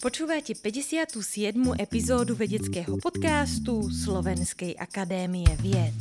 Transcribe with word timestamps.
Počúvate 0.00 0.52
57. 0.54 1.20
epizódu 1.80 2.36
vedeckého 2.36 3.00
podcastu 3.00 3.88
Slovenskej 3.88 4.76
akadémie 4.76 5.48
vied. 5.64 5.96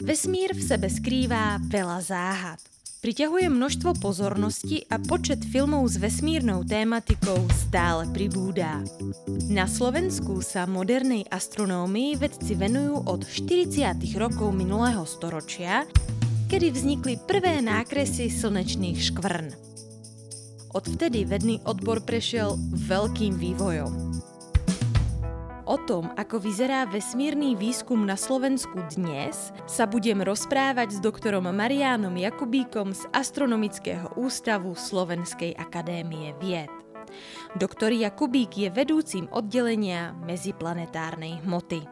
Vesmír 0.00 0.52
v 0.52 0.62
sebe 0.62 0.88
skrývá 0.88 1.60
veľa 1.68 1.98
záhad. 2.04 2.60
Priťahuje 3.00 3.48
množstvo 3.48 3.96
pozornosti 3.96 4.84
a 4.92 5.00
počet 5.00 5.40
filmov 5.40 5.88
s 5.88 5.96
vesmírnou 5.96 6.68
tématikou 6.68 7.48
stále 7.56 8.04
pribúdá. 8.12 8.84
Na 9.48 9.64
Slovensku 9.64 10.44
sa 10.44 10.68
modernej 10.68 11.24
astronómii 11.32 12.20
vedci 12.20 12.52
venujú 12.52 13.08
od 13.08 13.24
40. 13.24 13.96
rokov 14.20 14.52
minulého 14.52 15.08
storočia, 15.08 15.88
kedy 16.52 16.68
vznikli 16.68 17.16
prvé 17.24 17.64
nákresy 17.64 18.28
slnečných 18.28 19.00
škvrn. 19.00 19.69
Odvtedy 20.70 21.26
vedný 21.26 21.58
odbor 21.66 21.98
prešiel 21.98 22.54
veľkým 22.86 23.34
vývojom. 23.34 23.90
O 25.66 25.76
tom, 25.86 26.14
ako 26.14 26.38
vyzerá 26.38 26.86
vesmírny 26.86 27.58
výskum 27.58 28.06
na 28.06 28.14
Slovensku 28.14 28.78
dnes, 28.94 29.50
sa 29.66 29.86
budem 29.90 30.22
rozprávať 30.22 30.94
s 30.94 31.02
doktorom 31.02 31.46
Mariánom 31.50 32.14
Jakubíkom 32.14 32.94
z 32.94 33.06
Astronomického 33.10 34.14
ústavu 34.14 34.78
Slovenskej 34.78 35.58
akadémie 35.58 36.38
vied. 36.38 36.70
Doktor 37.58 37.90
Jakubík 37.90 38.54
je 38.54 38.70
vedúcim 38.70 39.26
oddelenia 39.34 40.14
meziplanetárnej 40.22 41.42
hmoty. 41.42 41.82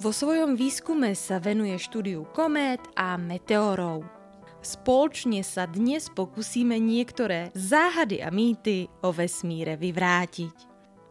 Vo 0.00 0.16
svojom 0.16 0.56
výskume 0.56 1.12
sa 1.12 1.36
venuje 1.40 1.76
štúdiu 1.76 2.24
komét 2.32 2.80
a 2.96 3.20
meteorov. 3.20 4.17
Spoločne 4.58 5.46
sa 5.46 5.70
dnes 5.70 6.10
pokúsime 6.10 6.82
niektoré 6.82 7.54
záhady 7.54 8.18
a 8.18 8.34
mýty 8.34 8.90
o 9.06 9.14
vesmíre 9.14 9.78
vyvrátiť. 9.78 10.56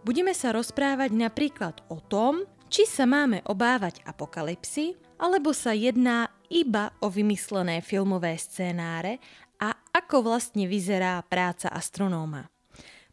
Budeme 0.04 0.36
sa 0.36 0.52
rozprávať 0.52 1.16
napríklad 1.16 1.80
o 1.88 2.04
tom, 2.04 2.44
či 2.68 2.84
sa 2.84 3.08
máme 3.08 3.40
obávať 3.48 4.04
apokalipsy, 4.04 5.00
alebo 5.16 5.56
sa 5.56 5.72
jedná 5.72 6.28
iba 6.52 6.92
o 7.00 7.08
vymyslené 7.08 7.80
filmové 7.80 8.36
scénáre 8.36 9.24
a 9.64 9.72
ako 9.96 10.28
vlastne 10.28 10.68
vyzerá 10.68 11.24
práca 11.24 11.72
astronóma. 11.72 12.52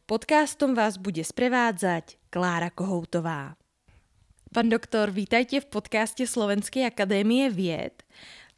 Podcastom 0.05 0.75
vás 0.75 0.99
bude 0.99 1.23
sprevádzať 1.23 2.19
Klára 2.35 2.75
Kohoutová. 2.75 3.55
Pán 4.51 4.67
doktor, 4.67 5.15
vítajte 5.15 5.63
v 5.63 5.71
podcaste 5.71 6.27
Slovenskej 6.27 6.87
akadémie 6.87 7.51
vied. 7.51 8.03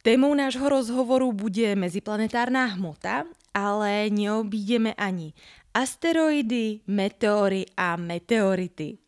Témou 0.07 0.31
nášho 0.31 0.63
rozhovoru 0.71 1.35
bude 1.35 1.75
meziplanetárna 1.75 2.79
hmota, 2.79 3.27
ale 3.51 4.07
neobídeme 4.07 4.95
ani 4.95 5.35
asteroidy, 5.75 6.79
meteory 6.87 7.67
a 7.75 7.99
meteority. 7.99 9.03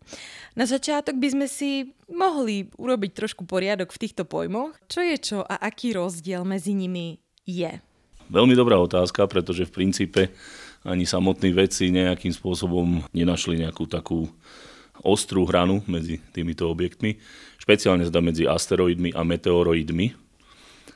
Na 0.60 0.68
začiatok 0.68 1.16
by 1.16 1.28
sme 1.32 1.48
si 1.48 1.96
mohli 2.12 2.68
urobiť 2.76 3.16
trošku 3.16 3.48
poriadok 3.48 3.96
v 3.96 4.02
týchto 4.04 4.28
pojmoch. 4.28 4.76
Čo 4.92 5.00
je 5.00 5.16
čo 5.24 5.40
a 5.40 5.64
aký 5.72 5.96
rozdiel 5.96 6.44
medzi 6.44 6.76
nimi 6.76 7.16
je? 7.48 7.80
Veľmi 8.28 8.60
dobrá 8.60 8.76
otázka, 8.76 9.24
pretože 9.32 9.72
v 9.72 9.76
princípe 9.80 10.36
ani 10.84 11.08
samotní 11.08 11.56
vedci 11.56 11.96
nejakým 11.96 12.36
spôsobom 12.36 13.08
nenašli 13.16 13.56
nejakú 13.56 13.88
takú 13.88 14.28
ostrú 15.00 15.48
hranu 15.48 15.80
medzi 15.88 16.20
týmito 16.36 16.68
objektmi. 16.68 17.24
Špeciálne 17.56 18.04
zda 18.04 18.20
medzi 18.20 18.44
asteroidmi 18.44 19.16
a 19.16 19.24
meteoroidmi, 19.24 20.28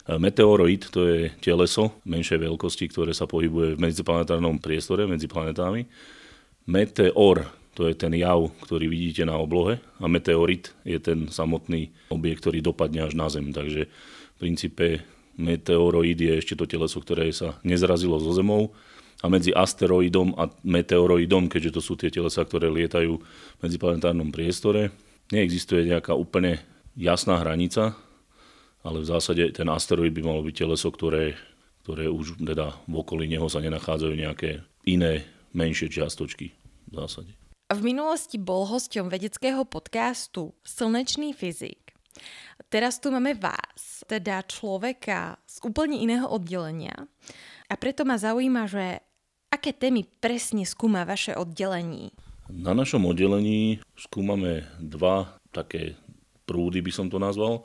Meteoroid 0.04 0.92
to 0.92 1.00
je 1.08 1.32
teleso 1.40 1.96
menšej 2.04 2.44
veľkosti, 2.44 2.92
ktoré 2.92 3.16
sa 3.16 3.24
pohybuje 3.24 3.76
v 3.76 3.82
medziplanetárnom 3.88 4.60
priestore 4.60 5.08
medzi 5.08 5.24
planetami. 5.24 5.88
Meteor 6.68 7.48
to 7.72 7.88
je 7.88 7.94
ten 7.96 8.12
jav, 8.14 8.52
ktorý 8.62 8.86
vidíte 8.86 9.24
na 9.24 9.40
oblohe 9.40 9.80
a 9.98 10.04
meteorit 10.06 10.70
je 10.84 11.00
ten 11.00 11.26
samotný 11.32 11.90
objekt, 12.12 12.44
ktorý 12.44 12.60
dopadne 12.60 13.08
až 13.08 13.16
na 13.16 13.32
Zem. 13.32 13.50
Takže 13.50 13.88
v 13.88 14.36
princípe 14.36 15.02
meteoroid 15.40 16.20
je 16.20 16.32
ešte 16.38 16.54
to 16.54 16.68
teleso, 16.68 17.00
ktoré 17.00 17.32
sa 17.32 17.56
nezrazilo 17.64 18.20
zo 18.20 18.30
Zemou 18.36 18.76
a 19.24 19.32
medzi 19.32 19.56
asteroidom 19.56 20.36
a 20.36 20.52
meteoroidom, 20.62 21.48
keďže 21.48 21.74
to 21.74 21.80
sú 21.80 21.96
tie 21.96 22.12
telesa, 22.12 22.44
ktoré 22.44 22.68
lietajú 22.68 23.18
v 23.24 23.58
medziplanetárnom 23.64 24.28
priestore, 24.28 24.92
neexistuje 25.32 25.88
nejaká 25.88 26.12
úplne 26.12 26.60
jasná 26.92 27.40
hranica, 27.40 27.96
ale 28.84 29.00
v 29.00 29.08
zásade 29.08 29.48
ten 29.56 29.66
asteroid 29.72 30.12
by 30.12 30.22
malo 30.22 30.44
byť 30.44 30.54
teleso, 30.54 30.92
ktoré, 30.92 31.34
ktoré 31.82 32.12
už 32.12 32.36
teda 32.44 32.76
v 32.84 32.94
okolí 33.00 33.24
neho 33.24 33.48
sa 33.48 33.64
nenachádzajú 33.64 34.12
nejaké 34.12 34.60
iné 34.84 35.24
menšie 35.56 35.88
čiastočky 35.88 36.52
v 36.92 36.92
zásade. 36.92 37.32
V 37.72 37.80
minulosti 37.80 38.36
bol 38.36 38.68
hosťom 38.68 39.08
vedeckého 39.08 39.64
podcastu 39.64 40.52
Slnečný 40.68 41.32
fyzik. 41.32 41.96
Teraz 42.68 43.00
tu 43.00 43.10
máme 43.10 43.34
vás, 43.34 44.04
teda 44.06 44.44
človeka 44.44 45.40
z 45.48 45.64
úplne 45.64 45.98
iného 45.98 46.28
oddelenia. 46.28 46.94
A 47.66 47.74
preto 47.80 48.04
ma 48.04 48.20
zaujíma, 48.20 48.68
že 48.68 49.00
aké 49.48 49.72
témy 49.72 50.04
presne 50.20 50.62
skúma 50.68 51.08
vaše 51.08 51.32
oddelení? 51.34 52.12
Na 52.52 52.76
našom 52.76 53.08
oddelení 53.08 53.80
skúmame 53.96 54.68
dva 54.76 55.40
také 55.48 55.96
prúdy, 56.44 56.84
by 56.84 56.92
som 56.92 57.06
to 57.08 57.16
nazval. 57.16 57.64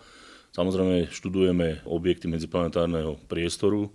Samozrejme 0.49 1.13
študujeme 1.13 1.85
objekty 1.85 2.25
medziplanetárneho 2.25 3.21
priestoru, 3.29 3.93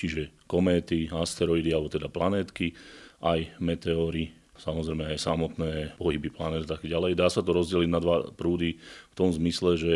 čiže 0.00 0.32
kométy, 0.48 1.12
asteroidy 1.12 1.70
alebo 1.76 1.92
teda 1.92 2.08
planétky, 2.08 2.72
aj 3.20 3.52
meteóry, 3.60 4.32
samozrejme 4.56 5.12
aj 5.12 5.18
samotné 5.20 5.72
pohyby 6.00 6.32
planét 6.32 6.64
a 6.64 6.76
tak 6.76 6.88
ďalej. 6.88 7.16
Dá 7.16 7.28
sa 7.28 7.44
to 7.44 7.52
rozdeliť 7.52 7.90
na 7.92 8.00
dva 8.00 8.32
prúdy 8.32 8.80
v 9.12 9.14
tom 9.14 9.28
zmysle, 9.28 9.76
že 9.76 9.94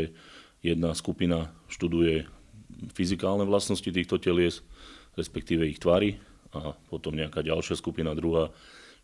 jedna 0.60 0.92
skupina 0.92 1.52
študuje 1.72 2.28
fyzikálne 2.92 3.48
vlastnosti 3.48 3.88
týchto 3.88 4.20
telies, 4.20 4.60
respektíve 5.16 5.64
ich 5.64 5.80
tvary 5.80 6.20
a 6.52 6.76
potom 6.92 7.16
nejaká 7.16 7.40
ďalšia 7.40 7.80
skupina 7.80 8.12
druhá 8.12 8.52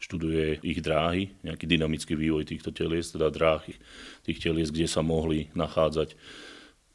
študuje 0.01 0.65
ich 0.65 0.81
dráhy, 0.81 1.37
nejaký 1.45 1.69
dynamický 1.69 2.17
vývoj 2.17 2.49
týchto 2.49 2.73
telies, 2.73 3.13
teda 3.13 3.29
dráhy 3.29 3.77
tých 4.25 4.41
telies, 4.41 4.73
kde 4.73 4.89
sa 4.89 5.05
mohli 5.05 5.53
nachádzať 5.53 6.17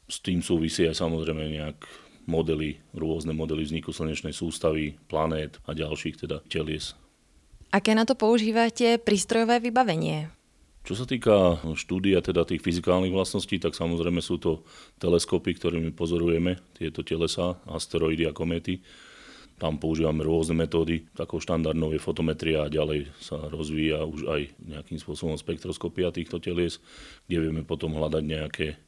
s 0.06 0.22
tým 0.22 0.42
súvisí 0.42 0.86
aj 0.86 1.02
samozrejme 1.02 1.50
nejak 1.50 1.78
modely, 2.26 2.82
rôzne 2.94 3.34
modely 3.34 3.62
vzniku 3.66 3.94
slnečnej 3.94 4.34
sústavy, 4.34 4.98
planét 5.06 5.58
a 5.66 5.74
ďalších 5.74 6.26
teda 6.26 6.42
telies. 6.50 6.98
Aké 7.70 7.94
na 7.94 8.06
to 8.06 8.14
používate 8.14 8.98
prístrojové 9.02 9.58
vybavenie? 9.62 10.30
Čo 10.86 11.02
sa 11.02 11.06
týka 11.06 11.58
štúdia 11.74 12.22
teda 12.22 12.46
tých 12.46 12.62
fyzikálnych 12.62 13.10
vlastností, 13.10 13.58
tak 13.58 13.74
samozrejme 13.74 14.22
sú 14.22 14.38
to 14.38 14.62
teleskopy, 15.02 15.58
ktorými 15.58 15.90
pozorujeme 15.90 16.62
tieto 16.78 17.02
telesa, 17.02 17.58
asteroidy 17.66 18.30
a 18.30 18.32
kométy. 18.32 18.86
Tam 19.58 19.82
používame 19.82 20.22
rôzne 20.22 20.54
metódy, 20.54 21.10
takou 21.16 21.42
štandardnou 21.42 21.90
je 21.90 21.98
fotometria 21.98 22.62
a 22.62 22.70
ďalej 22.70 23.10
sa 23.18 23.34
rozvíja 23.50 24.06
už 24.06 24.30
aj 24.30 24.40
nejakým 24.62 25.02
spôsobom 25.02 25.34
spektroskopia 25.34 26.14
týchto 26.14 26.38
telies, 26.38 26.78
kde 27.26 27.50
vieme 27.50 27.66
potom 27.66 27.90
hľadať 27.98 28.22
nejaké 28.22 28.78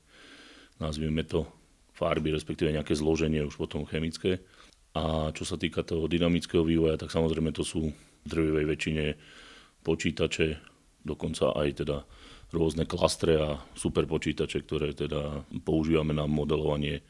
nazvieme 0.79 1.23
to 1.27 1.47
farby, 1.95 2.31
respektíve 2.31 2.71
nejaké 2.71 2.95
zloženie 2.95 3.43
už 3.43 3.59
potom 3.59 3.83
chemické. 3.87 4.39
A 4.95 5.35
čo 5.35 5.45
sa 5.45 5.59
týka 5.59 5.83
toho 5.83 6.07
dynamického 6.07 6.63
vývoja, 6.63 6.99
tak 6.99 7.11
samozrejme 7.11 7.51
to 7.55 7.63
sú 7.67 7.91
v 7.91 8.27
drvivej 8.27 8.65
väčšine 8.67 9.05
počítače, 9.83 10.59
dokonca 11.07 11.55
aj 11.55 11.69
teda 11.85 12.03
rôzne 12.55 12.89
klastre 12.89 13.37
a 13.37 13.61
superpočítače, 13.77 14.65
ktoré 14.65 14.97
teda 14.97 15.45
používame 15.63 16.17
na 16.17 16.25
modelovanie 16.25 17.05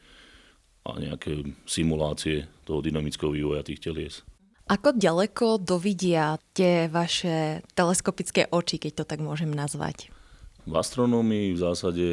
a 0.83 0.99
nejaké 0.99 1.43
simulácie 1.63 2.49
toho 2.65 2.83
dynamického 2.83 3.31
vývoja 3.31 3.63
tých 3.63 3.79
telies. 3.83 4.25
Ako 4.69 4.93
ďaleko 4.93 5.57
dovidia 5.57 6.37
tie 6.53 6.85
vaše 6.85 7.65
teleskopické 7.73 8.53
oči, 8.53 8.77
keď 8.77 9.01
to 9.01 9.05
tak 9.09 9.17
môžem 9.17 9.49
nazvať? 9.49 10.13
V 10.69 10.73
astronómii 10.77 11.57
v 11.57 11.59
zásade 11.59 12.07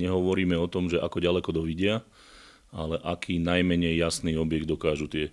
Nehovoríme 0.00 0.56
o 0.56 0.70
tom, 0.70 0.88
že 0.88 1.00
ako 1.00 1.20
ďaleko 1.20 1.50
dovidia, 1.52 2.00
ale 2.72 2.96
aký 3.04 3.36
najmenej 3.36 4.00
jasný 4.00 4.40
objekt 4.40 4.64
dokážu 4.64 5.04
tie 5.06 5.28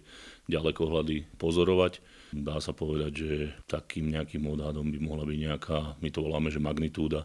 ďalekohľady 0.52 1.40
pozorovať. 1.40 2.04
Dá 2.36 2.60
sa 2.60 2.76
povedať, 2.76 3.12
že 3.16 3.32
takým 3.66 4.12
nejakým 4.12 4.44
odhadom 4.46 4.86
by 4.92 5.00
mohla 5.00 5.24
byť 5.24 5.38
nejaká, 5.40 5.80
my 5.98 6.10
to 6.12 6.20
voláme, 6.20 6.50
že 6.52 6.62
magnitúda, 6.62 7.24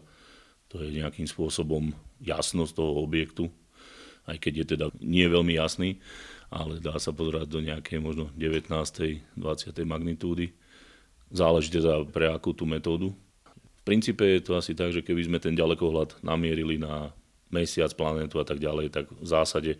to 0.71 0.81
je 0.81 0.95
nejakým 0.95 1.27
spôsobom 1.29 1.93
jasnosť 2.23 2.73
toho 2.73 3.03
objektu, 3.03 3.51
aj 4.25 4.41
keď 4.41 4.53
je 4.55 4.65
teda 4.77 4.85
nie 5.03 5.27
veľmi 5.29 5.53
jasný, 5.59 6.01
ale 6.49 6.81
dá 6.81 6.97
sa 6.97 7.13
pozerať 7.13 7.51
do 7.51 7.59
nejakej 7.61 8.01
možno 8.01 8.31
19. 8.33 8.71
20. 8.71 9.37
magnitúdy. 9.85 10.55
Záleží 11.29 11.73
teda 11.73 12.05
pre 12.09 12.29
akú 12.29 12.53
tú 12.53 12.65
metódu. 12.65 13.13
V 13.45 13.81
princípe 13.85 14.25
je 14.25 14.41
to 14.41 14.57
asi 14.57 14.73
tak, 14.73 14.93
že 14.93 15.05
keby 15.05 15.25
sme 15.25 15.37
ten 15.37 15.53
ďalekohľad 15.53 16.25
namierili 16.25 16.81
na 16.81 17.13
mesiac, 17.53 17.91
planetu 17.93 18.41
a 18.41 18.45
tak 18.45 18.57
ďalej, 18.61 18.93
tak 18.93 19.05
v 19.11 19.27
zásade 19.27 19.77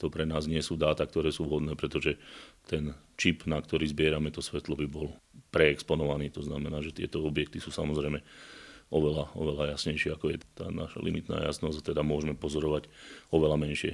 to 0.00 0.08
pre 0.08 0.24
nás 0.24 0.48
nie 0.48 0.64
sú 0.64 0.80
dáta, 0.80 1.04
ktoré 1.04 1.28
sú 1.28 1.44
vhodné, 1.44 1.76
pretože 1.76 2.16
ten 2.64 2.96
čip, 3.20 3.44
na 3.44 3.60
ktorý 3.60 3.84
zbierame 3.84 4.32
to 4.32 4.40
svetlo, 4.40 4.72
by 4.72 4.88
bol 4.88 5.12
preexponovaný. 5.52 6.32
To 6.32 6.40
znamená, 6.40 6.80
že 6.80 6.96
tieto 6.96 7.20
objekty 7.20 7.60
sú 7.60 7.68
samozrejme 7.68 8.24
oveľa, 8.88 9.36
oveľa 9.36 9.76
jasnejšie, 9.76 10.16
ako 10.16 10.32
je 10.32 10.38
tá 10.56 10.72
naša 10.72 11.04
limitná 11.04 11.44
jasnosť 11.44 11.84
a 11.84 11.86
teda 11.92 12.00
môžeme 12.00 12.32
pozorovať 12.32 12.88
oveľa 13.28 13.56
menšie 13.60 13.92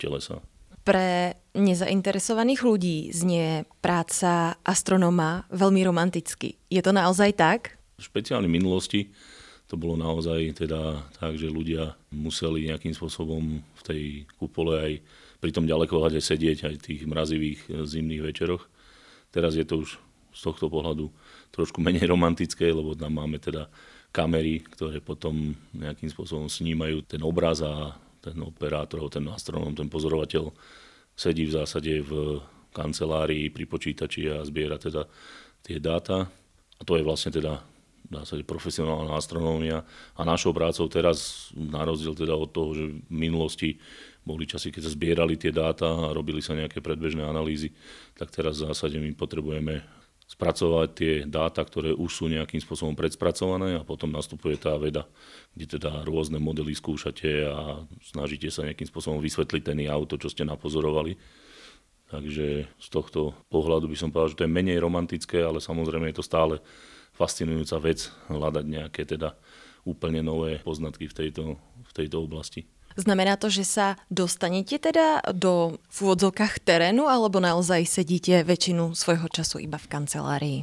telesa. 0.00 0.40
Pre 0.80 1.36
nezainteresovaných 1.52 2.64
ľudí 2.64 3.12
znie 3.12 3.68
práca 3.84 4.56
astronóma 4.64 5.44
veľmi 5.52 5.84
romanticky. 5.84 6.56
Je 6.72 6.80
to 6.80 6.96
naozaj 6.96 7.36
tak? 7.36 7.76
V 8.00 8.08
špeciálnej 8.08 8.48
minulosti 8.48 9.12
to 9.70 9.78
bolo 9.78 9.94
naozaj 9.94 10.66
teda 10.66 10.98
tak, 11.14 11.38
že 11.38 11.46
ľudia 11.46 11.94
museli 12.10 12.66
nejakým 12.66 12.90
spôsobom 12.90 13.62
v 13.62 13.82
tej 13.86 14.02
kupole 14.34 14.74
aj 14.74 14.92
pri 15.38 15.50
tom 15.54 15.62
ďalekohľade 15.70 16.18
sedieť 16.18 16.66
aj 16.66 16.74
v 16.74 16.84
tých 16.90 17.00
mrazivých 17.06 17.86
zimných 17.86 18.34
večeroch. 18.34 18.66
Teraz 19.30 19.54
je 19.54 19.62
to 19.62 19.86
už 19.86 20.02
z 20.34 20.40
tohto 20.42 20.66
pohľadu 20.66 21.06
trošku 21.54 21.78
menej 21.86 22.10
romantické, 22.10 22.74
lebo 22.74 22.98
tam 22.98 23.14
máme 23.22 23.38
teda 23.38 23.70
kamery, 24.10 24.58
ktoré 24.66 24.98
potom 24.98 25.54
nejakým 25.70 26.10
spôsobom 26.10 26.50
snímajú 26.50 27.06
ten 27.06 27.22
obraz 27.22 27.62
a 27.62 27.94
ten 28.18 28.34
operátor, 28.42 29.06
ten 29.06 29.22
astronóm, 29.30 29.70
ten 29.78 29.86
pozorovateľ 29.86 30.50
sedí 31.14 31.46
v 31.46 31.56
zásade 31.62 32.02
v 32.02 32.42
kancelárii 32.74 33.54
pri 33.54 33.70
počítači 33.70 34.34
a 34.34 34.42
zbiera 34.42 34.82
teda 34.82 35.06
tie 35.62 35.78
dáta. 35.78 36.26
A 36.74 36.82
to 36.82 36.98
je 36.98 37.06
vlastne 37.06 37.30
teda 37.30 37.62
dá 38.10 38.26
sa 38.26 38.34
profesionálna 38.42 39.14
astronómia 39.14 39.86
a 40.18 40.26
našou 40.26 40.50
prácou 40.50 40.90
teraz, 40.90 41.48
na 41.54 41.86
rozdiel 41.86 42.18
teda 42.18 42.34
od 42.34 42.50
toho, 42.50 42.74
že 42.74 42.84
v 42.90 42.98
minulosti 43.06 43.78
boli 44.26 44.44
časy, 44.44 44.74
keď 44.74 44.82
sa 44.84 44.92
zbierali 44.92 45.38
tie 45.38 45.54
dáta 45.54 45.86
a 45.86 46.12
robili 46.12 46.42
sa 46.42 46.58
nejaké 46.58 46.82
predbežné 46.82 47.22
analýzy, 47.22 47.70
tak 48.18 48.34
teraz 48.34 48.60
v 48.60 48.68
zásade 48.68 48.98
my 48.98 49.14
potrebujeme 49.14 49.80
spracovať 50.30 50.88
tie 50.94 51.12
dáta, 51.26 51.58
ktoré 51.66 51.90
už 51.90 52.10
sú 52.10 52.24
nejakým 52.30 52.62
spôsobom 52.62 52.94
predspracované 52.94 53.74
a 53.74 53.82
potom 53.82 54.14
nastupuje 54.14 54.54
tá 54.54 54.78
veda, 54.78 55.02
kde 55.58 55.78
teda 55.78 56.06
rôzne 56.06 56.38
modely 56.38 56.70
skúšate 56.70 57.50
a 57.50 57.82
snažíte 57.98 58.46
sa 58.46 58.62
nejakým 58.62 58.86
spôsobom 58.86 59.18
vysvetliť 59.18 59.62
ten 59.66 59.78
auto, 59.90 60.14
čo 60.14 60.30
ste 60.30 60.46
napozorovali. 60.46 61.18
Takže 62.10 62.46
z 62.66 62.88
tohto 62.90 63.34
pohľadu 63.50 63.90
by 63.90 63.96
som 63.98 64.10
povedal, 64.14 64.30
že 64.34 64.38
to 64.38 64.46
je 64.46 64.54
menej 64.54 64.78
romantické, 64.78 65.42
ale 65.42 65.58
samozrejme 65.58 66.10
je 66.10 66.18
to 66.18 66.26
stále 66.26 66.62
fascinujúca 67.20 67.76
vec 67.84 68.08
hľadať 68.32 68.64
nejaké 68.64 69.04
teda 69.04 69.36
úplne 69.84 70.24
nové 70.24 70.56
poznatky 70.64 71.04
v 71.04 71.14
tejto, 71.16 71.44
v 71.60 71.92
tejto 71.92 72.24
oblasti. 72.24 72.64
Znamená 72.96 73.38
to, 73.38 73.52
že 73.52 73.62
sa 73.62 73.86
dostanete 74.10 74.80
teda 74.80 75.22
do 75.30 75.78
v 75.92 75.96
úvodzovkách 76.02 76.64
terénu 76.64 77.06
alebo 77.06 77.38
naozaj 77.38 77.86
sedíte 77.86 78.42
väčšinu 78.42 78.98
svojho 78.98 79.30
času 79.30 79.62
iba 79.62 79.78
v 79.78 79.90
kancelárii? 79.92 80.58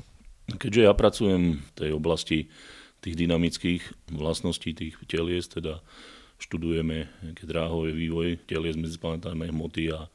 Keďže 0.47 0.81
ja 0.83 0.93
pracujem 0.95 1.59
v 1.59 1.71
tej 1.75 1.91
oblasti 1.95 2.51
tých 2.99 3.15
dynamických 3.15 4.11
vlastností 4.11 4.75
tých 4.75 4.99
telies, 5.07 5.47
teda 5.47 5.79
študujeme 6.37 7.07
nejaké 7.23 7.43
dráhové 7.47 7.95
vývoj 7.95 8.43
telies 8.43 8.75
medziplanetárnej 8.75 9.49
hmoty 9.49 9.95
a 9.95 10.11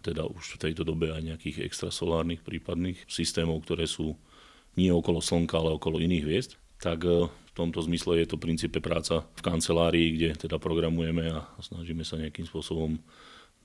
teda 0.00 0.30
už 0.30 0.56
v 0.56 0.70
tejto 0.70 0.86
dobe 0.86 1.10
aj 1.10 1.26
nejakých 1.26 1.66
extrasolárnych 1.66 2.46
prípadných 2.46 3.02
systémov, 3.10 3.66
ktoré 3.66 3.84
sú 3.90 4.14
nie 4.78 4.94
okolo 4.94 5.18
Slnka, 5.18 5.58
ale 5.58 5.74
okolo 5.74 5.98
iných 5.98 6.24
hviezd, 6.24 6.50
tak 6.78 7.02
e, 7.02 7.26
v 7.26 7.52
tomto 7.58 7.82
zmysle 7.82 8.22
je 8.22 8.30
to 8.30 8.38
v 8.38 8.44
princípe 8.46 8.78
práca 8.78 9.26
v 9.34 9.40
kancelárii, 9.42 10.14
kde 10.14 10.28
teda 10.46 10.62
programujeme 10.62 11.34
a 11.34 11.42
snažíme 11.58 12.06
sa 12.06 12.14
nejakým 12.14 12.46
spôsobom 12.46 13.02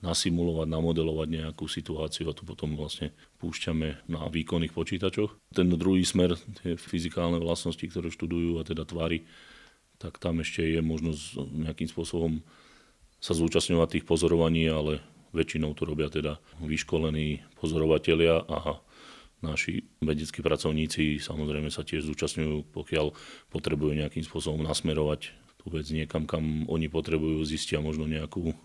nasimulovať, 0.02 0.68
namodelovať 0.68 1.28
nejakú 1.30 1.64
situáciu 1.64 2.28
a 2.28 2.36
to 2.36 2.44
potom 2.44 2.76
vlastne 2.76 3.14
púšťame 3.40 4.10
na 4.10 4.26
výkonných 4.28 4.74
počítačoch. 4.74 5.32
Ten 5.54 5.72
druhý 5.72 6.04
smer, 6.04 6.36
tie 6.60 6.76
fyzikálne 6.76 7.40
vlastnosti, 7.40 7.80
ktoré 7.80 8.12
študujú 8.12 8.60
a 8.60 8.66
teda 8.66 8.84
tvary, 8.84 9.24
tak 9.96 10.20
tam 10.20 10.44
ešte 10.44 10.60
je 10.60 10.84
možnosť 10.84 11.40
nejakým 11.54 11.88
spôsobom 11.88 12.44
sa 13.22 13.32
zúčastňovať 13.32 13.88
tých 13.96 14.04
pozorovaní, 14.04 14.68
ale 14.68 15.00
väčšinou 15.32 15.72
to 15.72 15.88
robia 15.88 16.12
teda 16.12 16.36
vyškolení 16.60 17.40
pozorovatelia 17.56 18.44
a 18.44 18.84
naši 19.44 19.84
vedeckí 20.00 20.40
pracovníci 20.40 21.20
samozrejme 21.20 21.68
sa 21.68 21.84
tiež 21.84 22.08
zúčastňujú, 22.08 22.72
pokiaľ 22.72 23.12
potrebujú 23.52 23.92
nejakým 23.92 24.24
spôsobom 24.24 24.64
nasmerovať 24.64 25.36
tú 25.60 25.72
vec 25.72 25.84
niekam, 25.92 26.24
kam 26.24 26.64
oni 26.68 26.88
potrebujú, 26.88 27.44
zistia 27.44 27.84
možno 27.84 28.08
nejakú 28.08 28.56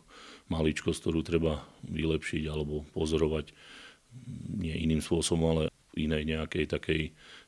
maličkosť, 0.50 1.00
ktorú 1.04 1.20
treba 1.22 1.64
vylepšiť 1.86 2.44
alebo 2.48 2.88
pozorovať 2.96 3.52
nie 4.60 4.74
iným 4.74 5.04
spôsobom, 5.04 5.44
ale 5.46 5.64
v 5.94 6.10
inej 6.10 6.26
nejakej 6.26 6.66
takej 6.72 7.02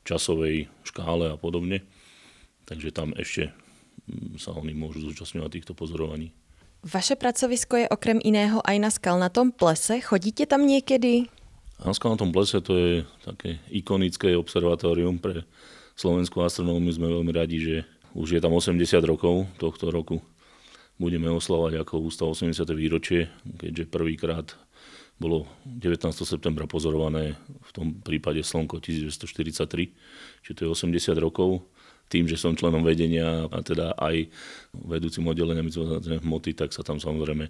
časovej 0.06 0.70
škále 0.86 1.34
a 1.34 1.36
podobne. 1.36 1.82
Takže 2.64 2.94
tam 2.94 3.10
ešte 3.18 3.50
sa 4.38 4.54
oni 4.54 4.74
môžu 4.74 5.02
zúčastňovať 5.10 5.50
týchto 5.60 5.72
pozorovaní. 5.74 6.30
Vaše 6.82 7.14
pracovisko 7.14 7.86
je 7.86 7.86
okrem 7.86 8.18
iného 8.18 8.58
aj 8.66 8.76
na 8.82 8.90
skalnatom 8.90 9.54
plese. 9.54 10.02
Chodíte 10.02 10.50
tam 10.50 10.66
niekedy? 10.66 11.30
Na 11.82 12.14
tom 12.14 12.30
plese 12.30 12.62
to 12.62 12.78
je 12.78 12.92
také 13.26 13.58
ikonické 13.74 14.38
observatórium 14.38 15.18
pre 15.18 15.42
slovenskú 15.98 16.38
astronómiu. 16.46 16.94
Sme 16.94 17.10
veľmi 17.10 17.32
radi, 17.34 17.58
že 17.58 17.76
už 18.14 18.38
je 18.38 18.40
tam 18.40 18.54
80 18.54 18.78
rokov 19.02 19.50
tohto 19.58 19.90
roku. 19.90 20.22
Budeme 20.94 21.26
oslavať 21.34 21.82
ako 21.82 22.06
ústav 22.06 22.30
80. 22.30 22.62
výročie, 22.78 23.26
keďže 23.58 23.90
prvýkrát 23.90 24.54
bolo 25.18 25.50
19. 25.66 25.98
septembra 26.22 26.70
pozorované 26.70 27.34
v 27.66 27.70
tom 27.74 27.86
prípade 27.98 28.42
Slnko 28.46 28.78
1943, 28.78 30.46
čiže 30.46 30.54
to 30.54 30.62
je 30.66 30.70
80 30.70 31.18
rokov. 31.18 31.66
Tým, 32.06 32.28
že 32.28 32.36
som 32.36 32.52
členom 32.52 32.84
vedenia 32.84 33.48
a 33.48 33.58
teda 33.64 33.96
aj 33.96 34.28
vedúcim 34.76 35.24
oddelenia 35.24 35.64
hmoty, 36.20 36.52
tak 36.52 36.70
sa 36.76 36.84
tam 36.84 37.00
samozrejme 37.00 37.48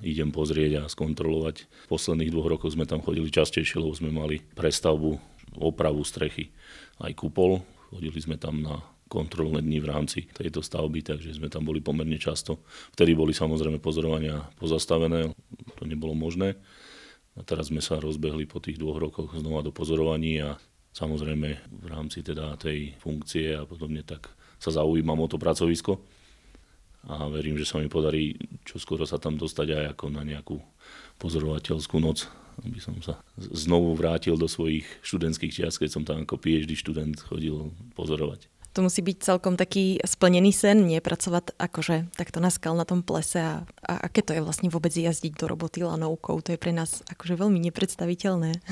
idem 0.00 0.32
pozrieť 0.32 0.80
a 0.80 0.90
skontrolovať. 0.90 1.68
V 1.68 1.88
posledných 1.92 2.32
dvoch 2.32 2.48
rokoch 2.48 2.72
sme 2.72 2.88
tam 2.88 3.04
chodili 3.04 3.28
častejšie, 3.28 3.82
lebo 3.82 3.92
sme 3.92 4.08
mali 4.08 4.40
prestavbu, 4.56 5.20
opravu 5.60 6.00
strechy 6.06 6.48
aj 7.04 7.12
kupol. 7.12 7.60
Chodili 7.92 8.16
sme 8.16 8.40
tam 8.40 8.64
na 8.64 8.80
kontrolné 9.12 9.60
dni 9.60 9.84
v 9.84 9.90
rámci 9.92 10.18
tejto 10.32 10.64
stavby, 10.64 11.04
takže 11.04 11.36
sme 11.36 11.52
tam 11.52 11.68
boli 11.68 11.84
pomerne 11.84 12.16
často. 12.16 12.64
Vtedy 12.96 13.12
boli 13.12 13.36
samozrejme 13.36 13.76
pozorovania 13.76 14.48
pozastavené, 14.56 15.36
to 15.76 15.84
nebolo 15.84 16.16
možné. 16.16 16.56
A 17.36 17.44
teraz 17.44 17.68
sme 17.68 17.84
sa 17.84 18.00
rozbehli 18.00 18.48
po 18.48 18.60
tých 18.64 18.80
dvoch 18.80 18.96
rokoch 18.96 19.36
znova 19.36 19.60
do 19.60 19.72
pozorovaní 19.72 20.40
a 20.40 20.56
samozrejme 20.96 21.48
v 21.68 21.86
rámci 21.88 22.24
teda 22.24 22.56
tej 22.56 22.96
funkcie 23.00 23.56
a 23.56 23.68
podobne 23.68 24.00
tak 24.04 24.32
sa 24.60 24.72
zaujímam 24.72 25.16
o 25.20 25.28
to 25.28 25.40
pracovisko 25.40 26.00
a 27.08 27.26
verím, 27.26 27.58
že 27.58 27.66
sa 27.66 27.82
mi 27.82 27.90
podarí 27.90 28.38
čoskoro 28.62 29.02
sa 29.02 29.18
tam 29.18 29.34
dostať 29.34 29.68
aj 29.74 29.84
ako 29.98 30.04
na 30.14 30.22
nejakú 30.22 30.62
pozorovateľskú 31.18 31.98
noc, 31.98 32.30
aby 32.62 32.78
som 32.78 32.94
sa 33.02 33.18
znovu 33.38 33.94
vrátil 33.98 34.38
do 34.38 34.46
svojich 34.46 34.86
študentských 35.02 35.50
čias, 35.50 35.78
keď 35.80 35.90
som 35.90 36.02
tam 36.06 36.22
ako 36.22 36.38
PhD 36.38 36.78
študent 36.78 37.18
chodil 37.18 37.74
pozorovať. 37.98 38.46
To 38.72 38.80
musí 38.80 39.04
byť 39.04 39.18
celkom 39.20 39.60
taký 39.60 40.00
splnený 40.00 40.48
sen, 40.48 40.88
nie 40.88 40.96
pracovať 41.04 41.60
akože 41.60 42.16
takto 42.16 42.40
na 42.40 42.48
skal 42.48 42.72
na 42.72 42.88
tom 42.88 43.04
plese 43.04 43.36
a, 43.36 43.54
a 43.84 44.08
aké 44.08 44.24
to 44.24 44.32
je 44.32 44.40
vlastne 44.40 44.72
vôbec 44.72 44.96
jazdiť 44.96 45.36
do 45.36 45.44
roboty 45.44 45.84
lanovkou, 45.84 46.40
to 46.40 46.56
je 46.56 46.58
pre 46.60 46.72
nás 46.72 47.04
akože 47.04 47.36
veľmi 47.36 47.60
nepredstaviteľné. 47.68 48.64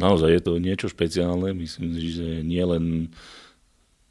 Naozaj 0.00 0.30
je 0.32 0.40
to 0.40 0.52
niečo 0.56 0.88
špeciálne, 0.88 1.52
myslím 1.52 1.92
si, 1.92 2.16
že 2.16 2.40
nie 2.40 2.64
len 2.64 3.12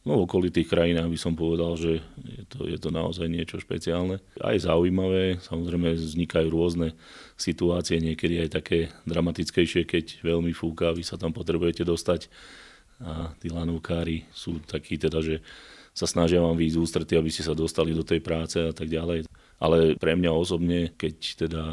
No 0.01 0.25
okolitých 0.25 0.65
krajinách 0.65 1.13
by 1.13 1.19
som 1.19 1.37
povedal, 1.37 1.77
že 1.77 2.01
je 2.25 2.43
to, 2.49 2.65
je 2.65 2.77
to 2.81 2.89
naozaj 2.89 3.29
niečo 3.29 3.61
špeciálne. 3.61 4.17
Aj 4.41 4.57
zaujímavé, 4.57 5.37
samozrejme 5.45 5.93
vznikajú 5.93 6.49
rôzne 6.49 6.97
situácie, 7.37 8.01
niekedy 8.01 8.41
aj 8.41 8.49
také 8.49 8.89
dramatickejšie, 9.05 9.85
keď 9.85 10.25
veľmi 10.25 10.57
fúka, 10.57 10.89
vy 10.89 11.05
sa 11.05 11.21
tam 11.21 11.29
potrebujete 11.37 11.85
dostať 11.85 12.33
a 13.01 13.33
tí 13.41 13.49
lanovkári 13.49 14.29
sú 14.33 14.61
takí 14.65 14.97
teda, 14.97 15.21
že 15.21 15.41
sa 15.91 16.09
snažia 16.09 16.39
vám 16.41 16.55
výjsť 16.55 16.77
ústrety, 16.81 17.13
aby 17.17 17.29
ste 17.29 17.45
sa 17.45 17.57
dostali 17.57 17.91
do 17.91 18.05
tej 18.05 18.23
práce 18.23 18.57
a 18.57 18.71
tak 18.71 18.87
ďalej. 18.87 19.27
Ale 19.61 19.99
pre 19.99 20.17
mňa 20.17 20.31
osobne, 20.31 20.93
keď 20.95 21.15
teda 21.45 21.63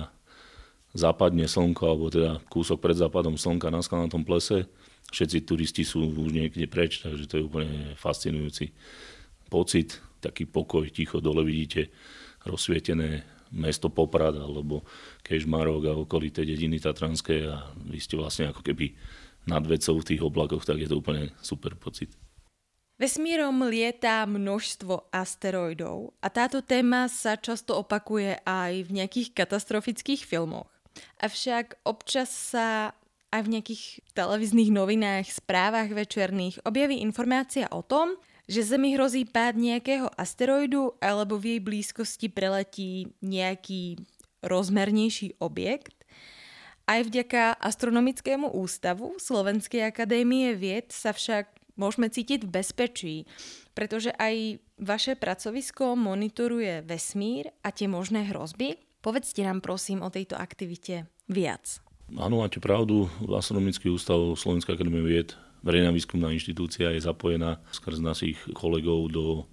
zapadne 0.92 1.46
slnko, 1.46 1.84
alebo 1.86 2.10
teda 2.10 2.42
kúsok 2.50 2.80
pred 2.82 2.96
západom 2.96 3.38
slnka 3.38 3.72
na 3.72 3.80
tom 4.10 4.24
plese, 4.26 4.66
všetci 5.12 5.38
turisti 5.44 5.82
sú 5.84 6.04
už 6.04 6.30
niekde 6.32 6.68
preč, 6.68 7.00
takže 7.00 7.24
to 7.28 7.34
je 7.40 7.46
úplne 7.48 7.96
fascinujúci 7.96 8.72
pocit, 9.48 10.00
taký 10.20 10.44
pokoj, 10.44 10.84
ticho, 10.92 11.24
dole 11.24 11.44
vidíte 11.44 11.88
rozsvietené 12.44 13.24
mesto 13.52 13.88
Poprad 13.88 14.36
alebo 14.36 14.84
Kežmarok 15.24 15.82
a 15.88 15.96
okolité 15.96 16.44
dediny 16.44 16.76
Tatranské 16.76 17.48
a 17.48 17.72
vy 17.88 17.96
ste 17.96 18.20
vlastne 18.20 18.52
ako 18.52 18.60
keby 18.60 18.92
nad 19.48 19.64
vecou 19.64 19.96
v 19.96 20.08
tých 20.12 20.20
oblakoch, 20.20 20.68
tak 20.68 20.76
je 20.76 20.88
to 20.88 21.00
úplne 21.00 21.32
super 21.40 21.72
pocit. 21.72 22.12
Vesmírom 22.98 23.62
lietá 23.70 24.26
množstvo 24.26 25.14
asteroidov 25.14 26.18
a 26.18 26.28
táto 26.28 26.60
téma 26.66 27.06
sa 27.06 27.38
často 27.38 27.78
opakuje 27.78 28.42
aj 28.42 28.72
v 28.84 28.90
nejakých 28.90 29.38
katastrofických 29.38 30.26
filmoch. 30.26 30.66
Avšak 31.22 31.78
občas 31.86 32.26
sa 32.26 32.97
aj 33.28 33.40
v 33.44 33.52
nejakých 33.58 33.82
televíznych 34.16 34.72
novinách, 34.72 35.28
správach 35.28 35.92
večerných 35.92 36.64
objaví 36.64 37.00
informácia 37.04 37.68
o 37.68 37.84
tom, 37.84 38.16
že 38.48 38.64
Zemi 38.64 38.96
hrozí 38.96 39.28
pád 39.28 39.60
nejakého 39.60 40.08
asteroidu 40.16 40.96
alebo 41.04 41.36
v 41.36 41.56
jej 41.56 41.60
blízkosti 41.60 42.32
preletí 42.32 43.12
nejaký 43.20 44.00
rozmernejší 44.40 45.36
objekt. 45.44 46.08
Aj 46.88 47.04
vďaka 47.04 47.60
Astronomickému 47.60 48.48
ústavu 48.48 49.20
Slovenskej 49.20 49.84
akadémie 49.84 50.56
vied 50.56 50.88
sa 50.88 51.12
však 51.12 51.52
môžeme 51.76 52.08
cítiť 52.08 52.48
v 52.48 52.52
bezpečí, 52.56 53.16
pretože 53.76 54.08
aj 54.16 54.56
vaše 54.80 55.12
pracovisko 55.12 55.92
monitoruje 56.00 56.80
vesmír 56.88 57.52
a 57.60 57.68
tie 57.76 57.84
možné 57.84 58.24
hrozby. 58.32 58.80
Povedzte 59.04 59.44
nám 59.44 59.60
prosím 59.60 60.00
o 60.00 60.08
tejto 60.08 60.40
aktivite 60.40 61.12
viac. 61.28 61.87
Áno, 62.16 62.40
máte 62.40 62.56
pravdu. 62.56 63.04
Astronomický 63.28 63.92
ústav 63.92 64.16
Slovenskej 64.32 64.80
akadémie 64.80 65.04
vied, 65.04 65.36
verejná 65.60 65.92
výskumná 65.92 66.32
inštitúcia, 66.32 66.88
je 66.96 67.04
zapojená 67.04 67.60
skrz 67.68 68.00
našich 68.00 68.40
kolegov 68.56 69.12
do 69.12 69.44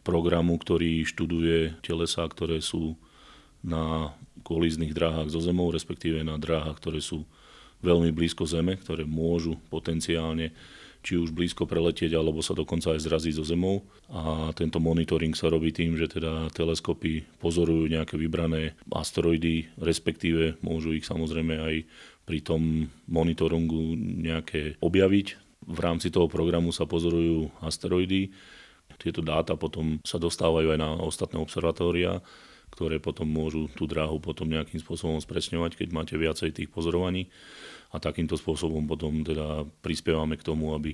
programu, 0.00 0.56
ktorý 0.56 1.04
študuje 1.04 1.76
telesa, 1.84 2.24
ktoré 2.24 2.64
sú 2.64 2.96
na 3.60 4.16
kolíznych 4.40 4.96
dráhach 4.96 5.28
so 5.28 5.36
Zemou, 5.36 5.68
respektíve 5.68 6.24
na 6.24 6.40
dráhach, 6.40 6.80
ktoré 6.80 7.04
sú 7.04 7.28
veľmi 7.84 8.08
blízko 8.08 8.48
Zeme, 8.48 8.80
ktoré 8.80 9.04
môžu 9.04 9.60
potenciálne 9.68 10.56
či 11.06 11.14
už 11.14 11.30
blízko 11.30 11.70
preletieť, 11.70 12.18
alebo 12.18 12.42
sa 12.42 12.58
dokonca 12.58 12.90
aj 12.90 13.06
zraziť 13.06 13.38
so 13.38 13.46
Zemou. 13.46 13.86
A 14.10 14.50
tento 14.58 14.82
monitoring 14.82 15.38
sa 15.38 15.46
robí 15.46 15.70
tým, 15.70 15.94
že 15.94 16.10
teda 16.10 16.50
teleskopy 16.50 17.38
pozorujú 17.38 17.86
nejaké 17.86 18.18
vybrané 18.18 18.74
asteroidy, 18.90 19.70
respektíve 19.78 20.58
môžu 20.66 20.98
ich 20.98 21.06
samozrejme 21.06 21.54
aj 21.62 21.74
pri 22.26 22.42
tom 22.42 22.90
monitoringu 23.06 23.94
nejaké 24.26 24.82
objaviť. 24.82 25.26
V 25.70 25.78
rámci 25.78 26.10
toho 26.10 26.26
programu 26.26 26.74
sa 26.74 26.90
pozorujú 26.90 27.54
asteroidy. 27.62 28.34
Tieto 28.98 29.22
dáta 29.22 29.54
potom 29.54 30.02
sa 30.02 30.18
dostávajú 30.18 30.74
aj 30.74 30.78
na 30.82 30.90
ostatné 30.98 31.38
observatória 31.38 32.18
ktoré 32.66 32.98
potom 32.98 33.24
môžu 33.24 33.70
tú 33.72 33.86
dráhu 33.86 34.18
potom 34.18 34.50
nejakým 34.50 34.82
spôsobom 34.82 35.16
spresňovať, 35.22 35.78
keď 35.78 35.88
máte 35.94 36.14
viacej 36.18 36.50
tých 36.52 36.68
pozorovaní. 36.68 37.30
A 37.96 38.02
takýmto 38.02 38.36
spôsobom 38.36 38.84
potom 38.84 39.24
teda 39.24 39.64
prispievame 39.80 40.36
k 40.36 40.44
tomu, 40.44 40.76
aby, 40.76 40.92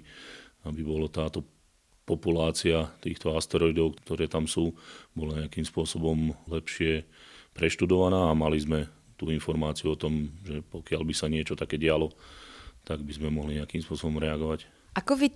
aby 0.63 0.81
bolo 0.87 1.11
táto 1.11 1.43
populácia 2.07 2.87
týchto 3.03 3.35
asteroidov, 3.35 3.99
ktoré 4.07 4.31
tam 4.31 4.47
sú, 4.47 4.75
bola 5.15 5.43
nejakým 5.43 5.67
spôsobom 5.67 6.35
lepšie 6.47 7.03
preštudovaná 7.55 8.31
a 8.31 8.39
mali 8.39 8.59
sme 8.63 8.87
tú 9.19 9.31
informáciu 9.31 9.95
o 9.95 10.01
tom, 10.01 10.31
že 10.43 10.63
pokiaľ 10.67 11.03
by 11.07 11.15
sa 11.15 11.31
niečo 11.31 11.55
také 11.55 11.79
dialo, 11.79 12.11
tak 12.83 13.03
by 13.07 13.13
sme 13.15 13.31
mohli 13.31 13.59
nejakým 13.63 13.83
spôsobom 13.83 14.19
reagovať. 14.19 14.67
Ako 14.99 15.15
vy 15.15 15.31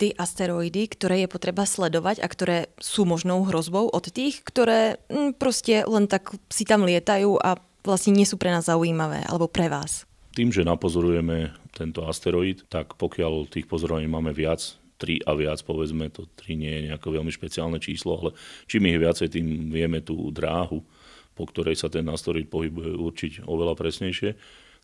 tie 0.00 0.12
asteroidy, 0.16 0.88
ktoré 0.92 1.24
je 1.24 1.28
potreba 1.28 1.68
sledovať 1.68 2.24
a 2.24 2.26
ktoré 2.28 2.72
sú 2.80 3.04
možnou 3.04 3.44
hrozbou 3.44 3.88
od 3.88 4.04
tých, 4.08 4.40
ktoré 4.44 4.96
hm, 5.12 5.36
proste 5.36 5.84
len 5.84 6.08
tak 6.08 6.36
si 6.48 6.64
tam 6.64 6.88
lietajú 6.88 7.36
a 7.36 7.60
vlastne 7.84 8.16
nie 8.16 8.28
sú 8.28 8.36
pre 8.40 8.52
nás 8.52 8.68
zaujímavé 8.68 9.24
alebo 9.28 9.48
pre 9.48 9.68
vás? 9.68 10.08
Tým, 10.30 10.54
že 10.54 10.62
napozorujeme 10.62 11.50
tento 11.74 12.06
asteroid, 12.06 12.62
tak 12.70 12.94
pokiaľ 12.94 13.50
tých 13.50 13.66
pozorovaní 13.66 14.06
máme 14.06 14.30
viac, 14.30 14.78
3 15.00 15.24
a 15.24 15.32
viac, 15.32 15.58
povedzme, 15.64 16.12
to 16.12 16.28
3 16.44 16.60
nie 16.60 16.70
je 16.70 16.82
nejaké 16.92 17.08
veľmi 17.08 17.32
špeciálne 17.32 17.80
číslo, 17.80 18.20
ale 18.20 18.30
čím 18.68 18.92
ich 18.92 19.00
viacej, 19.00 19.32
tým 19.32 19.72
vieme 19.72 20.04
tú 20.04 20.28
dráhu, 20.28 20.84
po 21.32 21.44
ktorej 21.48 21.80
sa 21.80 21.88
ten 21.88 22.04
asteroid 22.12 22.52
pohybuje, 22.52 23.00
určiť 23.00 23.32
oveľa 23.48 23.74
presnejšie 23.80 24.30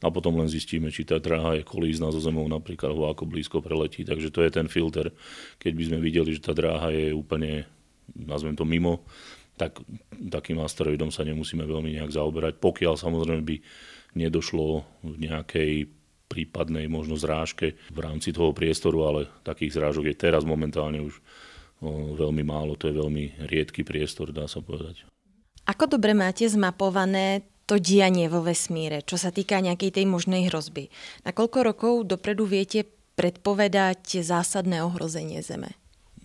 a 0.00 0.08
potom 0.08 0.40
len 0.40 0.48
zistíme, 0.48 0.88
či 0.88 1.04
tá 1.04 1.20
dráha 1.20 1.60
je 1.60 1.68
kolízna 1.68 2.08
so 2.08 2.20
Zemou 2.20 2.48
napríklad, 2.48 2.92
alebo 2.92 3.12
ako 3.12 3.28
blízko 3.28 3.60
preletí. 3.60 4.04
Takže 4.04 4.32
to 4.32 4.40
je 4.40 4.50
ten 4.52 4.68
filter. 4.68 5.12
Keď 5.60 5.72
by 5.72 5.82
sme 5.88 5.98
videli, 6.00 6.36
že 6.36 6.44
tá 6.44 6.52
dráha 6.56 6.92
je 6.92 7.12
úplne, 7.12 7.68
nazvem 8.12 8.56
to 8.56 8.64
mimo, 8.64 9.04
tak 9.56 9.80
takým 10.12 10.60
asteroidom 10.60 11.08
sa 11.08 11.24
nemusíme 11.24 11.64
veľmi 11.64 11.96
nejak 11.96 12.12
zaoberať, 12.12 12.60
pokiaľ 12.60 13.00
samozrejme 13.00 13.40
by 13.40 13.56
nedošlo 14.16 14.82
v 15.04 15.14
nejakej 15.20 15.72
prípadnej 16.26 16.90
možno 16.90 17.14
zrážke 17.14 17.78
v 17.92 17.98
rámci 18.02 18.34
toho 18.34 18.50
priestoru, 18.50 19.06
ale 19.06 19.20
takých 19.46 19.78
zrážok 19.78 20.10
je 20.10 20.16
teraz 20.16 20.42
momentálne 20.42 20.98
už 21.04 21.22
veľmi 22.16 22.42
málo, 22.42 22.74
to 22.74 22.88
je 22.88 22.96
veľmi 22.96 23.46
riedky 23.46 23.84
priestor, 23.84 24.32
dá 24.32 24.48
sa 24.48 24.64
povedať. 24.64 25.04
Ako 25.68 25.86
dobre 25.86 26.16
máte 26.16 26.48
zmapované 26.48 27.46
to 27.66 27.82
dianie 27.82 28.30
vo 28.30 28.42
vesmíre, 28.42 29.02
čo 29.02 29.18
sa 29.18 29.34
týka 29.34 29.58
nejakej 29.58 30.00
tej 30.00 30.06
možnej 30.06 30.46
hrozby. 30.46 30.88
Na 31.26 31.34
koľko 31.34 31.58
rokov 31.66 31.94
dopredu 32.06 32.46
viete 32.46 32.86
predpovedať 33.18 34.22
zásadné 34.22 34.86
ohrozenie 34.86 35.42
Zeme? 35.42 35.74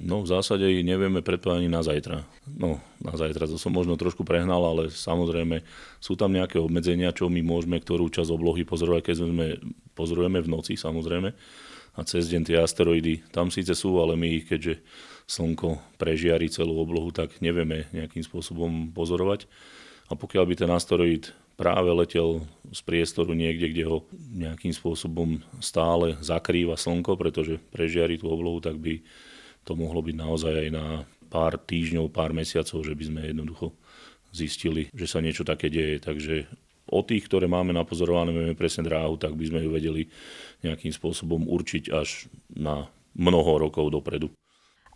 No 0.01 0.25
v 0.25 0.27
zásade 0.33 0.65
nevieme 0.81 1.21
predpovedať 1.21 1.61
ani 1.61 1.69
na 1.69 1.85
zajtra. 1.85 2.25
No 2.49 2.81
na 2.97 3.13
zajtra 3.13 3.45
to 3.45 3.61
som 3.61 3.69
možno 3.69 3.93
trošku 4.01 4.25
prehnal, 4.25 4.65
ale 4.65 4.89
samozrejme 4.89 5.61
sú 6.01 6.17
tam 6.17 6.33
nejaké 6.33 6.57
obmedzenia, 6.57 7.13
čo 7.13 7.29
my 7.29 7.45
môžeme 7.45 7.77
ktorú 7.77 8.09
časť 8.09 8.33
oblohy 8.33 8.65
pozorovať, 8.65 9.01
keď 9.05 9.15
sme 9.21 9.61
pozorujeme 9.93 10.41
v 10.41 10.49
noci 10.49 10.73
samozrejme. 10.73 11.29
A 11.91 11.99
cez 12.07 12.33
deň 12.33 12.41
tie 12.49 12.57
asteroidy 12.57 13.21
tam 13.29 13.53
síce 13.53 13.77
sú, 13.77 14.01
ale 14.01 14.17
my 14.17 14.41
ich, 14.41 14.49
keďže 14.49 14.81
slnko 15.29 15.99
prežiari 16.01 16.49
celú 16.49 16.81
oblohu, 16.81 17.13
tak 17.13 17.37
nevieme 17.43 17.85
nejakým 17.93 18.25
spôsobom 18.25 18.89
pozorovať. 18.95 19.45
A 20.09 20.17
pokiaľ 20.17 20.43
by 20.49 20.55
ten 20.59 20.71
asteroid 20.71 21.31
práve 21.55 21.93
letel 21.93 22.41
z 22.73 22.79
priestoru 22.81 23.37
niekde, 23.37 23.69
kde 23.69 23.83
ho 23.85 23.97
nejakým 24.33 24.73
spôsobom 24.73 25.45
stále 25.61 26.17
zakrýva 26.23 26.73
slnko, 26.73 27.15
pretože 27.19 27.61
prežiari 27.69 28.17
tú 28.17 28.33
oblohu, 28.33 28.57
tak 28.57 28.81
by 28.81 29.03
to 29.71 29.79
mohlo 29.79 30.03
byť 30.03 30.15
naozaj 30.19 30.53
aj 30.67 30.69
na 30.75 30.85
pár 31.31 31.55
týždňov, 31.55 32.11
pár 32.11 32.35
mesiacov, 32.35 32.83
že 32.83 32.91
by 32.91 33.03
sme 33.07 33.21
jednoducho 33.31 33.71
zistili, 34.35 34.91
že 34.91 35.07
sa 35.07 35.23
niečo 35.23 35.47
také 35.47 35.71
deje. 35.71 36.03
Takže 36.03 36.51
o 36.91 36.99
tých, 37.07 37.31
ktoré 37.31 37.47
máme 37.47 37.71
napozorované, 37.71 38.35
vieme 38.35 38.59
presne 38.59 38.83
dráhu, 38.83 39.15
tak 39.15 39.39
by 39.39 39.47
sme 39.47 39.63
ju 39.63 39.71
vedeli 39.71 40.11
nejakým 40.67 40.91
spôsobom 40.91 41.47
určiť 41.47 41.87
až 41.95 42.27
na 42.51 42.91
mnoho 43.15 43.63
rokov 43.63 43.87
dopredu. 43.95 44.27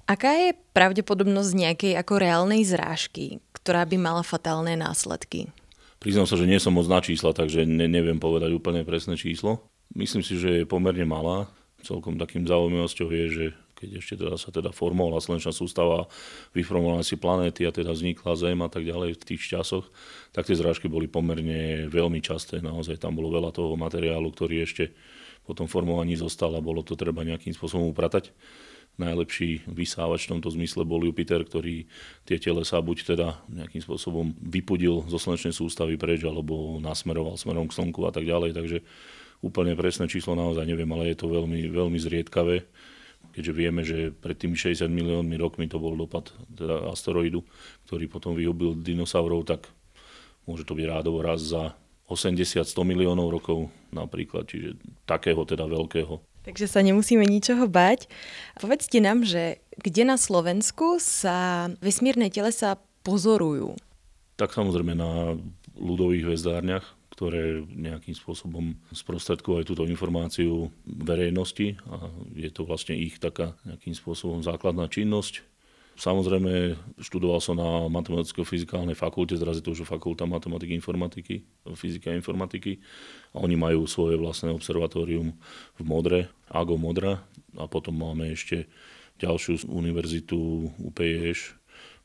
Aká 0.05 0.35
je 0.37 0.53
pravdepodobnosť 0.75 1.51
nejakej 1.55 1.93
ako 1.97 2.13
reálnej 2.19 2.61
zrážky, 2.67 3.39
ktorá 3.55 3.87
by 3.87 3.97
mala 3.97 4.21
fatálne 4.21 4.75
následky? 4.77 5.49
Priznám 5.97 6.29
sa, 6.29 6.37
že 6.37 6.45
nie 6.45 6.61
som 6.61 6.75
moc 6.75 6.85
na 6.85 7.01
čísla, 7.01 7.33
takže 7.33 7.65
ne, 7.65 7.89
neviem 7.89 8.21
povedať 8.21 8.53
úplne 8.53 8.85
presné 8.85 9.17
číslo. 9.17 9.65
Myslím 9.97 10.21
si, 10.21 10.37
že 10.37 10.61
je 10.61 10.69
pomerne 10.69 11.07
malá. 11.07 11.49
Celkom 11.81 12.21
takým 12.21 12.45
zaujímavosťou 12.45 13.07
je, 13.09 13.25
že 13.33 13.45
keď 13.75 13.89
ešte 13.99 14.15
teda 14.15 14.39
sa 14.39 14.49
teda 14.49 14.71
formovala 14.71 15.19
slnečná 15.19 15.51
sústava, 15.51 16.07
vyformovala 16.55 17.03
si 17.03 17.19
planéty 17.19 17.67
a 17.67 17.75
teda 17.75 17.91
vznikla 17.91 18.39
Zem 18.39 18.59
a 18.63 18.69
tak 18.71 18.87
ďalej 18.87 19.19
v 19.19 19.27
tých 19.35 19.43
časoch, 19.43 19.85
tak 20.31 20.47
tie 20.47 20.55
zrážky 20.55 20.87
boli 20.87 21.11
pomerne 21.11 21.91
veľmi 21.91 22.23
časté. 22.23 22.63
Naozaj 22.63 23.03
tam 23.03 23.19
bolo 23.19 23.35
veľa 23.35 23.51
toho 23.51 23.75
materiálu, 23.75 24.31
ktorý 24.31 24.63
ešte 24.63 24.95
po 25.45 25.53
tom 25.53 25.69
formovaní 25.69 26.17
zostal 26.17 26.55
a 26.57 26.63
bolo 26.63 26.81
to 26.81 26.97
treba 26.97 27.21
nejakým 27.21 27.53
spôsobom 27.53 27.93
upratať 27.93 28.33
najlepší 28.95 29.67
vysávač 29.67 30.27
v 30.27 30.39
tomto 30.39 30.49
zmysle 30.55 30.87
bol 30.87 31.03
Jupiter, 31.03 31.43
ktorý 31.43 31.83
tie 32.23 32.39
telesa 32.39 32.79
buď 32.79 32.97
teda 33.15 33.27
nejakým 33.51 33.83
spôsobom 33.83 34.31
vypudil 34.39 35.03
zo 35.11 35.19
slnečnej 35.19 35.51
sústavy 35.51 35.99
preč, 35.99 36.23
alebo 36.23 36.79
nasmeroval 36.79 37.35
smerom 37.35 37.67
k 37.67 37.75
Slnku 37.75 38.07
a 38.07 38.11
tak 38.15 38.23
ďalej. 38.23 38.55
Takže 38.55 38.77
úplne 39.43 39.75
presné 39.75 40.07
číslo 40.07 40.33
naozaj 40.33 40.63
neviem, 40.63 40.87
ale 40.95 41.11
je 41.11 41.17
to 41.19 41.27
veľmi, 41.27 41.67
veľmi 41.67 41.99
zriedkavé 41.99 42.63
keďže 43.33 43.53
vieme, 43.53 43.81
že 43.81 44.13
pred 44.13 44.35
tými 44.37 44.53
60 44.53 44.85
miliónmi 44.91 45.35
rokmi 45.39 45.65
to 45.65 45.81
bol 45.81 45.95
dopad 45.95 46.29
teda 46.53 46.91
asteroidu, 46.91 47.41
ktorý 47.89 48.05
potom 48.11 48.37
vyhubil 48.37 48.77
dinosaurov, 48.77 49.47
tak 49.47 49.71
môže 50.45 50.67
to 50.67 50.77
byť 50.77 50.85
rádovo 50.85 51.25
raz 51.25 51.41
za 51.41 51.73
80-100 52.05 52.69
miliónov 52.85 53.33
rokov 53.33 53.73
napríklad, 53.89 54.45
čiže 54.45 54.77
takého 55.09 55.41
teda 55.41 55.65
veľkého 55.65 56.21
Takže 56.45 56.69
sa 56.69 56.85
nemusíme 56.85 57.25
ničoho 57.25 57.65
bať. 57.65 58.05
Povedzte 58.61 59.01
nám, 59.01 59.25
že 59.25 59.65
kde 59.81 60.05
na 60.05 60.13
Slovensku 60.13 61.01
sa 61.01 61.67
vesmírne 61.81 62.29
telesa 62.29 62.77
pozorujú? 63.01 63.73
Tak 64.37 64.53
samozrejme 64.53 64.93
na 64.93 65.41
ľudových 65.73 66.29
hvezdárniach, 66.29 66.85
ktoré 67.15 67.63
nejakým 67.63 68.11
spôsobom 68.11 68.75
sprostredkujú 68.91 69.63
túto 69.63 69.87
informáciu 69.87 70.67
verejnosti 70.83 71.79
a 71.87 72.11
je 72.35 72.51
to 72.51 72.67
vlastne 72.67 72.99
ich 72.99 73.23
taká 73.23 73.55
nejakým 73.63 73.95
spôsobom 73.95 74.43
základná 74.43 74.91
činnosť. 74.91 75.47
Samozrejme, 75.95 76.75
študoval 76.99 77.39
som 77.39 77.55
na 77.55 77.87
matematicko-fyzikálnej 77.87 78.99
fakulte, 78.99 79.39
teraz 79.39 79.55
je 79.55 79.63
to 79.63 79.71
už 79.71 79.87
fakulta 79.87 80.27
matematiky, 80.27 80.75
informatiky, 80.75 81.47
fyziky 81.71 82.11
a 82.11 82.19
informatiky. 82.19 82.83
A 83.31 83.39
oni 83.39 83.55
majú 83.55 83.87
svoje 83.87 84.19
vlastné 84.19 84.51
observatórium 84.51 85.31
v 85.79 85.81
Modre, 85.87 86.27
AGO 86.51 86.75
Modra. 86.75 87.23
A 87.55 87.71
potom 87.71 87.95
máme 87.95 88.27
ešte 88.35 88.67
ďalšiu 89.23 89.71
univerzitu 89.71 90.67
UPEŠ, 90.83 91.55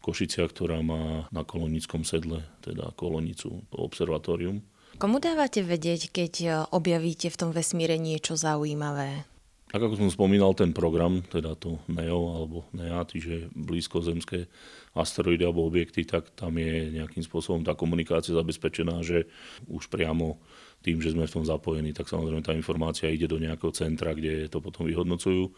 Košicia, 0.01 0.47
ktorá 0.47 0.81
má 0.81 1.29
na 1.29 1.43
kolonickom 1.43 2.07
sedle, 2.07 2.47
teda 2.63 2.95
kolonicu, 2.95 3.67
observatórium. 3.75 4.63
Komu 5.01 5.17
dávate 5.17 5.65
vedieť, 5.65 6.13
keď 6.13 6.33
e, 6.45 6.49
objavíte 6.77 7.33
v 7.33 7.41
tom 7.41 7.57
vesmíre 7.57 7.97
niečo 7.97 8.37
zaujímavé? 8.37 9.25
Tak 9.73 9.81
ako 9.81 9.97
som 9.97 10.13
spomínal, 10.13 10.53
ten 10.53 10.77
program, 10.77 11.25
teda 11.25 11.57
to 11.57 11.81
NEO 11.89 12.37
alebo 12.37 12.69
NEA, 12.77 13.01
čiže 13.09 13.49
blízkozemské 13.57 14.45
asteroidy 14.93 15.41
alebo 15.41 15.65
objekty, 15.65 16.05
tak 16.05 16.29
tam 16.37 16.61
je 16.61 17.01
nejakým 17.01 17.25
spôsobom 17.25 17.65
tá 17.65 17.73
komunikácia 17.73 18.37
zabezpečená, 18.37 19.01
že 19.01 19.25
už 19.73 19.89
priamo 19.89 20.37
tým, 20.85 21.01
že 21.01 21.17
sme 21.17 21.25
v 21.25 21.33
tom 21.33 21.49
zapojení, 21.49 21.97
tak 21.97 22.05
samozrejme 22.05 22.45
tá 22.45 22.53
informácia 22.53 23.09
ide 23.09 23.25
do 23.25 23.41
nejakého 23.41 23.73
centra, 23.73 24.13
kde 24.13 24.53
to 24.53 24.61
potom 24.61 24.85
vyhodnocujú. 24.85 25.49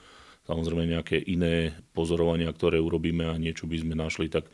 Samozrejme 0.47 0.87
nejaké 0.87 1.19
iné 1.19 1.75
pozorovania, 1.91 2.47
ktoré 2.55 2.79
urobíme 2.79 3.27
a 3.27 3.35
niečo 3.35 3.67
by 3.67 3.75
sme 3.75 3.99
našli, 3.99 4.31
tak 4.31 4.47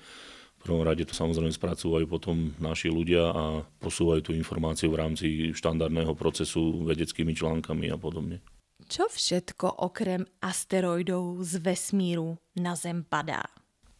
prvom 0.63 0.83
rade 0.83 1.07
to 1.07 1.15
samozrejme 1.15 1.55
spracúvajú 1.55 2.07
potom 2.11 2.53
naši 2.59 2.91
ľudia 2.91 3.31
a 3.31 3.45
posúvajú 3.79 4.21
tú 4.29 4.33
informáciu 4.35 4.91
v 4.91 5.01
rámci 5.01 5.27
štandardného 5.55 6.13
procesu 6.19 6.83
vedeckými 6.83 7.33
článkami 7.33 7.91
a 7.93 7.97
podobne. 7.97 8.43
Čo 8.89 9.11
všetko 9.11 9.85
okrem 9.85 10.25
asteroidov 10.41 11.45
z 11.45 11.61
vesmíru 11.61 12.39
na 12.57 12.73
Zem 12.79 13.05
padá? 13.05 13.45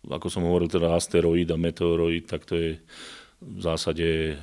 Ako 0.07 0.31
som 0.31 0.47
hovoril, 0.47 0.71
teda 0.71 0.95
asteroid 0.95 1.51
a 1.51 1.59
meteoroid, 1.59 2.25
tak 2.25 2.47
to 2.49 2.55
je 2.57 2.71
v 3.39 3.61
zásade 3.63 4.35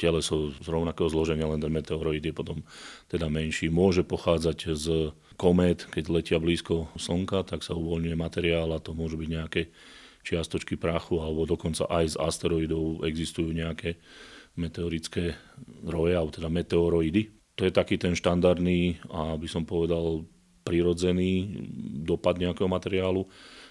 teleso 0.00 0.56
z 0.56 0.68
rovnakého 0.68 1.08
zloženia, 1.12 1.44
len 1.44 1.60
ten 1.60 1.72
meteoroid 1.72 2.24
je 2.24 2.32
potom 2.32 2.64
teda 3.10 3.28
menší. 3.28 3.68
Môže 3.68 4.08
pochádzať 4.08 4.58
z 4.72 4.86
komét, 5.36 5.84
keď 5.88 6.04
letia 6.08 6.38
blízko 6.40 6.88
Slnka, 6.96 7.44
tak 7.44 7.60
sa 7.60 7.76
uvoľňuje 7.76 8.16
materiál 8.16 8.72
a 8.72 8.80
to 8.80 8.96
môžu 8.96 9.20
byť 9.20 9.28
nejaké 9.28 9.62
čiastočky 10.22 10.76
prachu 10.76 11.18
alebo 11.22 11.48
dokonca 11.48 11.86
aj 11.88 12.14
z 12.14 12.16
asteroidov 12.20 13.06
existujú 13.06 13.50
nejaké 13.52 13.98
meteorické 14.58 15.38
roje, 15.86 16.18
alebo 16.18 16.34
teda 16.34 16.50
meteoroidy. 16.50 17.30
To 17.58 17.62
je 17.66 17.72
taký 17.74 17.98
ten 17.98 18.14
štandardný 18.18 18.98
a 19.10 19.38
by 19.38 19.48
som 19.50 19.62
povedal 19.62 20.26
prirodzený 20.66 21.62
dopad 22.02 22.38
nejakého 22.38 22.66
materiálu. 22.66 23.26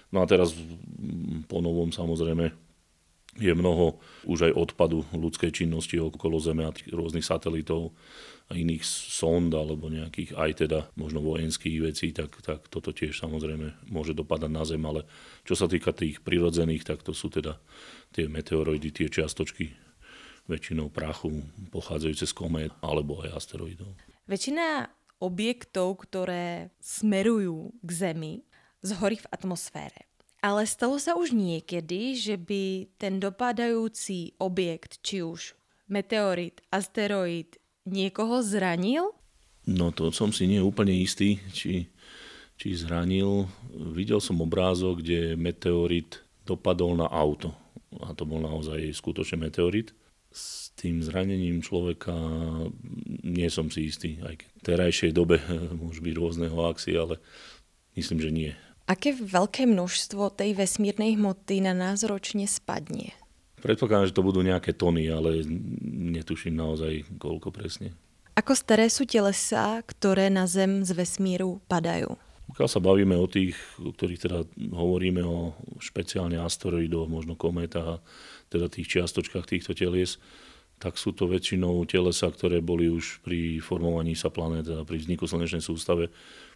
No 0.08 0.24
a 0.24 0.26
teraz 0.26 0.56
po 1.46 1.60
novom 1.60 1.92
samozrejme 1.92 2.67
je 3.38 3.54
mnoho 3.54 4.02
už 4.26 4.50
aj 4.50 4.52
odpadu 4.54 5.06
ľudskej 5.14 5.54
činnosti 5.54 5.96
okolo 5.96 6.42
Zeme 6.42 6.66
a 6.66 6.74
tých 6.74 6.90
rôznych 6.90 7.24
satelitov 7.24 7.94
a 8.50 8.56
iných 8.56 8.82
sond 8.84 9.52
alebo 9.52 9.92
nejakých 9.92 10.34
aj 10.34 10.50
teda 10.66 10.78
možno 10.98 11.22
vojenských 11.22 11.78
vecí, 11.84 12.10
tak, 12.10 12.34
tak 12.42 12.66
toto 12.66 12.90
tiež 12.90 13.14
samozrejme 13.14 13.90
môže 13.92 14.16
dopadať 14.16 14.50
na 14.50 14.64
Zem, 14.66 14.82
ale 14.82 15.06
čo 15.46 15.54
sa 15.54 15.70
týka 15.70 15.94
tých 15.94 16.24
prirodzených, 16.24 16.84
tak 16.84 17.06
to 17.06 17.12
sú 17.14 17.30
teda 17.30 17.60
tie 18.12 18.26
meteoroidy, 18.26 18.90
tie 18.90 19.08
čiastočky 19.08 19.88
väčšinou 20.48 20.88
prachu 20.88 21.44
pochádzajúce 21.68 22.24
z 22.24 22.34
komét 22.34 22.72
alebo 22.80 23.20
aj 23.20 23.36
asteroidov. 23.36 23.92
Väčšina 24.24 24.88
objektov, 25.20 26.08
ktoré 26.08 26.72
smerujú 26.80 27.76
k 27.84 27.90
Zemi, 27.92 28.34
zhorí 28.80 29.20
v 29.20 29.28
atmosfére. 29.28 30.08
Ale 30.38 30.70
stalo 30.70 31.02
sa 31.02 31.18
už 31.18 31.34
niekedy, 31.34 32.14
že 32.14 32.38
by 32.38 32.94
ten 32.94 33.18
dopadajúci 33.18 34.38
objekt, 34.38 35.02
či 35.02 35.26
už 35.26 35.58
meteorit, 35.90 36.62
asteroid, 36.70 37.58
niekoho 37.82 38.38
zranil? 38.44 39.18
No 39.66 39.90
to 39.90 40.14
som 40.14 40.30
si 40.30 40.46
nie 40.46 40.62
úplne 40.62 40.94
istý, 40.94 41.42
či, 41.50 41.90
či 42.54 42.68
zranil. 42.78 43.50
Videl 43.74 44.22
som 44.22 44.38
obrázok, 44.38 45.02
kde 45.02 45.34
meteorit 45.34 46.22
dopadol 46.46 46.94
na 46.96 47.10
auto. 47.10 47.52
A 47.98 48.14
to 48.14 48.22
bol 48.22 48.38
naozaj 48.38 48.78
skutočne 48.94 49.42
meteorit. 49.42 49.90
S 50.28 50.70
tým 50.78 51.02
zranením 51.02 51.64
človeka 51.64 52.14
nie 53.26 53.48
som 53.50 53.72
si 53.72 53.90
istý. 53.90 54.22
Aj 54.22 54.38
v 54.38 54.62
terajšej 54.62 55.10
dobe 55.10 55.42
môžu 55.82 56.00
byť 56.04 56.14
rôzne 56.14 56.46
hoaxy, 56.46 56.94
ale 56.94 57.18
myslím, 57.98 58.22
že 58.22 58.30
nie. 58.30 58.52
Aké 58.88 59.12
veľké 59.12 59.68
množstvo 59.68 60.32
tej 60.32 60.56
vesmírnej 60.56 61.20
hmoty 61.20 61.60
na 61.60 61.76
nás 61.76 62.00
ročne 62.08 62.48
spadne? 62.48 63.12
Predpokladám, 63.60 64.08
že 64.08 64.16
to 64.16 64.24
budú 64.24 64.40
nejaké 64.40 64.72
tony, 64.72 65.12
ale 65.12 65.44
netuším 66.16 66.56
naozaj, 66.56 67.04
koľko 67.20 67.52
presne. 67.52 67.92
Ako 68.32 68.56
staré 68.56 68.88
sú 68.88 69.04
telesa, 69.04 69.84
ktoré 69.84 70.32
na 70.32 70.48
Zem 70.48 70.88
z 70.88 70.96
vesmíru 70.96 71.60
padajú? 71.68 72.16
Pokiaľ 72.48 72.68
sa 72.70 72.80
bavíme 72.80 73.12
o 73.12 73.28
tých, 73.28 73.60
o 73.76 73.92
ktorých 73.92 74.24
teda 74.24 74.48
hovoríme 74.72 75.20
o 75.20 75.52
špeciálne 75.84 76.40
asteroidoch, 76.40 77.12
možno 77.12 77.36
kométach, 77.36 78.00
teda 78.48 78.72
tých 78.72 78.88
čiastočkách 78.88 79.44
týchto 79.44 79.76
telies, 79.76 80.16
tak 80.78 80.96
sú 80.96 81.12
to 81.12 81.28
väčšinou 81.28 81.82
telesa, 81.84 82.30
ktoré 82.30 82.62
boli 82.62 82.88
už 82.88 83.20
pri 83.20 83.58
formovaní 83.58 84.14
sa 84.14 84.30
planét, 84.30 84.64
teda 84.64 84.86
pri 84.86 84.96
vzniku 85.02 85.26
slnečnej 85.26 85.60
sústave, 85.60 86.08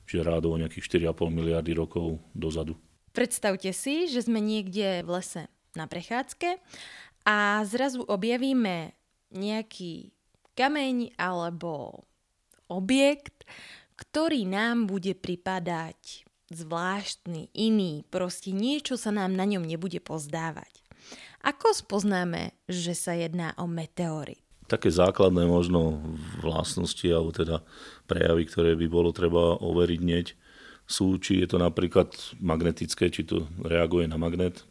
čiže 0.06 0.26
rádovo 0.26 0.58
nejakých 0.58 1.12
4,5 1.12 1.32
miliardy 1.32 1.72
rokov 1.72 2.20
dozadu. 2.32 2.78
Predstavte 3.12 3.70
si, 3.76 4.08
že 4.08 4.24
sme 4.24 4.40
niekde 4.40 5.04
v 5.04 5.20
lese 5.20 5.42
na 5.76 5.84
prechádzke 5.84 6.56
a 7.28 7.60
zrazu 7.68 8.04
objavíme 8.04 8.96
nejaký 9.32 10.12
kameň 10.56 11.16
alebo 11.16 12.04
objekt, 12.68 13.44
ktorý 13.96 14.48
nám 14.48 14.88
bude 14.88 15.12
pripadať 15.12 16.24
zvláštny, 16.52 17.48
iný, 17.56 18.04
proste 18.12 18.52
niečo 18.52 19.00
sa 19.00 19.08
nám 19.08 19.32
na 19.32 19.48
ňom 19.48 19.64
nebude 19.64 20.00
pozdávať. 20.04 20.84
Ako 21.42 21.74
spoznáme, 21.74 22.54
že 22.68 22.94
sa 22.94 23.16
jedná 23.16 23.56
o 23.58 23.66
meteorit? 23.66 24.44
Také 24.70 24.88
základné 24.88 25.44
možno 25.44 26.00
vlastnosti 26.40 27.04
alebo 27.04 27.34
teda 27.34 27.60
prejavy, 28.06 28.48
ktoré 28.48 28.72
by 28.78 28.86
bolo 28.88 29.10
treba 29.10 29.58
overiť 29.58 30.00
hneď, 30.00 30.26
sú, 30.86 31.16
či 31.18 31.40
je 31.40 31.46
to 31.48 31.58
napríklad 31.62 32.12
magnetické, 32.42 33.08
či 33.08 33.24
to 33.24 33.46
reaguje 33.62 34.10
na 34.10 34.18
magnet, 34.18 34.66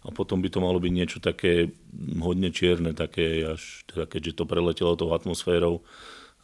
a 0.00 0.08
potom 0.08 0.40
by 0.40 0.48
to 0.48 0.64
malo 0.64 0.80
byť 0.80 0.92
niečo 0.92 1.18
také 1.20 1.68
hodne 2.16 2.48
čierne, 2.48 2.96
také 2.96 3.44
až, 3.44 3.84
teda 3.84 4.08
keďže 4.08 4.40
to 4.40 4.44
preletelo 4.48 4.96
tou 4.96 5.12
atmosférou, 5.12 5.84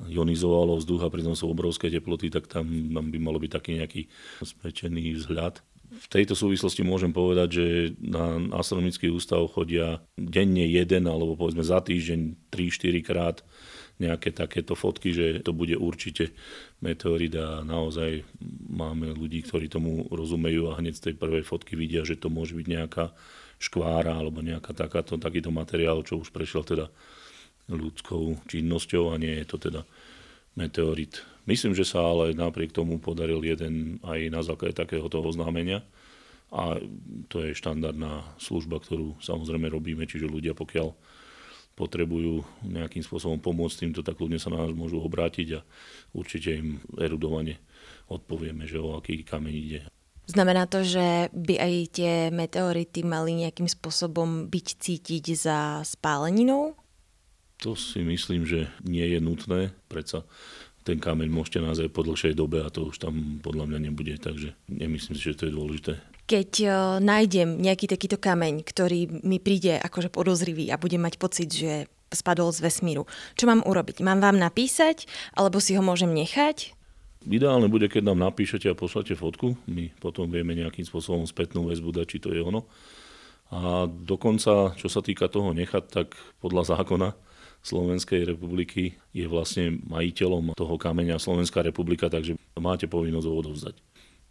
ionizovalo 0.05 0.77
vzduch 0.77 1.09
a 1.09 1.13
pritom 1.13 1.33
sú 1.33 1.49
obrovské 1.49 1.89
teploty, 1.89 2.29
tak 2.29 2.53
tam, 2.53 2.69
tam 2.69 3.09
by 3.09 3.17
malo 3.17 3.41
byť 3.41 3.51
taký 3.57 3.81
nejaký 3.81 4.03
smečený 4.45 5.17
vzhľad. 5.17 5.65
V 5.97 6.07
tejto 6.13 6.37
súvislosti 6.37 6.85
môžem 6.85 7.11
povedať, 7.11 7.49
že 7.57 7.67
na 7.99 8.37
astronomický 8.61 9.09
ústav 9.09 9.49
chodia 9.49 10.05
denne 10.15 10.69
jeden 10.69 11.09
alebo 11.09 11.41
povedzme 11.41 11.65
za 11.65 11.81
týždeň 11.81 12.53
3-4 12.53 13.01
krát 13.01 13.37
nejaké 13.97 14.29
takéto 14.29 14.77
fotky, 14.77 15.17
že 15.17 15.27
to 15.41 15.57
bude 15.57 15.73
určite 15.73 16.37
meteorit 16.85 17.33
a 17.41 17.65
naozaj 17.65 18.29
máme 18.69 19.17
ľudí, 19.17 19.41
ktorí 19.41 19.73
tomu 19.73 20.05
rozumejú 20.13 20.69
a 20.69 20.77
hneď 20.77 21.01
z 21.01 21.05
tej 21.11 21.15
prvej 21.17 21.41
fotky 21.49 21.81
vidia, 21.81 22.05
že 22.05 22.21
to 22.21 22.29
môže 22.29 22.53
byť 22.53 22.67
nejaká 22.69 23.17
škvára 23.57 24.21
alebo 24.21 24.45
nejaká 24.45 24.77
takáto, 24.77 25.17
takýto 25.17 25.49
materiál, 25.49 26.05
čo 26.05 26.21
už 26.21 26.29
prešiel 26.29 26.61
teda 26.69 26.93
ľudskou 27.73 28.37
činnosťou 28.45 29.11
a 29.11 29.15
nie 29.17 29.33
je 29.43 29.47
to 29.49 29.57
teda 29.57 29.81
meteorit. 30.61 31.25
Myslím, 31.47 31.79
že 31.79 31.87
sa 31.87 32.03
ale 32.03 32.35
napriek 32.35 32.75
tomu 32.75 32.99
podaril 32.99 33.39
jeden 33.47 34.03
aj 34.03 34.21
na 34.35 34.43
základe 34.43 34.75
takéhoto 34.75 35.23
oznámenia 35.23 35.87
a 36.51 36.79
to 37.31 37.43
je 37.43 37.59
štandardná 37.59 38.35
služba, 38.39 38.83
ktorú 38.83 39.19
samozrejme 39.23 39.71
robíme, 39.71 40.07
čiže 40.07 40.31
ľudia 40.31 40.55
pokiaľ 40.55 40.95
potrebujú 41.77 42.43
nejakým 42.65 43.05
spôsobom 43.05 43.39
pomôcť 43.39 43.87
týmto, 43.87 44.01
tak 44.01 44.17
ľudia 44.17 44.41
sa 44.41 44.49
na 44.49 44.65
nás 44.65 44.73
môžu 44.73 44.99
obrátiť 44.99 45.49
a 45.59 45.61
určite 46.17 46.57
im 46.57 46.81
erudovane 46.97 47.61
odpovieme, 48.09 48.65
že 48.65 48.81
o 48.81 48.97
aký 48.97 49.23
kameň 49.23 49.55
ide. 49.55 49.81
Znamená 50.27 50.67
to, 50.67 50.83
že 50.83 51.31
by 51.31 51.55
aj 51.55 51.75
tie 51.95 52.13
meteority 52.35 53.07
mali 53.07 53.47
nejakým 53.47 53.71
spôsobom 53.71 54.51
byť 54.51 54.67
cítiť 54.83 55.25
za 55.39 55.87
spáleninou? 55.87 56.75
To 57.63 57.79
si 57.79 58.03
myslím, 58.03 58.43
že 58.43 58.67
nie 58.83 59.07
je 59.07 59.23
nutné. 59.23 59.71
Predsa 59.87 60.27
ten 60.87 61.03
kameň 61.03 61.27
môžete 61.27 61.59
nájsť 61.59 61.83
aj 61.83 61.91
po 61.91 62.07
dlhšej 62.07 62.35
dobe 62.39 62.63
a 62.63 62.71
to 62.71 62.87
už 62.87 63.03
tam 63.03 63.43
podľa 63.43 63.67
mňa 63.67 63.79
nebude, 63.91 64.15
takže 64.23 64.55
nemyslím 64.71 65.19
si, 65.19 65.35
že 65.35 65.39
to 65.43 65.51
je 65.51 65.57
dôležité. 65.59 65.93
Keď 66.31 66.51
uh, 66.63 66.71
nájdem 67.03 67.59
nejaký 67.59 67.91
takýto 67.91 68.23
kameň, 68.23 68.63
ktorý 68.63 69.27
mi 69.27 69.43
príde 69.43 69.83
akože 69.83 70.15
podozrivý 70.15 70.71
a 70.71 70.79
budem 70.79 71.03
mať 71.03 71.19
pocit, 71.19 71.51
že 71.51 71.91
spadol 72.15 72.55
z 72.55 72.63
vesmíru, 72.63 73.11
čo 73.35 73.51
mám 73.51 73.67
urobiť? 73.67 73.99
Mám 74.07 74.23
vám 74.23 74.39
napísať, 74.39 75.11
alebo 75.35 75.59
si 75.59 75.75
ho 75.75 75.83
môžem 75.83 76.15
nechať? 76.15 76.79
Ideálne 77.27 77.67
bude, 77.67 77.91
keď 77.91 78.15
nám 78.15 78.23
napíšete 78.23 78.71
a 78.71 78.79
pošlete 78.79 79.19
fotku. 79.19 79.59
My 79.67 79.91
potom 79.99 80.31
vieme 80.31 80.55
nejakým 80.55 80.87
spôsobom 80.87 81.27
spätnú 81.27 81.67
väzbu 81.67 81.91
dať, 81.91 82.07
či 82.07 82.19
to 82.23 82.31
je 82.31 82.39
ono. 82.39 82.71
A 83.51 83.91
dokonca, 83.91 84.75
čo 84.79 84.87
sa 84.87 85.03
týka 85.03 85.27
toho 85.27 85.51
nechať, 85.51 85.85
tak 85.91 86.15
podľa 86.39 86.79
zákona 86.79 87.26
Slovenskej 87.63 88.27
republiky 88.27 88.97
je 89.11 89.27
vlastne 89.27 89.81
majiteľom 89.87 90.57
toho 90.57 90.75
kameňa 90.79 91.21
Slovenská 91.21 91.61
republika, 91.63 92.07
takže 92.07 92.39
máte 92.57 92.87
povinnosť 92.87 93.27
ho 93.27 93.35
odovzdať. 93.35 93.75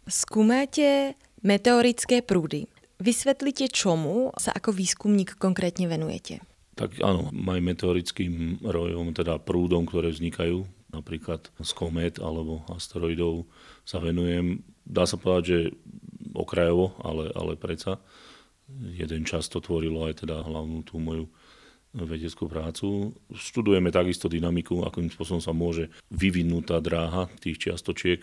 Skúmate 0.06 1.18
meteorické 1.42 2.22
prúdy. 2.22 2.70
Vysvetlite, 2.96 3.68
čomu 3.68 4.32
sa 4.40 4.56
ako 4.56 4.72
výskumník 4.72 5.36
konkrétne 5.36 5.84
venujete. 5.84 6.40
Tak 6.76 7.00
áno, 7.00 7.28
aj 7.32 7.60
meteorickým 7.60 8.64
rojom, 8.64 9.12
teda 9.16 9.40
prúdom, 9.40 9.88
ktoré 9.88 10.12
vznikajú, 10.12 10.64
napríklad 10.92 11.48
z 11.60 11.70
komét 11.76 12.20
alebo 12.20 12.64
asteroidov 12.72 13.48
sa 13.84 14.00
venujem. 14.00 14.64
Dá 14.84 15.04
sa 15.04 15.20
povedať, 15.20 15.44
že 15.44 15.58
okrajovo, 16.36 16.96
ale, 17.00 17.32
ale 17.32 17.56
predsa 17.56 18.00
jeden 18.92 19.22
čas 19.22 19.46
to 19.46 19.62
tvorilo 19.62 20.06
aj 20.10 20.26
teda 20.26 20.42
hlavnú 20.42 20.82
tú 20.82 20.98
moju 20.98 21.30
vedeckú 22.04 22.44
prácu. 22.44 23.16
Študujeme 23.32 23.88
takisto 23.88 24.28
dynamiku, 24.28 24.84
akým 24.84 25.08
spôsobom 25.08 25.40
sa 25.40 25.56
môže 25.56 25.88
vyvinúť 26.12 26.76
tá 26.76 26.78
dráha 26.84 27.32
tých 27.40 27.56
čiastočiek 27.56 28.20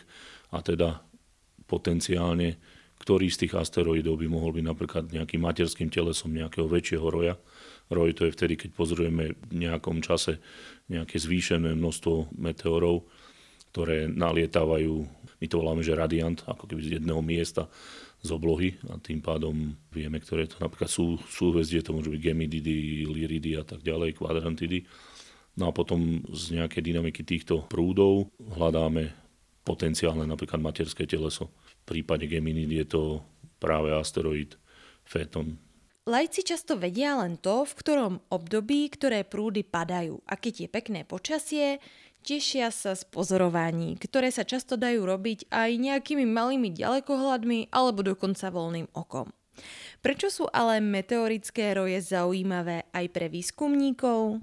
a 0.54 0.62
teda 0.62 1.02
potenciálne, 1.66 2.62
ktorý 3.02 3.34
z 3.34 3.48
tých 3.48 3.58
asteroidov 3.58 4.22
by 4.22 4.28
mohol 4.30 4.54
byť 4.54 4.66
napríklad 4.70 5.04
nejakým 5.10 5.42
materským 5.42 5.90
telesom 5.90 6.38
nejakého 6.38 6.70
väčšieho 6.70 7.08
roja. 7.10 7.36
Roj 7.90 8.14
to 8.14 8.30
je 8.30 8.36
vtedy, 8.38 8.54
keď 8.56 8.70
pozorujeme 8.78 9.34
v 9.34 9.54
nejakom 9.58 10.00
čase 10.06 10.38
nejaké 10.88 11.18
zvýšené 11.18 11.74
množstvo 11.74 12.38
meteorov, 12.38 13.10
ktoré 13.74 14.06
nalietávajú, 14.06 14.94
my 15.42 15.46
to 15.50 15.56
voláme, 15.58 15.82
že 15.82 15.98
radiant, 15.98 16.38
ako 16.46 16.70
keby 16.70 16.82
z 16.86 16.92
jedného 17.02 17.20
miesta 17.26 17.66
z 18.24 18.30
oblohy 18.32 18.80
a 18.88 18.96
tým 19.04 19.20
pádom 19.20 19.76
vieme, 19.92 20.16
ktoré 20.24 20.48
to 20.48 20.56
napríklad 20.64 20.88
sú 20.88 21.20
súhvezdie, 21.28 21.84
to 21.84 21.92
môžu 21.92 22.16
byť 22.16 22.22
gemididy, 22.24 23.04
liridy 23.04 23.60
a 23.60 23.68
tak 23.68 23.84
ďalej, 23.84 24.16
kvadrantidy. 24.16 24.88
No 25.60 25.70
a 25.70 25.72
potom 25.76 26.24
z 26.32 26.56
nejakej 26.58 26.82
dynamiky 26.82 27.22
týchto 27.28 27.68
prúdov 27.68 28.32
hľadáme 28.40 29.12
potenciálne 29.68 30.24
napríklad 30.24 30.64
materské 30.64 31.04
teleso. 31.04 31.52
V 31.84 32.00
prípade 32.00 32.26
geminid 32.32 32.72
je 32.72 32.86
to 32.88 33.02
práve 33.60 33.92
asteroid 33.92 34.56
Féton. 35.04 35.60
Lajci 36.04 36.44
často 36.44 36.76
vedia 36.76 37.16
len 37.16 37.40
to, 37.40 37.64
v 37.64 37.74
ktorom 37.80 38.14
období, 38.28 38.92
ktoré 38.92 39.24
prúdy 39.24 39.64
padajú. 39.64 40.20
A 40.28 40.36
keď 40.36 40.68
je 40.68 40.68
pekné 40.68 41.08
počasie, 41.08 41.80
Tešia 42.24 42.72
sa 42.72 42.96
z 42.96 43.04
pozorovaní, 43.12 44.00
ktoré 44.00 44.32
sa 44.32 44.48
často 44.48 44.80
dajú 44.80 45.04
robiť 45.04 45.52
aj 45.52 45.76
nejakými 45.76 46.24
malými 46.24 46.72
ďalekohľadmi 46.72 47.68
alebo 47.68 48.00
dokonca 48.00 48.48
voľným 48.48 48.88
okom. 48.96 49.28
Prečo 50.00 50.32
sú 50.32 50.46
ale 50.48 50.80
meteorické 50.80 51.76
roje 51.76 52.00
zaujímavé 52.00 52.88
aj 52.96 53.06
pre 53.12 53.28
výskumníkov? 53.28 54.40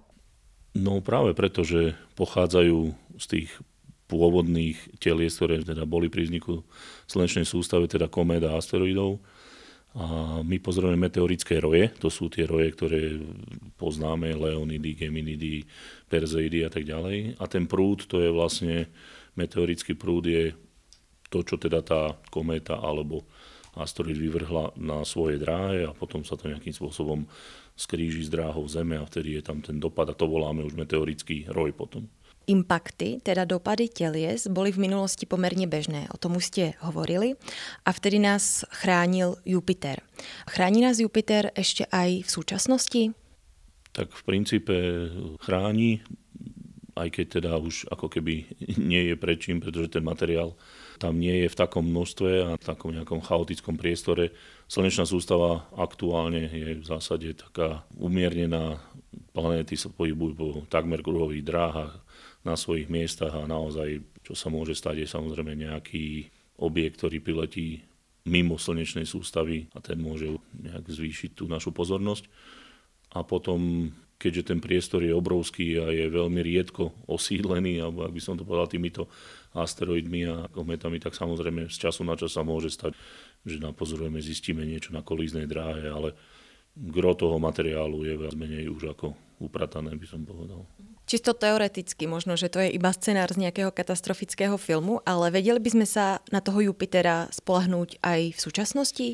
No 0.76 1.00
práve 1.00 1.32
preto, 1.32 1.64
že 1.64 1.96
pochádzajú 2.20 2.92
z 3.16 3.24
tých 3.26 3.48
pôvodných 4.12 5.00
telies, 5.00 5.40
ktoré 5.40 5.64
teda 5.64 5.88
boli 5.88 6.12
pri 6.12 6.28
vzniku 6.28 6.60
slnečnej 7.08 7.48
sústave, 7.48 7.88
teda 7.88 8.12
komét 8.12 8.44
a 8.44 8.60
asteroidov, 8.60 9.24
a 9.90 10.38
my 10.46 10.56
pozorujeme 10.62 11.10
meteorické 11.10 11.58
roje, 11.58 11.90
to 11.98 12.06
sú 12.06 12.30
tie 12.30 12.46
roje, 12.46 12.70
ktoré 12.78 13.18
poznáme, 13.74 14.38
Leonidy, 14.38 14.94
Geminidy, 14.94 15.66
Perseidy 16.06 16.62
a 16.62 16.70
tak 16.70 16.86
ďalej. 16.86 17.42
A 17.42 17.44
ten 17.50 17.66
prúd, 17.66 18.06
to 18.06 18.22
je 18.22 18.30
vlastne, 18.30 18.86
meteorický 19.34 19.98
prúd 19.98 20.30
je 20.30 20.54
to, 21.26 21.42
čo 21.42 21.58
teda 21.58 21.82
tá 21.82 22.14
kométa 22.30 22.78
alebo 22.78 23.26
asteroid 23.74 24.18
vyvrhla 24.18 24.74
na 24.78 25.06
svoje 25.06 25.38
dráhe 25.38 25.86
a 25.86 25.94
potom 25.94 26.26
sa 26.26 26.34
to 26.34 26.50
nejakým 26.50 26.74
spôsobom 26.74 27.26
skríži 27.78 28.26
s 28.26 28.30
dráhou 28.30 28.66
Zeme 28.66 28.98
a 28.98 29.06
vtedy 29.06 29.38
je 29.38 29.42
tam 29.46 29.62
ten 29.62 29.78
dopad 29.78 30.10
a 30.10 30.14
to 30.14 30.26
voláme 30.26 30.66
už 30.66 30.74
meteorický 30.74 31.50
roj 31.50 31.70
potom. 31.74 32.06
Impakty, 32.48 33.20
teda 33.20 33.44
dopady 33.44 33.92
telies, 33.92 34.48
boli 34.48 34.72
v 34.72 34.88
minulosti 34.88 35.28
pomerne 35.28 35.68
bežné, 35.68 36.08
o 36.10 36.16
tom 36.16 36.40
už 36.40 36.50
ste 36.50 36.64
hovorili, 36.80 37.36
a 37.84 37.90
vtedy 37.92 38.18
nás 38.18 38.64
chránil 38.72 39.36
Jupiter. 39.44 40.02
Chráni 40.48 40.82
nás 40.82 40.98
Jupiter 40.98 41.52
ešte 41.54 41.86
aj 41.92 42.26
v 42.26 42.30
súčasnosti? 42.30 43.02
Tak 43.92 44.10
v 44.10 44.22
princípe 44.22 44.76
chráni, 45.42 46.02
aj 46.98 47.08
keď 47.10 47.26
teda 47.40 47.52
už 47.58 47.86
ako 47.90 48.06
keby 48.10 48.46
nie 48.78 49.12
je 49.12 49.14
prečím, 49.14 49.62
pretože 49.62 49.98
ten 49.98 50.04
materiál 50.04 50.58
tam 51.00 51.16
nie 51.16 51.46
je 51.46 51.48
v 51.48 51.58
takom 51.58 51.88
množstve 51.88 52.30
a 52.44 52.50
v 52.60 52.64
takom 52.66 52.92
nejakom 52.92 53.24
chaotickom 53.24 53.80
priestore. 53.80 54.36
Slnečná 54.68 55.08
sústava 55.08 55.64
aktuálne 55.72 56.44
je 56.50 56.76
v 56.76 56.84
zásade 56.84 57.32
taká 57.32 57.88
umiernená, 57.96 58.84
planéty 59.32 59.80
sa 59.80 59.88
pohybujú 59.88 60.32
po 60.36 60.46
takmer 60.68 61.00
kruhových 61.00 61.46
dráhach, 61.46 61.94
na 62.44 62.56
svojich 62.56 62.88
miestach 62.88 63.36
a 63.36 63.44
naozaj, 63.44 64.00
čo 64.24 64.32
sa 64.32 64.48
môže 64.48 64.72
stať, 64.72 65.04
je 65.04 65.08
samozrejme 65.08 65.52
nejaký 65.56 66.28
objekt, 66.60 67.00
ktorý 67.00 67.20
priletí 67.20 67.84
mimo 68.28 68.60
slnečnej 68.60 69.08
sústavy 69.08 69.68
a 69.72 69.80
ten 69.80 69.96
môže 69.96 70.28
nejak 70.52 70.84
zvýšiť 70.88 71.30
tú 71.36 71.48
našu 71.48 71.72
pozornosť. 71.72 72.28
A 73.16 73.24
potom, 73.24 73.90
keďže 74.20 74.52
ten 74.54 74.60
priestor 74.60 75.02
je 75.02 75.16
obrovský 75.16 75.80
a 75.80 75.88
je 75.90 76.06
veľmi 76.12 76.40
riedko 76.44 76.92
osídlený, 77.08 77.80
alebo 77.80 78.04
ak 78.04 78.12
by 78.12 78.22
som 78.22 78.36
to 78.36 78.44
povedal 78.44 78.68
týmito 78.70 79.08
asteroidmi 79.56 80.20
a 80.30 80.36
kometami, 80.52 81.02
tak 81.02 81.16
samozrejme 81.16 81.66
z 81.72 81.76
času 81.76 82.06
na 82.06 82.14
čas 82.14 82.36
sa 82.36 82.46
môže 82.46 82.70
stať, 82.70 82.94
že 83.42 83.58
napozorujeme, 83.58 84.20
zistíme 84.20 84.62
niečo 84.62 84.92
na 84.92 85.02
kolíznej 85.02 85.48
dráhe, 85.48 85.88
ale 85.90 86.14
gro 86.76 87.12
toho 87.14 87.36
materiálu 87.42 88.06
je 88.06 88.14
viac 88.16 88.34
menej 88.34 88.70
už 88.70 88.94
ako 88.94 89.14
upratané, 89.40 89.96
by 89.96 90.06
som 90.06 90.22
povedal. 90.22 90.68
Čisto 91.08 91.34
teoreticky, 91.34 92.06
možno, 92.06 92.38
že 92.38 92.52
to 92.52 92.62
je 92.62 92.70
iba 92.70 92.94
scenár 92.94 93.34
z 93.34 93.42
nejakého 93.42 93.74
katastrofického 93.74 94.54
filmu, 94.54 95.02
ale 95.02 95.34
vedeli 95.34 95.58
by 95.58 95.70
sme 95.74 95.86
sa 95.88 96.22
na 96.30 96.38
toho 96.38 96.62
Jupitera 96.70 97.26
spolahnúť 97.34 97.98
aj 97.98 98.20
v 98.36 98.38
súčasnosti? 98.38 99.08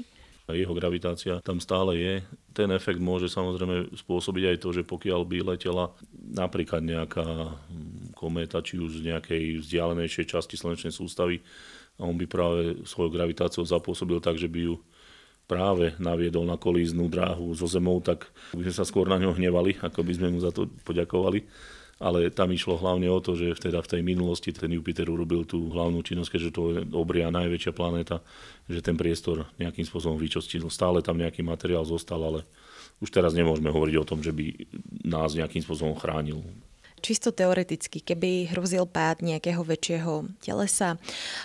Jeho 0.47 0.75
gravitácia 0.79 1.43
tam 1.43 1.59
stále 1.59 1.99
je. 1.99 2.15
Ten 2.55 2.71
efekt 2.71 3.03
môže 3.03 3.27
samozrejme 3.27 3.97
spôsobiť 3.99 4.45
aj 4.55 4.57
to, 4.63 4.69
že 4.71 4.87
pokiaľ 4.87 5.27
by 5.27 5.39
letela 5.43 5.91
napríklad 6.15 6.87
nejaká 6.87 7.59
kométa, 8.15 8.63
či 8.63 8.79
už 8.79 9.03
z 9.03 9.11
nejakej 9.11 9.65
vzdialenejšej 9.65 10.37
časti 10.37 10.55
slnečnej 10.55 10.95
sústavy, 10.95 11.43
a 11.97 12.05
on 12.05 12.15
by 12.21 12.29
práve 12.29 12.85
svojou 12.85 13.09
gravitáciou 13.09 13.65
zapôsobil 13.65 14.21
tak, 14.21 14.37
že 14.37 14.53
by 14.53 14.69
ju 14.69 14.75
práve 15.47 15.95
naviedol 16.03 16.45
na 16.45 16.59
kolíznu 16.59 17.07
dráhu 17.07 17.55
so 17.55 17.71
Zemou, 17.71 18.03
tak 18.03 18.29
by 18.51 18.67
sme 18.67 18.75
sa 18.75 18.85
skôr 18.85 19.07
na 19.07 19.19
ňo 19.19 19.35
hnevali, 19.35 19.79
ako 19.79 20.03
by 20.03 20.13
sme 20.13 20.29
mu 20.35 20.39
za 20.43 20.51
to 20.51 20.67
poďakovali 20.83 21.47
ale 21.97 22.29
tam 22.29 22.53
išlo 22.53 22.77
hlavne 22.77 23.09
o 23.09 23.17
to, 23.25 23.33
že 23.33 23.57
teda 23.57 23.81
v 23.81 23.89
tej 23.97 24.01
minulosti 24.05 24.53
ten 24.53 24.69
Jupiter 24.69 25.09
urobil 25.09 25.49
tú 25.49 25.73
hlavnú 25.73 26.05
činnosť, 26.05 26.29
keďže 26.29 26.51
to 26.53 26.63
je 26.77 26.81
obria 26.93 27.33
najväčšia 27.33 27.73
planéta, 27.73 28.21
že 28.69 28.85
ten 28.85 29.01
priestor 29.01 29.49
nejakým 29.57 29.89
spôsobom 29.89 30.21
vyčostil. 30.21 30.69
Stále 30.69 31.01
tam 31.01 31.17
nejaký 31.17 31.41
materiál 31.41 31.89
zostal, 31.89 32.21
ale 32.21 32.45
už 33.01 33.09
teraz 33.09 33.33
nemôžeme 33.33 33.73
hovoriť 33.73 33.97
o 33.97 34.09
tom, 34.09 34.21
že 34.21 34.33
by 34.37 34.45
nás 35.09 35.33
nejakým 35.33 35.65
spôsobom 35.65 35.97
chránil 35.97 36.45
čisto 37.07 37.31
teoreticky, 37.31 38.03
keby 38.03 38.51
hrozil 38.51 38.83
pád 38.91 39.23
nejakého 39.23 39.63
väčšieho 39.63 40.27
telesa, 40.43 40.99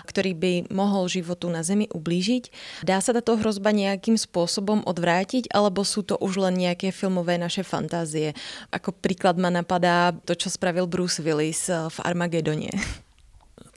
ktorý 0.09 0.33
by 0.33 0.53
mohol 0.73 1.05
životu 1.05 1.53
na 1.53 1.61
Zemi 1.61 1.85
ublížiť, 1.93 2.49
dá 2.81 2.97
sa 2.97 3.13
táto 3.13 3.37
hrozba 3.37 3.69
nejakým 3.69 4.17
spôsobom 4.17 4.81
odvrátiť, 4.89 5.53
alebo 5.53 5.85
sú 5.85 6.01
to 6.01 6.17
už 6.17 6.41
len 6.41 6.57
nejaké 6.57 6.89
filmové 6.89 7.37
naše 7.37 7.61
fantázie? 7.61 8.33
Ako 8.73 8.89
príklad 8.97 9.37
ma 9.37 9.53
napadá 9.53 10.17
to, 10.25 10.33
čo 10.33 10.49
spravil 10.49 10.89
Bruce 10.89 11.21
Willis 11.21 11.69
eh, 11.69 11.85
v 11.85 11.97
Armagedone. 12.01 12.73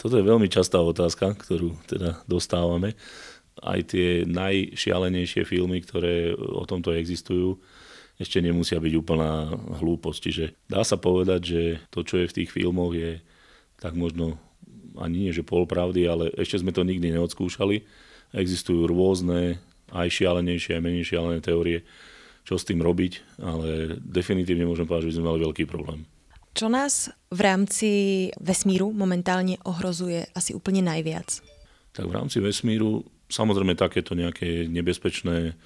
Toto 0.00 0.16
je 0.16 0.24
veľmi 0.24 0.48
častá 0.48 0.80
otázka, 0.80 1.36
ktorú 1.36 1.76
teda 1.84 2.24
dostávame. 2.24 2.96
Aj 3.60 3.78
tie 3.86 4.26
najšialenejšie 4.26 5.46
filmy, 5.46 5.84
ktoré 5.84 6.34
o 6.34 6.64
tomto 6.66 6.90
existujú, 6.92 7.60
ešte 8.18 8.38
nemusia 8.38 8.78
byť 8.78 8.94
úplná 8.94 9.50
hlúposť. 9.82 10.18
Čiže 10.22 10.44
dá 10.70 10.86
sa 10.86 10.94
povedať, 10.94 11.40
že 11.42 11.62
to, 11.90 12.06
čo 12.06 12.22
je 12.22 12.30
v 12.30 12.36
tých 12.42 12.50
filmoch, 12.54 12.94
je 12.94 13.18
tak 13.82 13.98
možno 13.98 14.38
ani 14.94 15.26
nie, 15.26 15.32
že 15.34 15.42
polpravdy, 15.42 16.06
ale 16.06 16.30
ešte 16.38 16.62
sme 16.62 16.70
to 16.70 16.86
nikdy 16.86 17.10
neodskúšali. 17.10 17.82
Existujú 18.34 18.86
rôzne, 18.86 19.58
aj 19.94 20.08
šialenejšie, 20.10 20.78
aj 20.78 20.82
menej 20.82 21.06
šialené 21.06 21.38
teórie, 21.42 21.86
čo 22.46 22.58
s 22.58 22.66
tým 22.66 22.82
robiť, 22.82 23.42
ale 23.42 23.98
definitívne 23.98 24.66
môžem 24.66 24.86
povedať, 24.86 25.08
že 25.08 25.10
by 25.10 25.16
sme 25.18 25.28
mali 25.30 25.40
veľký 25.42 25.64
problém. 25.66 26.06
Čo 26.54 26.70
nás 26.70 27.10
v 27.34 27.40
rámci 27.42 27.90
vesmíru 28.38 28.94
momentálne 28.94 29.58
ohrozuje 29.66 30.30
asi 30.38 30.54
úplne 30.54 30.86
najviac? 30.86 31.42
Tak 31.90 32.06
v 32.06 32.14
rámci 32.14 32.38
vesmíru 32.38 33.02
samozrejme 33.26 33.74
takéto 33.74 34.14
nejaké 34.14 34.70
nebezpečné 34.70 35.58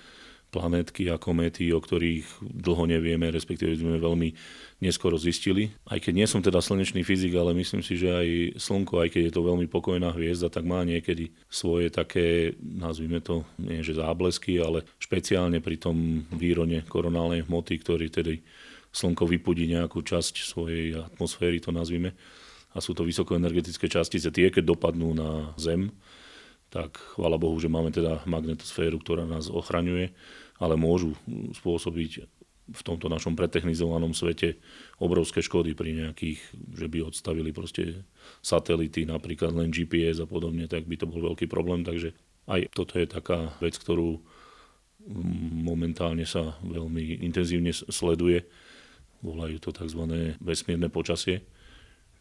planétky 0.48 1.12
a 1.12 1.20
kométy, 1.20 1.68
o 1.76 1.80
ktorých 1.80 2.40
dlho 2.40 2.88
nevieme, 2.88 3.28
respektíve 3.28 3.76
sme 3.76 4.00
veľmi 4.00 4.32
neskoro 4.80 5.20
zistili. 5.20 5.68
Aj 5.84 6.00
keď 6.00 6.12
nie 6.16 6.26
som 6.28 6.40
teda 6.40 6.64
slnečný 6.64 7.04
fyzik, 7.04 7.36
ale 7.36 7.52
myslím 7.52 7.84
si, 7.84 8.00
že 8.00 8.08
aj 8.08 8.28
Slnko, 8.56 9.04
aj 9.04 9.08
keď 9.12 9.22
je 9.28 9.34
to 9.34 9.42
veľmi 9.44 9.68
pokojná 9.68 10.08
hviezda, 10.16 10.48
tak 10.48 10.64
má 10.64 10.80
niekedy 10.88 11.28
svoje 11.52 11.92
také, 11.92 12.56
nazvime 12.58 13.20
to, 13.20 13.44
nie 13.60 13.84
že 13.84 14.00
záblesky, 14.00 14.56
ale 14.56 14.88
špeciálne 14.96 15.60
pri 15.60 15.76
tom 15.76 16.24
výrone 16.32 16.80
koronálnej 16.88 17.44
hmoty, 17.44 17.76
ktorý 17.84 18.08
tedy 18.08 18.40
Slnko 18.88 19.28
vypudí 19.28 19.68
nejakú 19.68 20.00
časť 20.00 20.48
svojej 20.48 20.96
atmosféry, 20.96 21.60
to 21.60 21.68
nazvime. 21.68 22.16
A 22.72 22.80
sú 22.80 22.96
to 22.96 23.04
vysokoenergetické 23.04 23.88
častice. 23.88 24.32
Tie, 24.32 24.48
keď 24.48 24.64
dopadnú 24.76 25.12
na 25.12 25.52
Zem, 25.60 25.92
tak 26.68 27.00
chvála 27.16 27.40
Bohu, 27.40 27.56
že 27.56 27.72
máme 27.72 27.88
teda 27.88 28.24
magnetosféru, 28.28 29.00
ktorá 29.00 29.24
nás 29.24 29.48
ochraňuje, 29.48 30.12
ale 30.60 30.74
môžu 30.76 31.16
spôsobiť 31.56 32.28
v 32.68 32.80
tomto 32.84 33.08
našom 33.08 33.32
pretechnizovanom 33.32 34.12
svete 34.12 34.60
obrovské 35.00 35.40
škody 35.40 35.72
pri 35.72 35.96
nejakých, 35.96 36.40
že 36.76 36.86
by 36.92 37.08
odstavili 37.08 37.48
proste 37.48 38.04
satelity, 38.44 39.08
napríklad 39.08 39.56
len 39.56 39.72
GPS 39.72 40.20
a 40.20 40.28
podobne, 40.28 40.68
tak 40.68 40.84
by 40.84 41.00
to 41.00 41.08
bol 41.08 41.32
veľký 41.32 41.48
problém. 41.48 41.80
Takže 41.80 42.12
aj 42.44 42.68
toto 42.76 43.00
je 43.00 43.08
taká 43.08 43.56
vec, 43.64 43.72
ktorú 43.80 44.20
momentálne 45.64 46.28
sa 46.28 46.60
veľmi 46.60 47.24
intenzívne 47.24 47.72
sleduje. 47.72 48.44
Volajú 49.24 49.56
to 49.64 49.72
tzv. 49.72 50.36
vesmírne 50.36 50.92
počasie. 50.92 51.48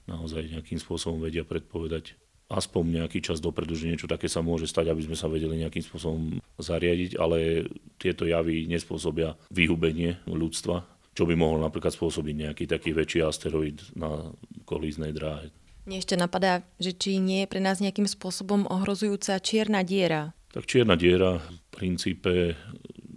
Naozaj 0.07 0.55
nejakým 0.55 0.79
spôsobom 0.79 1.19
vedia 1.19 1.43
predpovedať 1.43 2.15
aspoň 2.47 3.03
nejaký 3.03 3.19
čas 3.19 3.43
dopredu, 3.43 3.75
že 3.75 3.91
niečo 3.91 4.07
také 4.07 4.31
sa 4.31 4.39
môže 4.39 4.67
stať, 4.71 4.91
aby 4.91 5.03
sme 5.03 5.19
sa 5.19 5.27
vedeli 5.27 5.59
nejakým 5.59 5.83
spôsobom 5.83 6.39
zariadiť, 6.59 7.19
ale 7.19 7.67
tieto 7.99 8.23
javy 8.23 8.67
nespôsobia 8.71 9.35
vyhubenie 9.51 10.19
ľudstva, 10.27 10.87
čo 11.11 11.27
by 11.27 11.35
mohol 11.35 11.59
napríklad 11.59 11.91
spôsobiť 11.91 12.35
nejaký 12.47 12.63
taký 12.69 12.95
väčší 12.95 13.19
asteroid 13.25 13.83
na 13.99 14.31
kolíznej 14.63 15.11
dráhe. 15.11 15.51
Mne 15.87 16.03
ešte 16.03 16.19
napadá, 16.19 16.67
že 16.83 16.91
či 16.91 17.19
nie 17.19 17.47
je 17.47 17.51
pre 17.51 17.63
nás 17.63 17.79
nejakým 17.79 18.07
spôsobom 18.07 18.67
ohrozujúca 18.67 19.39
čierna 19.39 19.87
diera. 19.87 20.35
Tak 20.51 20.67
čierna 20.67 20.99
diera 20.99 21.39
v 21.39 21.59
princípe 21.71 22.55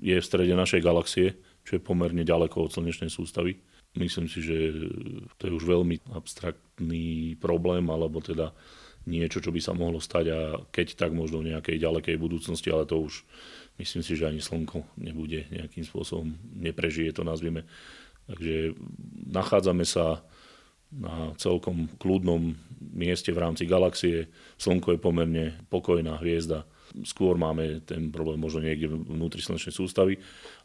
je 0.03 0.17
v 0.19 0.27
strede 0.27 0.55
našej 0.55 0.83
galaxie, 0.83 1.39
čo 1.67 1.79
je 1.79 1.83
pomerne 1.83 2.23
ďaleko 2.23 2.67
od 2.67 2.75
slnečnej 2.75 3.11
sústavy. 3.11 3.59
Myslím 3.99 4.31
si, 4.31 4.39
že 4.39 4.71
to 5.39 5.51
je 5.51 5.53
už 5.55 5.67
veľmi 5.67 6.15
abstraktný 6.15 7.35
problém, 7.43 7.91
alebo 7.91 8.23
teda 8.23 8.55
niečo, 9.09 9.41
čo 9.41 9.53
by 9.53 9.61
sa 9.63 9.73
mohlo 9.73 10.03
stať 10.03 10.25
a 10.33 10.39
keď 10.69 10.97
tak 10.97 11.13
možno 11.17 11.41
v 11.41 11.57
nejakej 11.57 11.81
ďalekej 11.81 12.17
budúcnosti, 12.21 12.69
ale 12.69 12.85
to 12.85 13.01
už 13.01 13.25
myslím 13.81 14.03
si, 14.05 14.13
že 14.17 14.29
ani 14.29 14.45
Slnko 14.45 14.85
nebude 15.01 15.49
nejakým 15.49 15.85
spôsobom, 15.85 16.37
neprežije 16.61 17.17
to 17.17 17.25
nazvime. 17.25 17.65
Takže 18.29 18.77
nachádzame 19.33 19.83
sa 19.89 20.21
na 20.91 21.33
celkom 21.39 21.87
kľudnom 22.03 22.55
mieste 22.93 23.31
v 23.31 23.43
rámci 23.43 23.65
galaxie. 23.65 24.27
Slnko 24.59 24.99
je 24.99 25.01
pomerne 25.03 25.45
pokojná 25.71 26.19
hviezda. 26.19 26.67
Skôr 27.07 27.39
máme 27.39 27.87
ten 27.87 28.11
problém 28.11 28.43
možno 28.43 28.67
niekde 28.67 28.91
vnútri 28.91 29.39
slnečnej 29.39 29.71
sústavy 29.71 30.19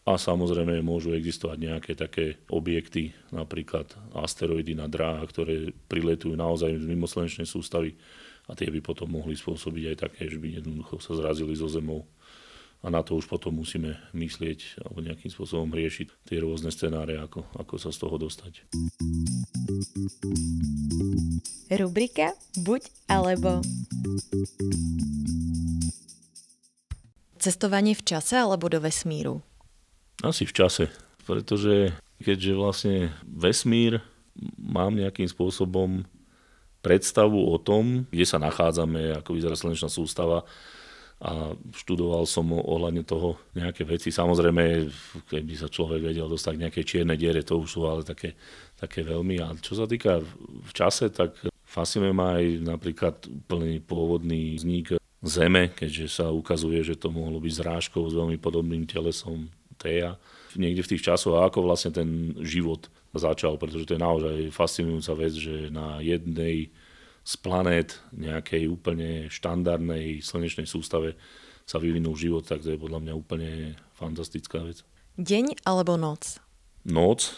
a 0.09 0.17
samozrejme 0.17 0.81
môžu 0.81 1.13
existovať 1.13 1.57
nejaké 1.61 1.91
také 1.93 2.41
objekty, 2.49 3.13
napríklad 3.29 3.93
asteroidy 4.17 4.73
na 4.73 4.89
dráhach, 4.89 5.29
ktoré 5.29 5.69
priletujú 5.85 6.33
naozaj 6.33 6.81
z 6.81 6.85
mimo 6.89 7.05
slnečnej 7.05 7.45
sústavy 7.45 7.93
a 8.45 8.51
tie 8.53 8.69
by 8.69 8.79
potom 8.81 9.09
mohli 9.09 9.33
spôsobiť 9.33 9.83
aj 9.93 9.97
také, 10.09 10.29
že 10.29 10.37
by 10.37 10.61
jednoducho 10.61 11.01
sa 11.01 11.17
zrazili 11.17 11.57
zo 11.57 11.65
zemou. 11.65 12.05
A 12.85 12.93
na 12.93 13.01
to 13.01 13.17
už 13.17 13.25
potom 13.25 13.57
musíme 13.57 13.97
myslieť 14.13 14.85
alebo 14.85 15.01
nejakým 15.01 15.33
spôsobom 15.33 15.73
riešiť 15.73 16.29
tie 16.29 16.37
rôzne 16.37 16.69
scenáre, 16.69 17.17
ako, 17.17 17.41
ako 17.57 17.81
sa 17.81 17.89
z 17.89 17.97
toho 17.97 18.15
dostať. 18.21 18.61
Rubrika 21.73 22.37
Buď 22.61 22.85
alebo 23.09 23.65
Cestovanie 27.41 27.97
v 27.97 28.05
čase 28.05 28.37
alebo 28.37 28.69
do 28.69 28.77
vesmíru? 28.77 29.41
Asi 30.21 30.45
v 30.45 30.53
čase, 30.53 30.93
pretože 31.25 31.93
keďže 32.21 32.53
vlastne 32.53 32.97
vesmír 33.25 34.01
mám 34.57 34.93
nejakým 34.93 35.29
spôsobom 35.29 36.05
predstavu 36.85 37.49
o 37.49 37.57
tom, 37.57 38.05
kde 38.13 38.25
sa 38.29 38.37
nachádzame, 38.37 39.17
ako 39.17 39.33
vyzerá 39.33 39.57
slnečná 39.57 39.89
sústava 39.89 40.45
a 41.17 41.57
študoval 41.73 42.27
som 42.29 42.53
ohľadne 42.53 43.01
toho 43.01 43.39
nejaké 43.57 43.87
veci. 43.87 44.13
Samozrejme, 44.13 44.85
keby 45.25 45.53
sa 45.57 45.71
človek 45.71 46.11
vedel 46.11 46.29
dostať 46.29 46.53
k 46.53 46.63
nejakej 46.67 46.85
čiernej 46.85 47.17
diere, 47.17 47.41
to 47.41 47.57
už 47.57 47.69
sú 47.71 47.81
ale 47.89 48.05
také, 48.05 48.37
také 48.77 49.01
veľmi. 49.01 49.41
A 49.41 49.57
čo 49.57 49.73
sa 49.73 49.89
týka 49.89 50.21
v 50.21 50.71
čase, 50.75 51.09
tak 51.09 51.33
fascinuje 51.65 52.13
ma 52.13 52.37
aj 52.37 52.45
napríklad 52.61 53.15
úplný 53.25 53.81
pôvodný 53.81 54.59
vznik 54.59 54.99
Zeme, 55.25 55.73
keďže 55.73 56.21
sa 56.21 56.29
ukazuje, 56.29 56.85
že 56.85 56.99
to 56.99 57.09
mohlo 57.09 57.41
byť 57.41 57.53
zrážkou 57.57 58.05
s 58.05 58.13
veľmi 58.13 58.37
podobným 58.37 58.85
telesom 58.85 59.49
Teja. 59.75 60.17
Niekde 60.55 60.81
v 60.87 60.91
tých 60.95 61.05
časoch, 61.11 61.35
ako 61.35 61.67
vlastne 61.67 61.91
ten 61.91 62.31
život 62.41 62.87
začal, 63.15 63.55
pretože 63.55 63.87
to 63.87 63.95
je 63.95 64.01
naozaj 64.01 64.35
fascinujúca 64.51 65.13
vec, 65.15 65.33
že 65.35 65.55
na 65.71 66.03
jednej 66.03 66.71
z 67.25 67.33
planét 67.41 67.97
nejakej 68.13 68.69
úplne 68.69 69.31
štandardnej 69.31 70.21
slnečnej 70.21 70.69
sústave 70.69 71.17
sa 71.65 71.81
vyvinul 71.81 72.13
život, 72.13 72.45
tak 72.45 72.61
to 72.61 72.77
je 72.77 72.79
podľa 72.79 73.01
mňa 73.01 73.13
úplne 73.17 73.73
fantastická 73.97 74.61
vec. 74.61 74.85
Deň 75.17 75.65
alebo 75.65 75.97
noc? 75.97 76.37
Noc 76.85 77.33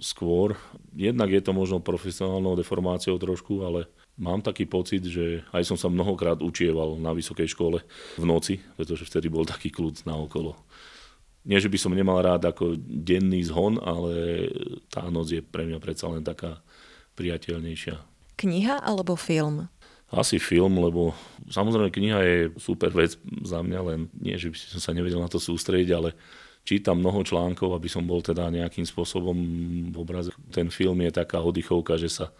skôr. 0.00 0.56
Jednak 0.96 1.28
je 1.28 1.42
to 1.44 1.52
možno 1.52 1.84
profesionálnou 1.84 2.56
deformáciou 2.56 3.20
trošku, 3.20 3.64
ale 3.64 3.88
mám 4.16 4.40
taký 4.40 4.64
pocit, 4.64 5.04
že 5.04 5.44
aj 5.52 5.68
som 5.68 5.76
sa 5.76 5.92
mnohokrát 5.92 6.40
učieval 6.40 6.96
na 6.96 7.12
vysokej 7.12 7.52
škole 7.52 7.84
v 8.16 8.24
noci, 8.24 8.60
pretože 8.80 9.04
vtedy 9.04 9.28
bol 9.28 9.44
taký 9.44 9.68
kľud 9.68 10.08
na 10.08 10.16
okolo 10.16 10.56
nie, 11.46 11.62
že 11.62 11.70
by 11.70 11.78
som 11.78 11.94
nemal 11.94 12.18
rád 12.18 12.50
ako 12.50 12.74
denný 12.82 13.46
zhon, 13.46 13.78
ale 13.78 14.46
tá 14.90 15.06
noc 15.06 15.30
je 15.30 15.40
pre 15.40 15.62
mňa 15.62 15.78
predsa 15.78 16.10
len 16.10 16.26
taká 16.26 16.58
priateľnejšia. 17.14 17.96
Kniha 18.36 18.82
alebo 18.82 19.14
film? 19.14 19.70
Asi 20.10 20.42
film, 20.42 20.78
lebo 20.82 21.14
samozrejme 21.50 21.94
kniha 21.94 22.20
je 22.22 22.38
super 22.58 22.90
vec 22.90 23.14
za 23.46 23.62
mňa, 23.62 23.80
len 23.86 24.10
nie, 24.18 24.34
že 24.34 24.50
by 24.50 24.56
som 24.58 24.80
sa 24.82 24.92
nevedel 24.92 25.22
na 25.22 25.30
to 25.30 25.38
sústrediť, 25.38 25.90
ale 25.94 26.14
čítam 26.66 26.98
mnoho 26.98 27.22
článkov, 27.22 27.74
aby 27.74 27.86
som 27.86 28.02
bol 28.02 28.22
teda 28.22 28.50
nejakým 28.50 28.86
spôsobom 28.86 29.34
v 29.90 29.96
obraze. 29.96 30.34
Ten 30.50 30.70
film 30.70 30.98
je 31.06 31.14
taká 31.14 31.42
oddychovka, 31.42 31.94
že 31.94 32.10
sa 32.10 32.34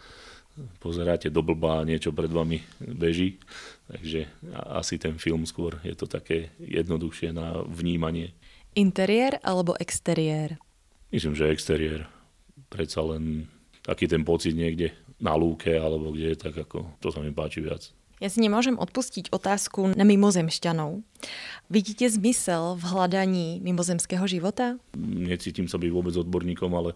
pozeráte 0.82 1.28
do 1.28 1.44
blba 1.44 1.82
a 1.82 1.86
niečo 1.86 2.10
pred 2.10 2.32
vami 2.32 2.64
beží. 2.80 3.38
Takže 3.86 4.26
asi 4.72 4.98
ten 4.98 5.14
film 5.20 5.46
skôr 5.46 5.78
je 5.86 5.94
to 5.94 6.10
také 6.10 6.50
jednoduchšie 6.58 7.30
na 7.30 7.62
vnímanie. 7.66 8.34
Interiér 8.76 9.40
alebo 9.40 9.72
exteriér? 9.80 10.60
Myslím, 11.08 11.32
že 11.32 11.48
exteriér. 11.48 12.12
Predsa 12.68 13.00
len 13.08 13.48
taký 13.80 14.04
ten 14.04 14.20
pocit 14.20 14.52
niekde 14.52 14.92
na 15.16 15.32
lúke 15.32 15.72
alebo 15.72 16.12
kde, 16.12 16.36
tak 16.36 16.52
ako 16.52 16.84
to 17.00 17.08
sa 17.08 17.24
mi 17.24 17.32
páči 17.32 17.64
viac. 17.64 17.88
Ja 18.20 18.28
si 18.28 18.44
nemôžem 18.44 18.76
odpustiť 18.76 19.32
otázku 19.32 19.96
na 19.96 20.04
mimozemšťanov. 20.04 21.00
Vidíte 21.72 22.04
zmysel 22.08 22.76
v 22.76 22.84
hľadaní 22.84 23.64
mimozemského 23.64 24.28
života? 24.28 24.76
Necítim 25.00 25.72
sa 25.72 25.80
byť 25.80 25.90
vôbec 25.92 26.12
odborníkom, 26.12 26.68
ale 26.76 26.92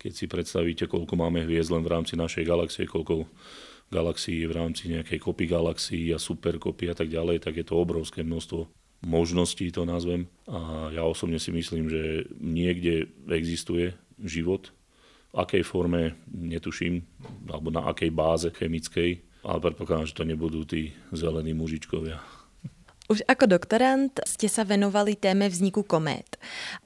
keď 0.00 0.12
si 0.16 0.24
predstavíte, 0.24 0.88
koľko 0.88 1.12
máme 1.12 1.44
hviezd 1.44 1.76
len 1.76 1.84
v 1.84 1.92
rámci 1.92 2.16
našej 2.16 2.48
galaxie, 2.48 2.88
koľko 2.88 3.28
galaxií 3.92 4.48
v 4.48 4.56
rámci 4.56 4.88
nejakej 4.88 5.20
kopy 5.20 5.44
galaxií 5.44 6.08
a 6.12 6.20
superkopy 6.20 6.88
a 6.88 6.96
tak 6.96 7.12
ďalej, 7.12 7.44
tak 7.44 7.60
je 7.60 7.64
to 7.68 7.76
obrovské 7.76 8.24
množstvo 8.24 8.64
možností, 9.02 9.70
to 9.74 9.82
nazvem. 9.84 10.30
A 10.46 10.90
ja 10.94 11.02
osobne 11.02 11.38
si 11.42 11.50
myslím, 11.50 11.90
že 11.90 12.30
niekde 12.38 13.10
existuje 13.30 13.94
život, 14.22 14.70
v 15.32 15.36
akej 15.40 15.62
forme 15.64 16.14
netuším, 16.28 17.02
alebo 17.48 17.72
na 17.72 17.88
akej 17.88 18.12
báze 18.12 18.48
chemickej, 18.52 19.24
ale 19.42 19.58
predpokladám, 19.58 20.06
že 20.06 20.18
to 20.18 20.28
nebudú 20.28 20.62
tí 20.68 20.92
zelení 21.10 21.56
mužičkovia. 21.56 22.20
Už 23.10 23.26
ako 23.26 23.50
doktorant 23.50 24.14
ste 24.24 24.46
sa 24.46 24.62
venovali 24.62 25.18
téme 25.18 25.50
vzniku 25.50 25.82
komét. 25.82 26.38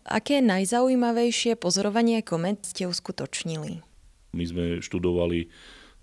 Aké 0.02 0.40
najzaujímavejšie 0.40 1.54
pozorovanie 1.60 2.24
komét 2.24 2.64
ste 2.64 2.88
uskutočnili? 2.88 3.84
My 4.32 4.44
sme 4.48 4.64
študovali 4.80 5.52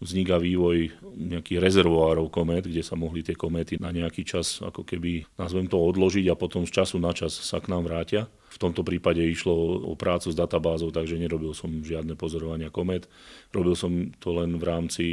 vzniká 0.03 0.35
vývoj 0.35 0.91
nejakých 1.15 1.63
rezervoárov 1.63 2.27
komét, 2.27 2.67
kde 2.67 2.83
sa 2.83 2.99
mohli 2.99 3.23
tie 3.23 3.33
kométy 3.33 3.79
na 3.79 3.89
nejaký 3.95 4.27
čas, 4.27 4.59
ako 4.59 4.83
keby, 4.83 5.23
nazvem 5.39 5.71
to, 5.71 5.79
odložiť 5.79 6.27
a 6.27 6.35
potom 6.35 6.67
z 6.67 6.75
času 6.75 6.99
na 6.99 7.15
čas 7.15 7.31
sa 7.31 7.63
k 7.63 7.71
nám 7.71 7.87
vrátia. 7.87 8.27
V 8.51 8.61
tomto 8.61 8.83
prípade 8.83 9.23
išlo 9.23 9.81
o 9.81 9.95
prácu 9.95 10.29
s 10.29 10.37
databázou, 10.37 10.91
takže 10.91 11.17
nerobil 11.17 11.55
som 11.55 11.71
žiadne 11.71 12.13
pozorovania 12.19 12.69
komét. 12.69 13.07
Robil 13.55 13.73
som 13.73 14.11
to 14.19 14.35
len 14.35 14.59
v 14.59 14.63
rámci 14.67 15.05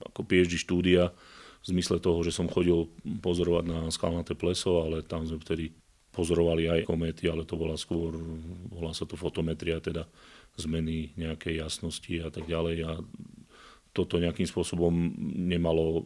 ako 0.00 0.24
PhD 0.24 0.56
štúdia, 0.56 1.10
v 1.62 1.66
zmysle 1.78 2.02
toho, 2.02 2.22
že 2.26 2.34
som 2.34 2.50
chodil 2.50 2.90
pozorovať 3.22 3.64
na 3.66 3.78
skalnaté 3.94 4.34
pleso, 4.34 4.82
ale 4.82 5.06
tam 5.06 5.22
sme 5.22 5.38
vtedy 5.38 5.70
pozorovali 6.12 6.68
aj 6.68 6.90
kométy, 6.90 7.30
ale 7.30 7.48
to 7.48 7.56
bola 7.56 7.78
skôr, 7.78 8.12
volá 8.68 8.92
sa 8.92 9.08
to 9.08 9.16
fotometria, 9.16 9.80
teda 9.80 10.04
zmeny 10.60 11.16
nejakej 11.16 11.64
jasnosti 11.64 12.12
a 12.20 12.28
tak 12.28 12.44
ďalej. 12.44 12.76
A 12.84 12.92
toto 13.92 14.16
nejakým 14.16 14.48
spôsobom 14.48 14.92
nemalo 15.36 16.04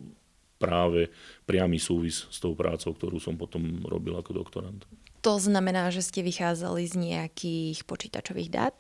práve 0.57 1.12
priamy 1.44 1.77
súvis 1.77 2.27
s 2.29 2.40
tou 2.40 2.57
prácou, 2.57 2.92
ktorú 2.96 3.20
som 3.20 3.37
potom 3.37 3.85
robil 3.87 4.16
ako 4.16 4.33
doktorant. 4.35 4.83
To 5.22 5.37
znamená, 5.42 5.90
že 5.90 6.07
ste 6.07 6.22
vychádzali 6.22 6.83
z 6.87 6.94
nejakých 6.96 7.83
počítačových 7.85 8.51
dát? 8.51 8.77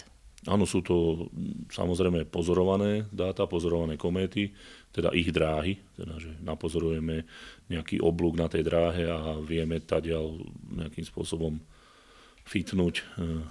Áno, 0.46 0.62
sú 0.62 0.78
to 0.78 1.26
samozrejme 1.74 2.28
pozorované 2.30 3.08
dáta, 3.10 3.50
pozorované 3.50 3.98
kométy, 3.98 4.54
teda 4.94 5.10
ich 5.10 5.34
dráhy, 5.34 5.74
teda 5.98 6.14
že 6.22 6.30
napozorujeme 6.38 7.26
nejaký 7.66 7.98
oblúk 7.98 8.38
na 8.38 8.46
tej 8.46 8.62
dráhe 8.62 9.10
a 9.10 9.42
vieme 9.42 9.82
tadiaľ 9.82 10.38
nejakým 10.70 11.02
spôsobom 11.02 11.58
fitnúť 12.46 12.94
eh, 13.02 13.42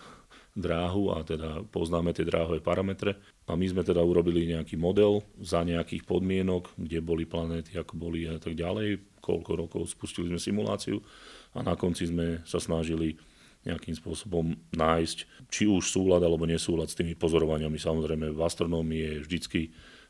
dráhu 0.55 1.11
a 1.11 1.21
teda 1.21 1.67
poznáme 1.67 2.15
tie 2.15 2.23
dráhové 2.23 2.63
parametre. 2.63 3.19
A 3.45 3.59
my 3.59 3.67
sme 3.67 3.83
teda 3.83 3.99
urobili 3.99 4.47
nejaký 4.47 4.79
model 4.79 5.21
za 5.43 5.61
nejakých 5.67 6.07
podmienok, 6.07 6.71
kde 6.79 7.03
boli 7.03 7.27
planéty, 7.27 7.75
ako 7.75 7.99
boli 7.99 8.25
a 8.25 8.39
tak 8.39 8.55
ďalej. 8.55 9.19
Koľko 9.19 9.51
rokov 9.59 9.81
spustili 9.91 10.31
sme 10.31 10.39
simuláciu 10.39 11.03
a 11.53 11.61
na 11.61 11.75
konci 11.75 12.07
sme 12.07 12.41
sa 12.47 12.57
snažili 12.57 13.19
nejakým 13.65 13.97
spôsobom 13.97 14.55
nájsť 14.77 15.49
či 15.49 15.65
už 15.65 15.89
súlad 15.89 16.21
alebo 16.21 16.45
nesúlad 16.45 16.87
s 16.87 16.95
tými 16.95 17.17
pozorovaniami. 17.17 17.75
Samozrejme 17.75 18.31
v 18.31 18.39
astronómii 18.39 19.01
je 19.01 19.13
vždycky 19.25 19.61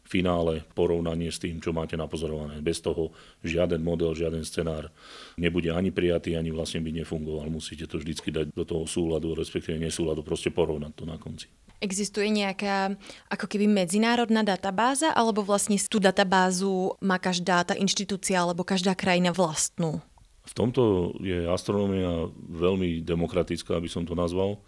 finále 0.06 0.62
porovnanie 0.78 1.34
s 1.34 1.42
tým, 1.42 1.58
čo 1.58 1.74
máte 1.74 1.98
napozorované. 1.98 2.62
Bez 2.62 2.80
toho 2.80 3.10
žiaden 3.42 3.82
model, 3.82 4.14
žiaden 4.14 4.46
scenár 4.46 4.94
nebude 5.36 5.74
ani 5.74 5.90
prijatý, 5.90 6.38
ani 6.38 6.54
vlastne 6.54 6.80
by 6.86 6.94
nefungoval. 7.02 7.50
Musíte 7.50 7.90
to 7.90 7.98
vždycky 7.98 8.30
dať 8.30 8.54
do 8.54 8.64
toho 8.64 8.86
súladu, 8.86 9.34
respektíve 9.34 9.82
nesúladu, 9.82 10.22
proste 10.22 10.54
porovnať 10.54 10.94
to 10.94 11.04
na 11.10 11.18
konci. 11.18 11.50
Existuje 11.84 12.32
nejaká 12.32 12.96
ako 13.28 13.46
keby 13.52 13.68
medzinárodná 13.68 14.48
databáza, 14.48 15.12
alebo 15.12 15.44
vlastne 15.44 15.76
tú 15.92 16.00
databázu 16.00 16.96
má 17.04 17.20
každá 17.20 17.68
tá 17.68 17.76
inštitúcia 17.76 18.40
alebo 18.40 18.64
každá 18.64 18.96
krajina 18.96 19.36
vlastnú? 19.36 20.00
V 20.46 20.54
tomto 20.54 21.14
je 21.26 21.50
astronómia 21.50 22.30
veľmi 22.54 23.02
demokratická, 23.02 23.76
aby 23.76 23.90
som 23.90 24.06
to 24.06 24.14
nazval. 24.14 24.62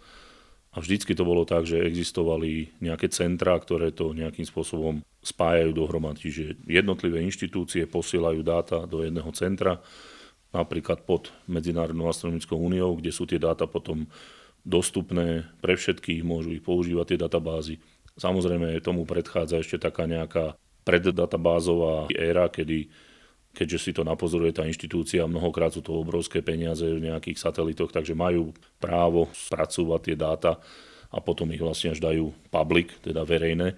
A 0.74 0.84
vždycky 0.84 1.16
to 1.16 1.24
bolo 1.24 1.48
tak, 1.48 1.64
že 1.64 1.80
existovali 1.80 2.76
nejaké 2.84 3.08
centra, 3.08 3.56
ktoré 3.56 3.88
to 3.88 4.12
nejakým 4.12 4.44
spôsobom 4.44 5.00
spájajú 5.28 5.76
dohromady. 5.76 6.32
Že 6.32 6.44
jednotlivé 6.64 7.20
inštitúcie 7.24 7.84
posielajú 7.84 8.40
dáta 8.40 8.88
do 8.88 9.04
jedného 9.04 9.28
centra, 9.36 9.84
napríklad 10.48 11.04
pod 11.04 11.28
Medzinárodnou 11.44 12.08
astronomickou 12.08 12.56
úniou, 12.56 12.96
kde 12.96 13.12
sú 13.12 13.28
tie 13.28 13.36
dáta 13.36 13.68
potom 13.68 14.08
dostupné 14.64 15.44
pre 15.60 15.76
všetkých, 15.76 16.24
môžu 16.24 16.56
ich 16.56 16.64
používať 16.64 17.14
tie 17.14 17.18
databázy. 17.20 17.74
Samozrejme 18.18 18.80
tomu 18.82 19.04
predchádza 19.04 19.62
ešte 19.62 19.78
taká 19.78 20.08
nejaká 20.08 20.58
preddatabázová 20.82 22.08
éra, 22.16 22.48
kedy 22.48 22.88
keďže 23.58 23.78
si 23.80 23.90
to 23.90 24.06
napozoruje 24.06 24.54
tá 24.54 24.62
inštitúcia, 24.62 25.26
mnohokrát 25.26 25.74
sú 25.74 25.82
to 25.82 25.98
obrovské 25.98 26.46
peniaze 26.46 26.84
v 26.84 27.10
nejakých 27.10 27.42
satelitoch, 27.42 27.90
takže 27.90 28.14
majú 28.14 28.54
právo 28.78 29.26
spracovať 29.34 30.00
tie 30.04 30.14
dáta 30.14 30.52
a 31.10 31.18
potom 31.18 31.50
ich 31.50 31.58
vlastne 31.58 31.90
až 31.90 31.98
dajú 31.98 32.30
public, 32.54 32.94
teda 33.02 33.26
verejné 33.26 33.74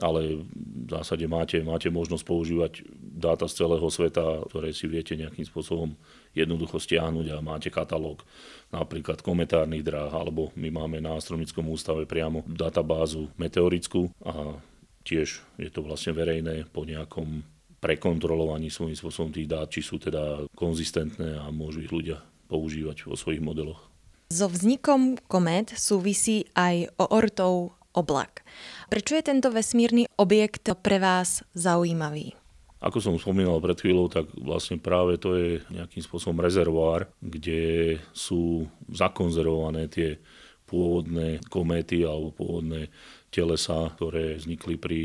ale 0.00 0.44
v 0.48 0.88
zásade 0.88 1.28
máte, 1.28 1.60
máte 1.60 1.92
možnosť 1.92 2.24
používať 2.24 2.72
dáta 2.96 3.44
z 3.44 3.64
celého 3.64 3.88
sveta, 3.92 4.40
ktoré 4.48 4.72
si 4.72 4.88
viete 4.88 5.12
nejakým 5.12 5.44
spôsobom 5.44 5.92
jednoducho 6.32 6.80
stiahnuť 6.80 7.26
a 7.32 7.44
máte 7.44 7.68
katalóg 7.68 8.24
napríklad 8.72 9.20
kometárnych 9.20 9.84
dráh, 9.84 10.08
alebo 10.08 10.48
my 10.56 10.72
máme 10.72 10.98
na 11.04 11.20
Astronomickom 11.20 11.68
ústave 11.68 12.08
priamo 12.08 12.40
databázu 12.48 13.28
meteorickú 13.36 14.08
a 14.24 14.56
tiež 15.04 15.44
je 15.60 15.70
to 15.70 15.84
vlastne 15.84 16.16
verejné 16.16 16.70
po 16.72 16.88
nejakom 16.88 17.44
prekontrolovaní 17.82 18.70
svojím 18.70 18.94
spôsobom 18.94 19.34
tých 19.34 19.50
dát, 19.50 19.66
či 19.66 19.82
sú 19.82 19.98
teda 19.98 20.46
konzistentné 20.54 21.34
a 21.36 21.50
môžu 21.50 21.82
ich 21.82 21.90
ľudia 21.90 22.22
používať 22.46 23.10
vo 23.10 23.18
svojich 23.18 23.42
modeloch. 23.42 23.90
So 24.32 24.48
vznikom 24.48 25.20
komét 25.28 25.76
súvisí 25.76 26.48
aj 26.56 26.88
o 26.96 27.04
ortov 27.12 27.76
oblak. 27.92 28.44
Prečo 28.88 29.16
je 29.16 29.24
tento 29.24 29.48
vesmírny 29.48 30.08
objekt 30.16 30.68
pre 30.80 30.98
vás 31.00 31.44
zaujímavý? 31.56 32.36
Ako 32.82 32.98
som 32.98 33.14
spomínal 33.14 33.62
pred 33.62 33.78
chvíľou, 33.78 34.10
tak 34.10 34.26
vlastne 34.34 34.74
práve 34.74 35.14
to 35.14 35.38
je 35.38 35.62
nejakým 35.70 36.02
spôsobom 36.02 36.42
rezervoár, 36.42 37.06
kde 37.22 38.02
sú 38.10 38.66
zakonzervované 38.90 39.86
tie 39.86 40.18
pôvodné 40.66 41.38
kométy 41.46 42.02
alebo 42.02 42.34
pôvodné 42.34 42.90
telesa, 43.30 43.86
ktoré 43.94 44.34
vznikli 44.40 44.74
pri 44.80 45.00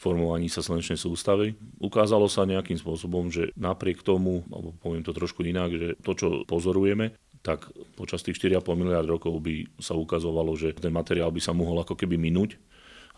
formovaní 0.00 0.50
sa 0.50 0.64
slnečnej 0.64 0.98
sústavy. 0.98 1.54
Ukázalo 1.78 2.26
sa 2.26 2.42
nejakým 2.42 2.80
spôsobom, 2.80 3.30
že 3.30 3.54
napriek 3.54 4.02
tomu, 4.02 4.42
alebo 4.50 4.74
poviem 4.82 5.06
to 5.06 5.14
trošku 5.14 5.46
inak, 5.46 5.70
že 5.70 5.88
to, 6.02 6.12
čo 6.18 6.26
pozorujeme, 6.48 7.14
tak 7.42 7.66
počas 7.98 8.22
tých 8.22 8.38
4,5 8.38 8.62
miliard 8.78 9.06
rokov 9.06 9.34
by 9.42 9.66
sa 9.82 9.98
ukazovalo, 9.98 10.54
že 10.54 10.74
ten 10.78 10.94
materiál 10.94 11.34
by 11.34 11.42
sa 11.42 11.50
mohol 11.50 11.82
ako 11.82 11.98
keby 11.98 12.14
minúť, 12.14 12.54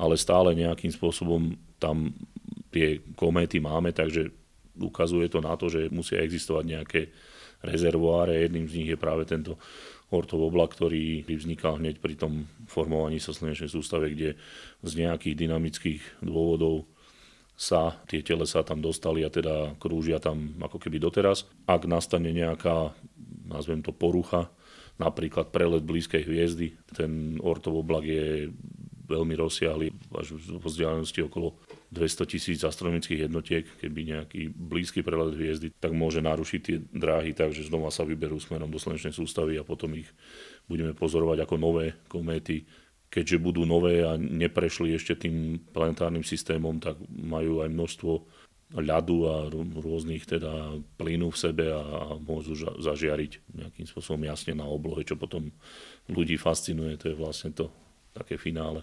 ale 0.00 0.16
stále 0.16 0.56
nejakým 0.56 0.90
spôsobom 0.90 1.54
tam 1.76 2.10
tie 2.72 3.04
kométy 3.14 3.60
máme, 3.60 3.92
takže 3.92 4.32
ukazuje 4.80 5.30
to 5.30 5.38
na 5.38 5.54
to, 5.54 5.70
že 5.70 5.92
musia 5.92 6.18
existovať 6.24 6.64
nejaké 6.66 7.00
rezervoáre. 7.62 8.42
Jedným 8.48 8.66
z 8.66 8.76
nich 8.82 8.90
je 8.90 8.98
práve 8.98 9.22
tento 9.28 9.60
Hortov 10.12 10.46
oblak, 10.46 10.76
ktorý 10.76 11.24
vznikal 11.26 11.80
hneď 11.80 11.98
pri 11.98 12.14
tom 12.14 12.46
formovaní 12.68 13.18
sa 13.18 13.32
slnečnej 13.32 13.72
sústave, 13.72 14.12
kde 14.12 14.36
z 14.84 14.92
nejakých 15.00 15.34
dynamických 15.46 16.00
dôvodov 16.22 16.86
sa 17.54 18.02
tie 18.10 18.20
telesa 18.20 18.66
tam 18.66 18.82
dostali 18.82 19.22
a 19.22 19.30
teda 19.30 19.78
krúžia 19.78 20.18
tam 20.18 20.58
ako 20.58 20.82
keby 20.82 20.98
doteraz. 20.98 21.46
Ak 21.70 21.86
nastane 21.86 22.34
nejaká, 22.34 22.90
nazvem 23.44 23.84
to 23.84 23.92
porucha, 23.92 24.50
napríklad 24.98 25.50
prelet 25.50 25.82
blízkej 25.82 26.22
hviezdy, 26.24 26.74
ten 26.94 27.38
Ortov 27.42 27.78
oblak 27.82 28.06
je 28.06 28.48
veľmi 29.04 29.36
rozsiahly, 29.36 29.92
až 30.16 30.40
v 30.40 30.64
vzdialenosti 30.64 31.28
okolo 31.28 31.60
200 31.92 32.24
tisíc 32.24 32.60
astronomických 32.64 33.28
jednotiek, 33.28 33.64
keby 33.78 34.00
nejaký 34.16 34.48
blízky 34.48 35.04
prelet 35.04 35.36
hviezdy, 35.36 35.76
tak 35.76 35.92
môže 35.92 36.24
narušiť 36.24 36.60
tie 36.64 36.76
dráhy 36.80 37.36
tak, 37.36 37.52
že 37.52 37.68
znova 37.68 37.92
sa 37.92 38.02
vyberú 38.08 38.40
smerom 38.40 38.72
do 38.72 38.80
slnečnej 38.80 39.12
sústavy 39.12 39.60
a 39.60 39.66
potom 39.66 39.92
ich 39.92 40.08
budeme 40.64 40.96
pozorovať 40.96 41.44
ako 41.44 41.54
nové 41.60 41.92
kométy. 42.08 42.64
Keďže 43.12 43.38
budú 43.38 43.62
nové 43.62 44.02
a 44.02 44.18
neprešli 44.18 44.90
ešte 44.96 45.14
tým 45.28 45.60
planetárnym 45.70 46.26
systémom, 46.26 46.82
tak 46.82 46.98
majú 47.12 47.62
aj 47.62 47.70
množstvo 47.70 48.12
ľadu 48.74 49.16
a 49.30 49.34
rôznych 49.78 50.26
teda 50.26 50.82
plynu 50.98 51.30
v 51.30 51.38
sebe 51.38 51.70
a 51.70 52.14
môžu 52.18 52.58
zažiariť 52.58 53.32
nejakým 53.54 53.86
spôsobom 53.86 54.26
jasne 54.26 54.58
na 54.58 54.66
oblohe, 54.66 55.06
čo 55.06 55.14
potom 55.14 55.54
ľudí 56.10 56.34
fascinuje. 56.34 56.98
To 56.98 57.14
je 57.14 57.16
vlastne 57.16 57.54
to 57.54 57.70
také 58.10 58.34
finále. 58.34 58.82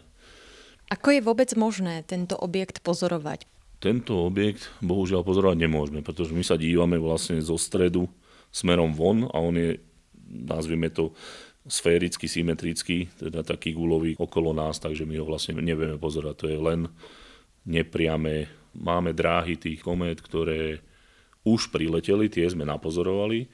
Ako 0.91 1.15
je 1.15 1.21
vôbec 1.23 1.51
možné 1.59 2.03
tento 2.07 2.35
objekt 2.39 2.83
pozorovať? 2.83 3.47
Tento 3.83 4.27
objekt 4.27 4.71
bohužiaľ 4.83 5.23
pozorovať 5.23 5.57
nemôžeme, 5.59 5.99
pretože 6.03 6.35
my 6.35 6.43
sa 6.43 6.59
dívame 6.59 6.95
vlastne 6.99 7.39
zo 7.43 7.55
stredu 7.59 8.07
smerom 8.51 8.91
von 8.95 9.27
a 9.31 9.39
on 9.39 9.55
je, 9.55 9.79
nazvime 10.27 10.91
to, 10.91 11.15
sféricky, 11.67 12.25
symetrický, 12.25 13.05
teda 13.21 13.45
taký 13.45 13.77
gulový 13.77 14.17
okolo 14.17 14.49
nás, 14.49 14.81
takže 14.81 15.05
my 15.05 15.21
ho 15.21 15.25
vlastne 15.29 15.53
nevieme 15.61 15.97
pozerať. 16.01 16.35
To 16.41 16.47
je 16.49 16.57
len 16.57 16.89
nepriame. 17.69 18.49
Máme 18.71 19.11
dráhy 19.11 19.59
tých 19.59 19.83
komét, 19.83 20.23
ktoré 20.23 20.79
už 21.43 21.73
prileteli, 21.73 22.31
tie 22.31 22.47
sme 22.47 22.63
napozorovali 22.63 23.49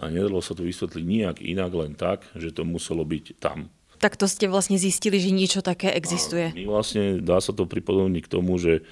a 0.00 0.08
nedalo 0.08 0.40
sa 0.40 0.56
to 0.56 0.64
vysvetliť 0.64 1.04
nijak 1.04 1.36
inak, 1.44 1.72
len 1.74 1.92
tak, 1.92 2.24
že 2.38 2.54
to 2.54 2.64
muselo 2.64 3.04
byť 3.04 3.36
tam 3.42 3.68
tak 4.02 4.18
to 4.18 4.26
ste 4.26 4.50
vlastne 4.50 4.74
zistili, 4.82 5.22
že 5.22 5.30
niečo 5.30 5.62
také 5.62 5.94
existuje. 5.94 6.50
A 6.50 6.58
my 6.58 6.66
vlastne 6.66 7.22
dá 7.22 7.38
sa 7.38 7.54
to 7.54 7.70
pripodobniť 7.70 8.26
k 8.26 8.32
tomu, 8.34 8.58
že 8.58 8.82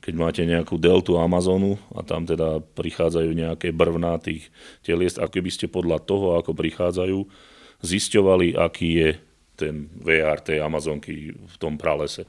keď 0.00 0.14
máte 0.16 0.42
nejakú 0.48 0.80
deltu 0.80 1.20
Amazonu 1.20 1.76
a 1.92 2.00
tam 2.00 2.24
teda 2.24 2.64
prichádzajú 2.72 3.28
nejaké 3.36 3.76
brvná 3.76 4.16
tých 4.16 4.48
telies, 4.80 5.20
ako 5.20 5.44
by 5.44 5.50
ste 5.52 5.66
podľa 5.68 6.00
toho, 6.00 6.40
ako 6.40 6.56
prichádzajú, 6.56 7.18
zisťovali, 7.84 8.56
aký 8.56 8.88
je 9.04 9.10
ten 9.58 9.90
VR 10.00 10.40
tej 10.40 10.64
Amazonky 10.64 11.34
v 11.34 11.56
tom 11.60 11.76
pralese, 11.76 12.24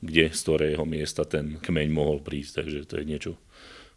kde 0.00 0.32
z 0.32 0.40
ktorého 0.40 0.84
miesta 0.88 1.28
ten 1.28 1.60
kmeň 1.60 1.88
mohol 1.92 2.18
prísť. 2.20 2.64
Takže 2.64 2.78
to 2.88 2.94
je 3.00 3.04
niečo 3.04 3.32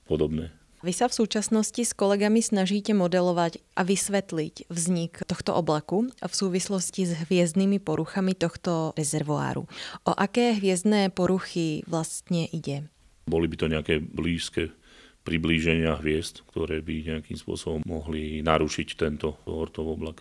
podobné. 0.08 0.52
Vy 0.84 0.92
sa 0.92 1.08
v 1.08 1.16
súčasnosti 1.16 1.80
s 1.80 1.96
kolegami 1.96 2.44
snažíte 2.44 2.92
modelovať 2.92 3.64
a 3.72 3.88
vysvetliť 3.88 4.68
vznik 4.68 5.24
tohto 5.32 5.56
oblaku 5.56 6.12
v 6.20 6.34
súvislosti 6.36 7.08
s 7.08 7.16
hviezdnymi 7.24 7.80
poruchami 7.80 8.36
tohto 8.36 8.92
rezervoáru. 9.00 9.64
O 10.04 10.12
aké 10.12 10.52
hviezdné 10.60 11.08
poruchy 11.16 11.88
vlastne 11.88 12.52
ide? 12.52 12.92
Boli 13.24 13.48
by 13.48 13.56
to 13.56 13.72
nejaké 13.72 14.04
blízke 14.04 14.76
priblíženia 15.24 16.04
hviezd, 16.04 16.44
ktoré 16.52 16.84
by 16.84 17.16
nejakým 17.16 17.40
spôsobom 17.40 17.80
mohli 17.88 18.44
narušiť 18.44 18.88
tento 19.00 19.40
Oortov 19.48 19.88
oblak. 19.88 20.20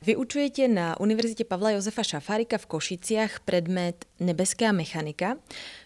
Vyučujete 0.00 0.64
na 0.64 0.96
Univerzite 0.96 1.44
Pavla 1.44 1.76
Jozefa 1.76 2.00
Šafárika 2.00 2.56
v 2.56 2.72
Košiciach 2.72 3.44
predmet 3.44 4.08
Nebeská 4.16 4.72
mechanika. 4.72 5.36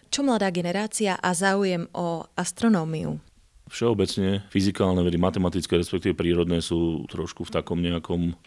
Čo 0.07 0.23
mladá 0.23 0.55
generácia 0.55 1.19
a 1.19 1.35
záujem 1.35 1.91
o 1.91 2.23
astronómiu? 2.39 3.19
Všeobecne 3.67 4.47
fyzikálne 4.47 5.03
vedy, 5.03 5.19
matematické, 5.19 5.75
respektíve 5.75 6.15
prírodné 6.15 6.63
sú 6.63 7.03
trošku 7.11 7.43
v 7.43 7.59
takom 7.59 7.75
nejakom 7.75 8.39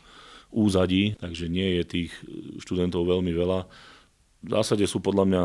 úzadí, 0.57 1.21
takže 1.21 1.53
nie 1.53 1.77
je 1.77 1.83
tých 1.85 2.17
študentov 2.65 3.05
veľmi 3.05 3.37
veľa. 3.37 3.69
V 4.41 4.49
zásade 4.49 4.89
sú 4.89 5.05
podľa 5.05 5.25
mňa 5.29 5.45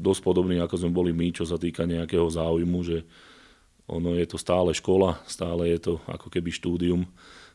dosť 0.00 0.24
podobní, 0.24 0.56
ako 0.56 0.88
sme 0.88 0.88
boli 0.88 1.12
my, 1.12 1.36
čo 1.36 1.44
sa 1.44 1.60
týka 1.60 1.84
nejakého 1.84 2.24
záujmu, 2.32 2.80
že 2.80 3.04
ono 3.84 4.16
je 4.16 4.24
to 4.24 4.40
stále 4.40 4.72
škola, 4.72 5.20
stále 5.28 5.68
je 5.68 5.84
to 5.84 5.92
ako 6.08 6.32
keby 6.32 6.48
štúdium. 6.48 7.04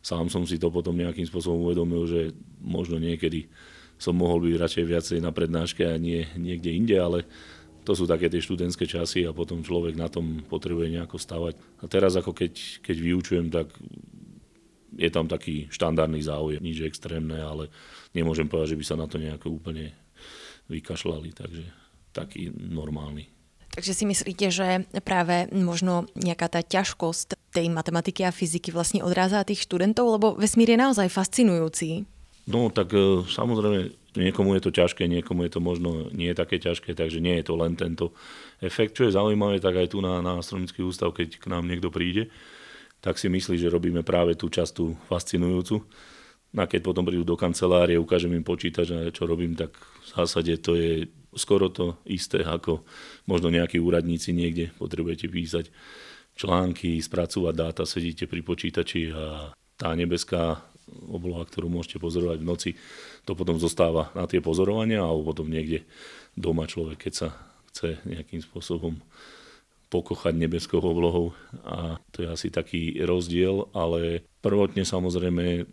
Sám 0.05 0.29
som 0.29 0.45
si 0.45 0.61
to 0.61 0.69
potom 0.69 0.93
nejakým 0.93 1.25
spôsobom 1.25 1.65
uvedomil, 1.65 2.05
že 2.05 2.21
možno 2.61 3.01
niekedy, 3.01 3.49
som 3.97 4.13
mohol 4.13 4.45
byť 4.45 4.61
radšej 4.61 4.85
viacej 4.85 5.17
na 5.17 5.33
prednáške 5.33 5.81
a 5.81 5.97
nie 5.97 6.29
niekde 6.37 6.69
inde, 6.69 6.93
ale 6.93 7.25
to 7.81 7.97
sú 7.97 8.05
také 8.05 8.29
tie 8.29 8.37
študentské 8.37 8.85
časy 8.85 9.25
a 9.25 9.33
potom 9.33 9.65
človek 9.65 9.97
na 9.97 10.05
tom 10.05 10.45
potrebuje 10.45 10.93
nejako 10.93 11.17
stavať. 11.17 11.53
A 11.81 11.89
teraz 11.89 12.13
ako 12.13 12.37
keď, 12.37 12.85
keď 12.85 12.97
vyučujem, 13.01 13.47
tak 13.49 13.73
je 14.93 15.09
tam 15.09 15.25
taký 15.25 15.73
štandardný 15.73 16.21
záujem, 16.21 16.61
nič 16.61 16.85
extrémne, 16.85 17.41
ale 17.41 17.73
nemôžem 18.13 18.45
povedať, 18.45 18.77
že 18.77 18.79
by 18.79 18.85
sa 18.85 19.01
na 19.01 19.09
to 19.09 19.17
nejako 19.17 19.57
úplne 19.57 19.89
vykašľali, 20.69 21.33
takže 21.33 21.63
taký 22.13 22.53
normálny. 22.53 23.25
Takže 23.75 23.91
si 23.91 24.05
myslíte, 24.07 24.47
že 24.55 24.87
práve 25.03 25.51
možno 25.51 26.07
nejaká 26.15 26.47
tá 26.47 26.63
ťažkosť 26.63 27.34
tej 27.55 27.71
matematiky 27.71 28.27
a 28.27 28.35
fyziky 28.35 28.75
vlastne 28.75 28.99
odrázá 28.99 29.47
tých 29.47 29.63
študentov, 29.63 30.19
lebo 30.19 30.27
vesmír 30.35 30.75
je 30.75 30.79
naozaj 30.83 31.07
fascinujúci. 31.07 32.03
No 32.51 32.67
tak 32.67 32.91
e, 32.91 33.23
samozrejme, 33.23 33.95
niekomu 34.19 34.59
je 34.59 34.61
to 34.67 34.71
ťažké, 34.75 35.07
niekomu 35.07 35.47
je 35.47 35.51
to 35.55 35.61
možno 35.63 36.11
nie 36.11 36.35
také 36.35 36.59
ťažké, 36.59 36.93
takže 36.93 37.23
nie 37.23 37.39
je 37.39 37.47
to 37.47 37.55
len 37.55 37.73
tento 37.79 38.11
efekt. 38.59 38.99
Čo 38.99 39.07
je 39.07 39.15
zaujímavé, 39.15 39.63
tak 39.63 39.79
aj 39.79 39.95
tu 39.95 40.03
na, 40.03 40.19
na 40.19 40.37
astronomický 40.37 40.83
ústav, 40.83 41.15
keď 41.15 41.39
k 41.39 41.45
nám 41.49 41.65
niekto 41.65 41.87
príde, 41.89 42.29
tak 42.99 43.17
si 43.17 43.31
myslí, 43.31 43.55
že 43.57 43.71
robíme 43.71 44.05
práve 44.05 44.37
tú 44.37 44.51
časť 44.51 44.71
tú 44.75 44.93
fascinujúcu. 45.09 45.81
A 46.55 46.69
keď 46.69 46.81
potom 46.87 47.03
prídu 47.03 47.27
do 47.27 47.35
kancelárie, 47.35 47.99
ukážem 47.99 48.31
im 48.31 48.45
počítač, 48.45 48.87
čo 49.11 49.27
robím, 49.27 49.57
tak 49.59 49.75
v 49.75 50.07
zásade 50.07 50.55
to 50.63 50.77
je 50.77 51.09
skoro 51.35 51.67
to 51.67 51.99
isté, 52.07 52.47
ako 52.47 52.87
možno 53.27 53.51
nejakí 53.51 53.75
úradníci 53.75 54.31
niekde 54.31 54.71
potrebujete 54.79 55.27
písať 55.27 55.67
články, 56.35 56.99
spracovať 56.99 57.53
dáta, 57.55 57.83
sedíte 57.87 58.27
pri 58.27 58.43
počítači 58.43 59.11
a 59.15 59.55
tá 59.75 59.89
nebeská 59.95 60.63
obloha, 61.09 61.43
ktorú 61.47 61.67
môžete 61.71 61.97
pozorovať 61.97 62.39
v 62.43 62.47
noci, 62.47 62.71
to 63.25 63.33
potom 63.33 63.57
zostáva 63.57 64.13
na 64.13 64.29
tie 64.29 64.39
pozorovania 64.39 65.01
alebo 65.01 65.33
potom 65.33 65.49
niekde 65.49 65.81
doma 66.37 66.69
človek, 66.69 67.09
keď 67.09 67.13
sa 67.15 67.27
chce 67.73 67.99
nejakým 68.05 68.39
spôsobom 68.45 69.01
pokochať 69.89 70.33
nebeskou 70.35 70.81
oblohou. 70.81 71.31
A 71.63 71.97
to 72.11 72.25
je 72.25 72.27
asi 72.29 72.47
taký 72.51 72.99
rozdiel, 73.01 73.71
ale 73.71 74.25
prvotne 74.43 74.83
samozrejme 74.83 75.65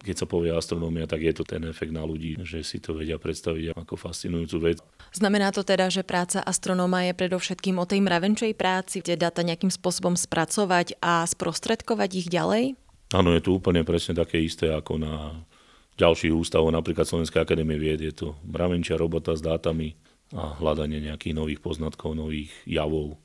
keď 0.00 0.16
sa 0.16 0.26
povie 0.28 0.52
astronómia, 0.54 1.08
tak 1.08 1.24
je 1.24 1.34
to 1.34 1.44
ten 1.44 1.64
efekt 1.68 1.90
na 1.90 2.04
ľudí, 2.04 2.38
že 2.44 2.64
si 2.64 2.78
to 2.78 2.96
vedia 2.96 3.16
predstaviť 3.16 3.76
ako 3.76 3.94
fascinujúcu 3.96 4.56
vec. 4.60 4.76
Znamená 5.10 5.50
to 5.50 5.66
teda, 5.66 5.90
že 5.90 6.06
práca 6.06 6.40
astronóma 6.44 7.08
je 7.08 7.18
predovšetkým 7.18 7.76
o 7.80 7.88
tej 7.88 8.00
mravenčej 8.04 8.52
práci, 8.54 9.02
kde 9.02 9.18
dáta 9.20 9.42
nejakým 9.42 9.72
spôsobom 9.72 10.14
spracovať 10.14 11.00
a 11.02 11.26
sprostredkovať 11.26 12.10
ich 12.14 12.28
ďalej? 12.30 12.78
Áno, 13.10 13.34
je 13.34 13.42
to 13.42 13.58
úplne 13.58 13.82
presne 13.82 14.14
také 14.14 14.38
isté 14.38 14.70
ako 14.70 15.02
na 15.02 15.42
ďalších 15.98 16.30
ústavoch, 16.30 16.70
napríklad 16.70 17.04
Slovenskej 17.04 17.42
akadémie 17.42 17.76
vied. 17.76 18.00
Je 18.00 18.14
to 18.14 18.38
mravenčia 18.46 18.94
robota 18.94 19.34
s 19.34 19.42
dátami 19.42 19.98
a 20.30 20.54
hľadanie 20.62 21.02
nejakých 21.10 21.34
nových 21.34 21.60
poznatkov, 21.60 22.14
nových 22.14 22.54
javov, 22.62 23.18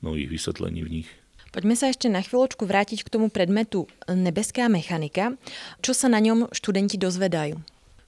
nových 0.00 0.32
vysvetlení 0.32 0.80
v 0.82 0.92
nich. 1.00 1.08
Poďme 1.56 1.72
sa 1.72 1.88
ešte 1.88 2.12
na 2.12 2.20
chvíľočku 2.20 2.68
vrátiť 2.68 3.00
k 3.00 3.08
tomu 3.08 3.32
predmetu 3.32 3.88
nebeská 4.04 4.68
mechanika. 4.68 5.40
Čo 5.80 5.96
sa 5.96 6.12
na 6.12 6.20
ňom 6.20 6.52
študenti 6.52 7.00
dozvedajú? 7.00 7.56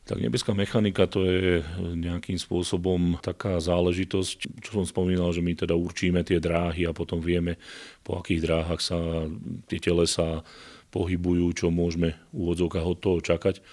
Tak 0.05 0.21
nebeská 0.21 0.53
mechanika 0.53 1.09
to 1.09 1.25
je 1.25 1.65
nejakým 1.97 2.37
spôsobom 2.37 3.17
taká 3.25 3.57
záležitosť, 3.57 4.61
čo 4.61 4.71
som 4.77 4.85
spomínal, 4.85 5.33
že 5.33 5.41
my 5.41 5.57
teda 5.57 5.73
určíme 5.73 6.21
tie 6.29 6.45
dráhy 6.45 6.85
a 6.85 6.93
potom 6.93 7.25
vieme, 7.25 7.57
po 8.05 8.21
akých 8.21 8.45
dráhach 8.45 8.85
sa 8.85 9.25
tie 9.65 9.81
telesa 9.81 10.45
pohybujú, 10.93 11.49
čo 11.57 11.73
môžeme 11.73 12.21
v 12.37 12.53
od 12.53 13.01
toho 13.01 13.25
čakať 13.25 13.65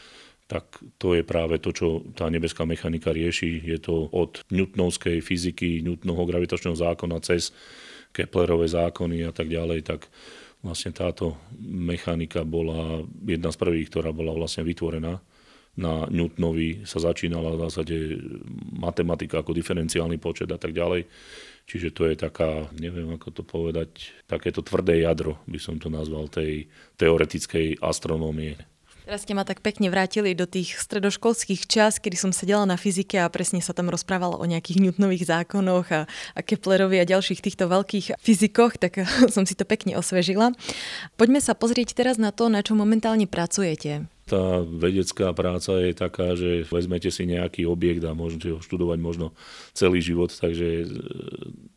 tak 0.45 0.77
to 1.01 1.17
je 1.17 1.25
práve 1.25 1.57
to, 1.57 1.73
čo 1.73 2.05
tá 2.13 2.29
nebeská 2.29 2.69
mechanika 2.69 3.09
rieši. 3.09 3.65
Je 3.65 3.81
to 3.81 4.05
od 4.13 4.45
newtonovskej 4.53 5.17
fyziky, 5.25 5.81
Newtonovho 5.81 6.29
gravitačného 6.29 6.77
zákona 6.77 7.17
cez 7.25 7.49
Keplerové 8.15 8.71
zákony 8.71 9.27
a 9.27 9.35
tak 9.35 9.51
ďalej, 9.51 9.83
tak 9.83 10.07
vlastne 10.63 10.95
táto 10.95 11.35
mechanika 11.59 12.47
bola 12.47 13.03
jedna 13.27 13.51
z 13.51 13.59
prvých, 13.59 13.91
ktorá 13.91 14.15
bola 14.15 14.31
vlastne 14.31 14.63
vytvorená. 14.63 15.19
Na 15.75 16.07
Newtonovi 16.07 16.87
sa 16.87 17.03
začínala 17.03 17.51
v 17.51 17.67
zásade 17.67 17.95
matematika 18.71 19.43
ako 19.43 19.51
diferenciálny 19.51 20.15
počet 20.15 20.47
a 20.47 20.55
tak 20.55 20.71
ďalej. 20.71 21.03
Čiže 21.67 21.91
to 21.91 22.07
je 22.07 22.15
taká, 22.15 22.71
neviem 22.79 23.11
ako 23.11 23.29
to 23.35 23.43
povedať, 23.43 24.15
takéto 24.29 24.63
tvrdé 24.63 25.03
jadro, 25.03 25.35
by 25.49 25.59
som 25.59 25.75
to 25.75 25.91
nazval, 25.91 26.31
tej 26.31 26.71
teoretickej 26.95 27.83
astronómie. 27.83 28.55
Teraz 29.05 29.21
ste 29.21 29.37
ma 29.37 29.45
tak 29.45 29.61
pekne 29.61 29.93
vrátili 29.93 30.33
do 30.33 30.49
tých 30.49 30.81
stredoškolských 30.81 31.69
čas, 31.69 32.01
kedy 32.01 32.17
som 32.17 32.33
sedela 32.33 32.65
na 32.65 32.73
fyzike 32.73 33.21
a 33.21 33.29
presne 33.29 33.61
sa 33.61 33.69
tam 33.69 33.93
rozprávalo 33.93 34.41
o 34.41 34.45
nejakých 34.49 34.81
Newtonových 34.81 35.29
zákonoch 35.29 35.93
a, 35.93 36.09
a 36.33 36.39
Keplerovi 36.41 36.97
a 36.97 37.05
ďalších 37.05 37.37
týchto 37.37 37.69
veľkých 37.69 38.17
fyzikoch, 38.17 38.81
tak 38.81 39.05
som 39.35 39.45
si 39.45 39.53
to 39.53 39.61
pekne 39.61 39.93
osvežila. 39.93 40.57
Poďme 41.21 41.37
sa 41.37 41.53
pozrieť 41.53 41.93
teraz 41.93 42.17
na 42.17 42.33
to, 42.33 42.49
na 42.49 42.65
čo 42.65 42.73
momentálne 42.73 43.29
pracujete. 43.29 44.09
Tá 44.25 44.65
vedecká 44.65 45.29
práca 45.37 45.77
je 45.85 45.93
taká, 45.93 46.33
že 46.33 46.65
vezmete 46.65 47.13
si 47.13 47.29
nejaký 47.29 47.69
objekt 47.69 48.01
a 48.09 48.17
môžete 48.17 48.57
ho 48.57 48.57
študovať 48.57 48.97
možno 48.97 49.37
celý 49.77 50.01
život, 50.01 50.33
takže 50.33 50.89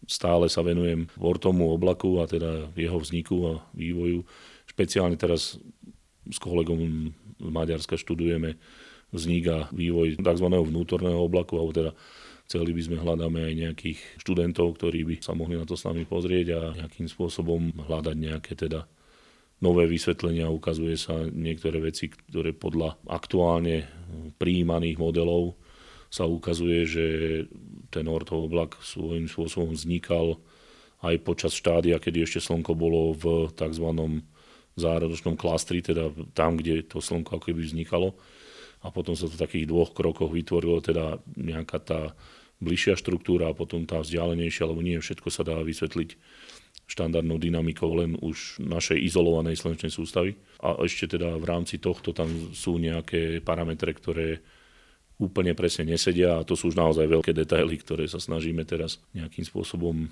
stále 0.09 0.49
sa 0.49 0.65
venujem 0.65 1.13
Vortomu 1.13 1.77
oblaku 1.77 2.25
a 2.25 2.25
teda 2.25 2.73
jeho 2.73 2.97
vzniku 2.97 3.37
a 3.53 3.53
vývoju. 3.77 4.25
Špeciálne 4.65 5.21
teraz 5.21 5.61
s 6.29 6.39
kolegom 6.41 7.13
z 7.39 7.49
Maďarska 7.49 7.97
študujeme 7.97 8.57
vznik 9.13 9.45
a 9.49 9.59
vývoj 9.73 10.21
tzv. 10.21 10.47
vnútorného 10.49 11.17
oblaku, 11.17 11.57
alebo 11.57 11.73
teda 11.73 11.93
chceli 12.49 12.73
by 12.77 12.83
sme 12.85 12.97
hľadáme 13.01 13.41
aj 13.45 13.55
nejakých 13.57 13.99
študentov, 14.21 14.77
ktorí 14.77 15.05
by 15.05 15.15
sa 15.21 15.33
mohli 15.33 15.57
na 15.57 15.65
to 15.65 15.77
s 15.77 15.85
nami 15.85 16.05
pozrieť 16.05 16.47
a 16.57 16.61
nejakým 16.85 17.09
spôsobom 17.09 17.73
hľadať 17.89 18.17
nejaké 18.17 18.53
teda 18.57 18.85
nové 19.61 19.89
vysvetlenia. 19.89 20.53
Ukazuje 20.53 20.97
sa 20.97 21.25
niektoré 21.29 21.81
veci, 21.83 22.09
ktoré 22.13 22.53
podľa 22.53 23.01
aktuálne 23.09 23.89
prijímaných 24.37 24.97
modelov 24.97 25.57
sa 26.09 26.25
ukazuje, 26.25 26.89
že 26.89 27.05
ten 27.93 28.09
ortov 28.09 28.49
oblak 28.49 28.81
svojím 28.81 29.29
spôsobom 29.29 29.77
vznikal 29.77 30.41
aj 31.05 31.15
počas 31.21 31.53
štádia, 31.53 32.01
kedy 32.01 32.25
ešte 32.25 32.41
Slnko 32.43 32.73
bolo 32.75 33.13
v 33.13 33.53
tzv 33.53 33.87
záradočnom 34.79 35.35
klastri, 35.35 35.83
teda 35.83 36.11
tam, 36.33 36.57
kde 36.57 36.87
to 36.87 37.03
slnko 37.03 37.39
ako 37.39 37.45
keby 37.51 37.67
vznikalo. 37.67 38.15
A 38.87 38.95
potom 38.95 39.19
sa 39.19 39.27
to 39.27 39.35
v 39.35 39.43
takých 39.43 39.67
dvoch 39.67 39.91
krokoch 39.91 40.31
vytvorilo 40.31 40.79
teda 40.79 41.19
nejaká 41.35 41.79
tá 41.83 42.01
bližšia 42.63 42.99
štruktúra 42.99 43.51
a 43.51 43.59
potom 43.59 43.87
tá 43.87 44.03
vzdialenejšia, 44.03 44.67
lebo 44.67 44.83
nie 44.83 44.99
všetko 44.99 45.29
sa 45.31 45.43
dá 45.47 45.59
vysvetliť 45.63 46.15
štandardnou 46.89 47.37
dynamikou 47.37 47.91
len 48.01 48.17
už 48.17 48.65
našej 48.65 48.97
izolovanej 48.97 49.61
slnečnej 49.61 49.93
sústavy. 49.93 50.41
A 50.65 50.79
ešte 50.83 51.19
teda 51.19 51.37
v 51.37 51.45
rámci 51.45 51.77
tohto 51.79 52.17
tam 52.17 52.31
sú 52.57 52.81
nejaké 52.81 53.45
parametre, 53.45 53.93
ktoré 53.93 54.41
úplne 55.19 55.53
presne 55.53 55.85
nesedia 55.85 56.39
a 56.39 56.47
to 56.47 56.55
sú 56.55 56.71
už 56.71 56.79
naozaj 56.79 57.05
veľké 57.05 57.35
detaily, 57.35 57.77
ktoré 57.83 58.07
sa 58.07 58.23
snažíme 58.23 58.63
teraz 58.63 59.03
nejakým 59.13 59.43
spôsobom 59.43 60.09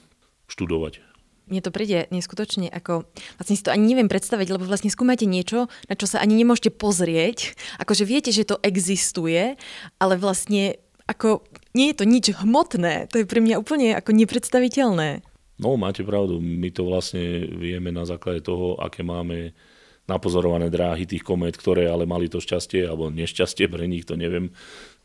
študovať 0.51 1.16
mne 1.47 1.61
to 1.63 1.71
príde 1.71 2.11
neskutočne 2.11 2.67
ako, 2.71 3.07
vlastne 3.39 3.55
si 3.55 3.63
to 3.63 3.71
ani 3.71 3.95
neviem 3.95 4.11
predstaviť, 4.11 4.51
lebo 4.51 4.67
vlastne 4.67 4.91
skúmate 4.91 5.31
niečo, 5.31 5.71
na 5.87 5.95
čo 5.95 6.11
sa 6.11 6.19
ani 6.19 6.35
nemôžete 6.43 6.75
pozrieť, 6.75 7.55
akože 7.79 8.03
viete, 8.03 8.35
že 8.35 8.47
to 8.47 8.59
existuje, 8.67 9.55
ale 10.03 10.15
vlastne 10.19 10.83
ako 11.07 11.47
nie 11.71 11.95
je 11.95 11.97
to 12.03 12.05
nič 12.05 12.25
hmotné, 12.35 13.07
to 13.15 13.23
je 13.23 13.31
pre 13.31 13.39
mňa 13.39 13.63
úplne 13.63 13.95
ako 13.95 14.11
nepredstaviteľné. 14.11 15.23
No, 15.57 15.79
máte 15.79 16.05
pravdu, 16.05 16.43
my 16.43 16.69
to 16.69 16.85
vlastne 16.85 17.47
vieme 17.57 17.89
na 17.95 18.05
základe 18.05 18.45
toho, 18.45 18.77
aké 18.77 19.01
máme 19.01 19.57
napozorované 20.05 20.71
dráhy 20.71 21.07
tých 21.07 21.25
komét, 21.25 21.59
ktoré 21.59 21.89
ale 21.91 22.05
mali 22.05 22.31
to 22.31 22.43
šťastie, 22.43 22.85
alebo 22.87 23.09
nešťastie 23.09 23.71
pre 23.73 23.87
nich, 23.87 24.05
to 24.05 24.19
neviem, 24.19 24.51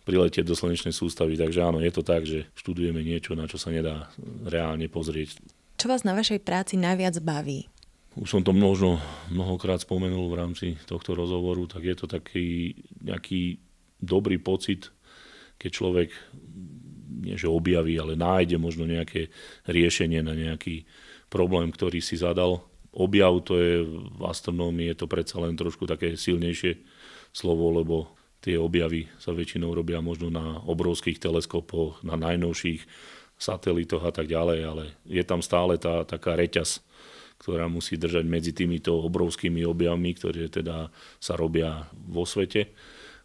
priletieť 0.04 0.46
do 0.46 0.58
slnečnej 0.58 0.92
sústavy. 0.92 1.38
Takže 1.38 1.62
áno, 1.62 1.78
je 1.80 1.94
to 1.94 2.02
tak, 2.02 2.26
že 2.26 2.50
študujeme 2.58 3.06
niečo, 3.06 3.38
na 3.38 3.46
čo 3.46 3.62
sa 3.62 3.70
nedá 3.70 4.10
reálne 4.44 4.90
pozrieť. 4.90 5.38
Čo 5.82 5.90
vás 5.90 6.06
na 6.06 6.14
vašej 6.14 6.46
práci 6.46 6.78
najviac 6.78 7.18
baví? 7.26 7.66
Už 8.14 8.30
som 8.30 8.46
to 8.46 8.54
možno 8.54 9.02
mnohokrát 9.34 9.82
spomenul 9.82 10.30
v 10.30 10.38
rámci 10.38 10.68
tohto 10.86 11.18
rozhovoru, 11.18 11.66
tak 11.66 11.82
je 11.82 11.96
to 11.98 12.06
taký 12.06 12.78
nejaký 13.02 13.58
dobrý 13.98 14.38
pocit, 14.38 14.94
keď 15.58 15.70
človek 15.74 16.14
nie 17.26 17.34
že 17.34 17.50
objaví, 17.50 17.98
ale 17.98 18.14
nájde 18.14 18.62
možno 18.62 18.86
nejaké 18.86 19.34
riešenie 19.66 20.22
na 20.22 20.38
nejaký 20.38 20.86
problém, 21.34 21.74
ktorý 21.74 21.98
si 21.98 22.14
zadal. 22.14 22.62
Objav 22.94 23.42
to 23.42 23.58
je 23.58 23.82
v 23.82 24.22
astronómii, 24.22 24.94
je 24.94 25.02
to 25.02 25.10
predsa 25.10 25.42
len 25.42 25.58
trošku 25.58 25.90
také 25.90 26.14
silnejšie 26.14 26.78
slovo, 27.34 27.74
lebo 27.74 28.14
tie 28.38 28.54
objavy 28.54 29.10
sa 29.18 29.34
väčšinou 29.34 29.74
robia 29.74 29.98
možno 29.98 30.30
na 30.30 30.62
obrovských 30.62 31.18
teleskopoch, 31.18 32.06
na 32.06 32.14
najnovších 32.22 32.86
satelitoch 33.42 34.06
a 34.06 34.14
tak 34.14 34.30
ďalej, 34.30 34.60
ale 34.62 34.84
je 35.10 35.24
tam 35.26 35.42
stále 35.42 35.82
tá 35.82 36.06
taká 36.06 36.38
reťaz, 36.38 36.86
ktorá 37.42 37.66
musí 37.66 37.98
držať 37.98 38.22
medzi 38.30 38.54
týmito 38.54 38.94
obrovskými 39.02 39.66
objavmi, 39.66 40.14
ktoré 40.14 40.46
teda 40.46 40.94
sa 41.18 41.34
robia 41.34 41.90
vo 42.06 42.22
svete 42.22 42.70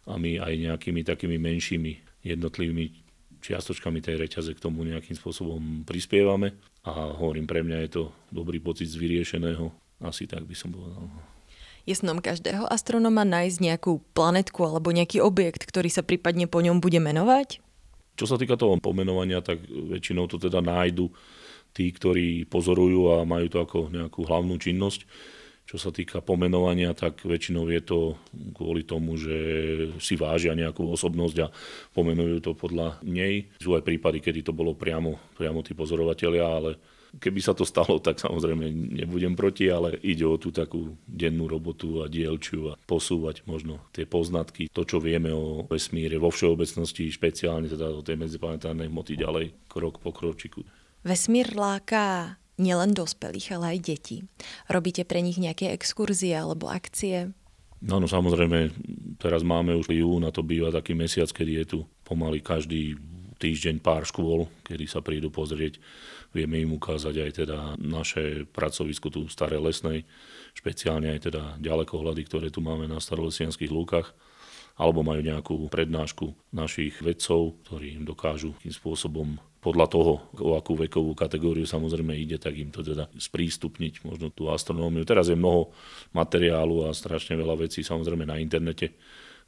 a 0.09 0.17
my 0.17 0.41
aj 0.41 0.53
nejakými 0.57 1.05
takými 1.05 1.37
menšími 1.37 2.25
jednotlivými 2.25 3.05
čiastočkami 3.45 4.01
tej 4.01 4.25
reťaze 4.25 4.57
k 4.57 4.63
tomu 4.63 4.81
nejakým 4.81 5.13
spôsobom 5.13 5.85
prispievame 5.85 6.57
a 6.81 7.13
hovorím, 7.13 7.45
pre 7.45 7.61
mňa 7.61 7.77
je 7.85 7.89
to 7.93 8.03
dobrý 8.33 8.57
pocit 8.57 8.89
z 8.89 8.97
vyriešeného, 8.97 9.69
asi 10.01 10.25
tak 10.25 10.49
by 10.49 10.55
som 10.57 10.73
povedal. 10.73 11.05
Je 11.87 11.95
snom 11.95 12.19
každého 12.19 12.67
astronoma 12.67 13.23
nájsť 13.23 13.57
nejakú 13.63 14.03
planetku 14.11 14.59
alebo 14.65 14.91
nejaký 14.91 15.23
objekt, 15.23 15.63
ktorý 15.63 15.87
sa 15.87 16.03
prípadne 16.03 16.49
po 16.49 16.59
ňom 16.59 16.83
bude 16.83 16.99
menovať? 16.99 17.63
Čo 18.17 18.25
sa 18.25 18.35
týka 18.41 18.57
toho 18.57 18.81
pomenovania, 18.81 19.45
tak 19.45 19.61
väčšinou 19.69 20.25
to 20.25 20.41
teda 20.41 20.57
nájdu 20.59 21.13
tí, 21.77 21.93
ktorí 21.93 22.49
pozorujú 22.49 23.13
a 23.13 23.29
majú 23.29 23.45
to 23.45 23.61
ako 23.61 23.93
nejakú 23.93 24.25
hlavnú 24.25 24.57
činnosť. 24.57 25.05
Čo 25.67 25.77
sa 25.77 25.91
týka 25.91 26.23
pomenovania, 26.23 26.95
tak 26.95 27.27
väčšinou 27.27 27.67
je 27.69 27.81
to 27.83 27.99
kvôli 28.55 28.87
tomu, 28.87 29.19
že 29.19 29.35
si 29.99 30.15
vážia 30.15 30.55
nejakú 30.55 30.87
osobnosť 30.95 31.37
a 31.43 31.51
pomenujú 31.91 32.39
to 32.39 32.51
podľa 32.55 33.03
nej. 33.03 33.51
Sú 33.59 33.75
aj 33.75 33.83
prípady, 33.83 34.23
kedy 34.23 34.47
to 34.47 34.55
bolo 34.55 34.73
priamo, 34.73 35.19
priamo 35.35 35.61
tí 35.61 35.75
pozorovatelia, 35.75 36.47
ale 36.47 36.79
Keby 37.15 37.39
sa 37.39 37.55
to 37.55 37.63
stalo, 37.63 37.99
tak 38.07 38.19
samozrejme 38.19 38.67
nebudem 39.03 39.33
proti, 39.33 39.71
ale 39.71 39.95
ide 40.03 40.27
o 40.27 40.35
tú 40.35 40.51
takú 40.51 40.95
dennú 41.07 41.47
robotu 41.47 42.03
a 42.03 42.11
dielčiu 42.11 42.75
a 42.75 42.79
posúvať 42.87 43.47
možno 43.47 43.79
tie 43.95 44.03
poznatky, 44.03 44.67
to, 44.69 44.83
čo 44.83 44.99
vieme 44.99 45.31
o 45.31 45.63
vesmíre 45.65 46.19
vo 46.19 46.29
všeobecnosti, 46.29 47.09
špeciálne 47.09 47.71
teda 47.71 47.91
o 47.91 48.05
tej 48.05 48.19
medziplanetárnej 48.19 48.91
hmoty 48.91 49.13
ďalej, 49.15 49.45
krok 49.71 50.03
po 50.03 50.11
kročiku. 50.11 50.61
Vesmír 51.07 51.55
láka 51.55 52.35
nielen 52.57 52.91
dospelých, 52.91 53.55
ale 53.55 53.77
aj 53.77 53.79
detí. 53.85 54.17
Robíte 54.67 55.05
pre 55.05 55.21
nich 55.21 55.37
nejaké 55.37 55.71
exkurzie 55.71 56.33
alebo 56.33 56.67
akcie? 56.67 57.31
No, 57.77 58.01
no 58.01 58.09
samozrejme, 58.09 58.73
teraz 59.21 59.45
máme 59.45 59.77
už 59.77 59.93
jún 59.93 60.25
a 60.25 60.33
to 60.33 60.41
býva 60.41 60.73
taký 60.73 60.97
mesiac, 60.97 61.29
kedy 61.29 61.61
je 61.61 61.65
tu 61.65 61.79
pomaly 62.01 62.41
každý 62.41 62.97
týždeň 63.37 63.79
pár 63.79 64.03
škôl, 64.03 64.49
kedy 64.65 64.85
sa 64.89 64.99
prídu 65.05 65.29
pozrieť. 65.29 65.79
Vieme 66.35 66.59
im 66.59 66.75
ukázať 66.75 67.15
aj 67.23 67.31
teda 67.45 67.57
naše 67.79 68.43
pracovisko 68.49 69.07
tu 69.09 69.25
v 69.25 69.33
Starej 69.33 69.63
Lesnej, 69.63 69.99
špeciálne 70.57 71.13
aj 71.15 71.31
teda 71.31 71.43
ďalekohľady, 71.61 72.21
ktoré 72.27 72.47
tu 72.49 72.59
máme 72.59 72.89
na 72.89 72.99
starolesianských 72.99 73.71
lúkach 73.71 74.11
alebo 74.77 75.01
majú 75.01 75.25
nejakú 75.25 75.57
prednášku 75.73 76.53
našich 76.53 77.01
vedcov, 77.01 77.57
ktorí 77.65 77.97
im 77.97 78.05
dokážu 78.05 78.53
tým 78.61 78.69
spôsobom 78.69 79.41
podľa 79.57 79.89
toho, 79.89 80.13
o 80.37 80.53
akú 80.53 80.77
vekovú 80.77 81.17
kategóriu 81.17 81.65
samozrejme 81.65 82.13
ide, 82.13 82.37
tak 82.37 82.53
im 82.55 82.69
to 82.69 82.85
teda 82.85 83.09
sprístupniť 83.17 84.05
možno 84.05 84.29
tú 84.29 84.53
astronómiu. 84.53 85.01
Teraz 85.01 85.33
je 85.33 85.35
mnoho 85.35 85.73
materiálu 86.13 86.85
a 86.85 86.93
strašne 86.93 87.33
veľa 87.33 87.67
vecí 87.67 87.81
samozrejme 87.81 88.29
na 88.29 88.37
internete, 88.37 88.93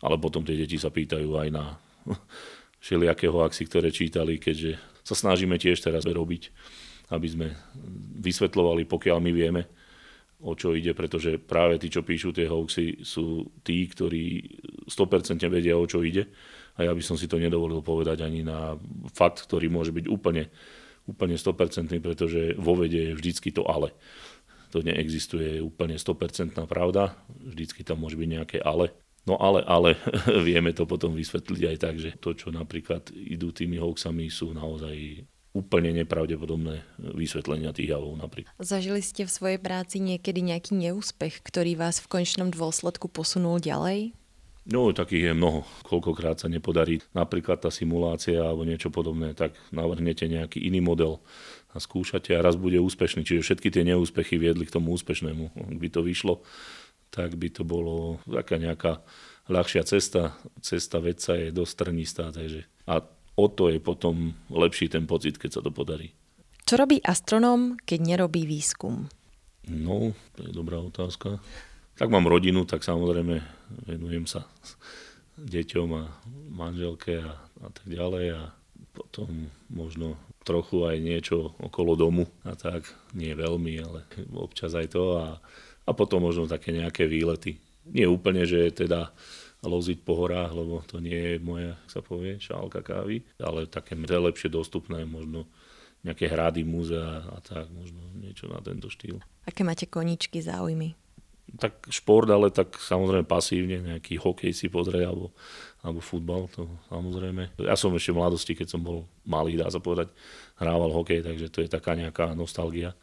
ale 0.01 0.17
potom 0.17 0.41
tie 0.41 0.57
deti 0.57 0.81
sa 0.81 0.89
pýtajú 0.89 1.29
aj 1.37 1.49
na 1.53 1.77
všelijakého 2.79 3.35
hoaxy, 3.35 3.63
ktoré 3.67 3.91
čítali, 3.91 4.39
keďže 4.39 4.79
sa 5.03 5.15
snažíme 5.15 5.59
tiež 5.59 5.79
teraz 5.79 6.07
robiť, 6.07 6.51
aby 7.11 7.27
sme 7.27 7.47
vysvetľovali, 8.19 8.85
pokiaľ 8.85 9.17
my 9.19 9.31
vieme, 9.31 9.61
o 10.39 10.55
čo 10.55 10.71
ide, 10.71 10.95
pretože 10.95 11.35
práve 11.35 11.75
tí, 11.75 11.91
čo 11.91 12.05
píšu 12.05 12.31
tie 12.31 12.47
hoaxy, 12.47 13.03
sú 13.03 13.51
tí, 13.59 13.83
ktorí 13.91 14.47
100% 14.87 15.43
vedia, 15.51 15.75
o 15.75 15.83
čo 15.83 15.99
ide. 15.99 16.31
A 16.79 16.87
ja 16.87 16.95
by 16.95 17.03
som 17.03 17.19
si 17.19 17.27
to 17.27 17.35
nedovolil 17.35 17.83
povedať 17.83 18.23
ani 18.23 18.39
na 18.39 18.79
fakt, 19.11 19.43
ktorý 19.43 19.67
môže 19.67 19.91
byť 19.91 20.07
úplne, 20.07 20.47
úplne 21.03 21.35
100%, 21.35 21.91
pretože 21.99 22.55
vo 22.55 22.79
vede 22.79 23.11
je 23.11 23.17
vždycky 23.19 23.51
to 23.51 23.67
ale. 23.67 23.91
To 24.71 24.79
neexistuje 24.79 25.59
úplne 25.59 25.99
100% 25.99 26.55
pravda, 26.71 27.19
vždycky 27.27 27.83
tam 27.83 27.99
môže 27.99 28.15
byť 28.15 28.29
nejaké 28.29 28.57
ale. 28.63 28.95
No 29.29 29.37
ale, 29.37 29.61
ale 29.69 29.93
vieme 30.47 30.73
to 30.73 30.89
potom 30.89 31.13
vysvetliť 31.13 31.61
aj 31.69 31.77
tak, 31.77 31.95
že 32.01 32.17
to, 32.17 32.33
čo 32.33 32.49
napríklad 32.49 33.13
idú 33.13 33.53
tými 33.53 33.77
hoaxami, 33.77 34.33
sú 34.33 34.57
naozaj 34.57 35.21
úplne 35.53 35.93
nepravdepodobné 36.01 36.81
vysvetlenia 37.13 37.73
tých 37.73 37.93
javov 37.93 38.17
napríklad. 38.17 38.53
Zažili 38.61 39.01
ste 39.05 39.25
v 39.25 39.33
svojej 39.33 39.59
práci 39.61 40.01
niekedy 40.01 40.41
nejaký 40.41 40.73
neúspech, 40.77 41.45
ktorý 41.45 41.77
vás 41.77 42.01
v 42.01 42.21
končnom 42.21 42.49
dôsledku 42.49 43.09
posunul 43.09 43.61
ďalej? 43.61 44.17
No, 44.69 44.93
takých 44.93 45.33
je 45.33 45.33
mnoho. 45.33 45.65
Koľkokrát 45.81 46.37
sa 46.37 46.45
nepodarí 46.45 47.01
napríklad 47.17 47.57
tá 47.57 47.73
simulácia 47.73 48.37
alebo 48.37 48.61
niečo 48.61 48.93
podobné, 48.93 49.33
tak 49.33 49.57
navrhnete 49.73 50.29
nejaký 50.29 50.61
iný 50.61 50.85
model 50.85 51.17
a 51.73 51.81
skúšate 51.81 52.37
a 52.37 52.45
raz 52.45 52.53
bude 52.53 52.77
úspešný. 52.77 53.25
Čiže 53.25 53.41
všetky 53.41 53.73
tie 53.73 53.81
neúspechy 53.81 54.37
viedli 54.37 54.69
k 54.69 54.73
tomu 54.77 54.93
úspešnému. 54.93 55.73
Ak 55.73 55.77
by 55.81 55.87
to 55.89 56.05
vyšlo, 56.05 56.45
tak 57.09 57.35
by 57.35 57.49
to 57.49 57.65
bolo 57.65 58.21
taká 58.25 58.61
nejaká 58.61 59.01
ľahšia 59.49 59.83
cesta. 59.85 60.37
Cesta 60.61 61.01
vedca 61.01 61.35
je 61.35 61.49
dosť 61.49 61.73
trnistá, 61.85 62.25
takže 62.29 62.69
a 62.85 63.01
o 63.35 63.45
to 63.49 63.69
je 63.69 63.79
potom 63.81 64.33
lepší 64.49 64.89
ten 64.89 65.09
pocit, 65.09 65.37
keď 65.37 65.59
sa 65.59 65.61
to 65.65 65.73
podarí. 65.73 66.13
Čo 66.69 66.85
robí 66.85 67.01
astronóm, 67.01 67.81
keď 67.81 67.99
nerobí 68.15 68.45
výskum? 68.45 69.09
No, 69.65 70.13
to 70.37 70.45
je 70.45 70.53
dobrá 70.53 70.77
otázka. 70.77 71.41
Tak 71.97 72.07
mám 72.13 72.29
rodinu, 72.29 72.63
tak 72.63 72.85
samozrejme 72.85 73.41
venujem 73.89 74.29
sa 74.29 74.45
deťom 75.39 75.89
a 75.95 76.03
manželke 76.51 77.21
a, 77.23 77.37
a 77.63 77.67
tak 77.73 77.85
ďalej 77.87 78.25
a 78.37 78.41
potom 78.93 79.49
možno 79.71 80.19
trochu 80.43 80.87
aj 80.87 80.97
niečo 80.99 81.55
okolo 81.59 81.95
domu 81.95 82.25
a 82.43 82.55
tak, 82.55 82.87
nie 83.15 83.31
veľmi, 83.35 83.73
ale 83.79 84.03
občas 84.35 84.75
aj 84.75 84.95
to 84.95 85.03
a 85.19 85.27
a 85.89 85.91
potom 85.97 86.21
možno 86.21 86.45
také 86.45 86.69
nejaké 86.69 87.09
výlety. 87.09 87.57
Nie 87.89 88.05
úplne, 88.05 88.45
že 88.45 88.69
teda 88.69 89.09
loziť 89.65 90.05
po 90.05 90.13
horách, 90.15 90.53
lebo 90.53 90.85
to 90.85 91.01
nie 91.01 91.17
je 91.17 91.35
moja, 91.41 91.73
sa 91.89 92.05
povie, 92.05 92.37
šálka 92.37 92.85
kávy, 92.85 93.25
ale 93.41 93.65
také 93.65 93.97
lepšie 93.97 94.53
dostupné, 94.53 95.03
možno 95.03 95.49
nejaké 96.05 96.31
hrady, 96.31 96.63
múzea 96.63 97.27
a 97.27 97.43
tak, 97.43 97.67
možno 97.73 97.99
niečo 98.15 98.47
na 98.47 98.63
tento 98.63 98.87
štýl. 98.87 99.19
Aké 99.43 99.67
máte 99.67 99.83
koničky, 99.89 100.39
záujmy? 100.39 100.95
tak 101.57 101.89
šport, 101.89 102.29
ale 102.29 102.53
tak 102.53 102.77
samozrejme 102.77 103.25
pasívne, 103.25 103.81
nejaký 103.81 104.21
hokej 104.21 104.53
si 104.53 104.69
pozrie 104.69 105.01
alebo, 105.01 105.33
alebo 105.81 106.03
futbal, 106.03 106.45
to 106.53 106.69
samozrejme. 106.91 107.57
Ja 107.65 107.73
som 107.73 107.95
ešte 107.97 108.13
v 108.13 108.19
mladosti, 108.21 108.53
keď 108.53 108.67
som 108.77 108.81
bol 108.85 109.09
malý, 109.25 109.57
dá 109.57 109.65
sa 109.71 109.81
povedať, 109.81 110.13
hrával 110.61 110.93
hokej, 110.93 111.25
takže 111.25 111.47
to 111.49 111.65
je 111.65 111.69
taká 111.71 111.97
nejaká 111.97 112.37
nostalgia 112.37 112.93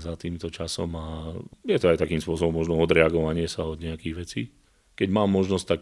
za 0.00 0.16
týmto 0.16 0.48
časom 0.48 0.90
a 0.96 1.36
je 1.64 1.76
to 1.76 1.92
aj 1.92 2.00
takým 2.00 2.20
spôsobom 2.20 2.64
možno 2.64 2.80
odreagovanie 2.80 3.44
sa 3.44 3.68
od 3.68 3.80
nejakých 3.80 4.14
vecí. 4.16 4.42
Keď 4.96 5.08
mám 5.12 5.28
možnosť, 5.28 5.66
tak 5.68 5.80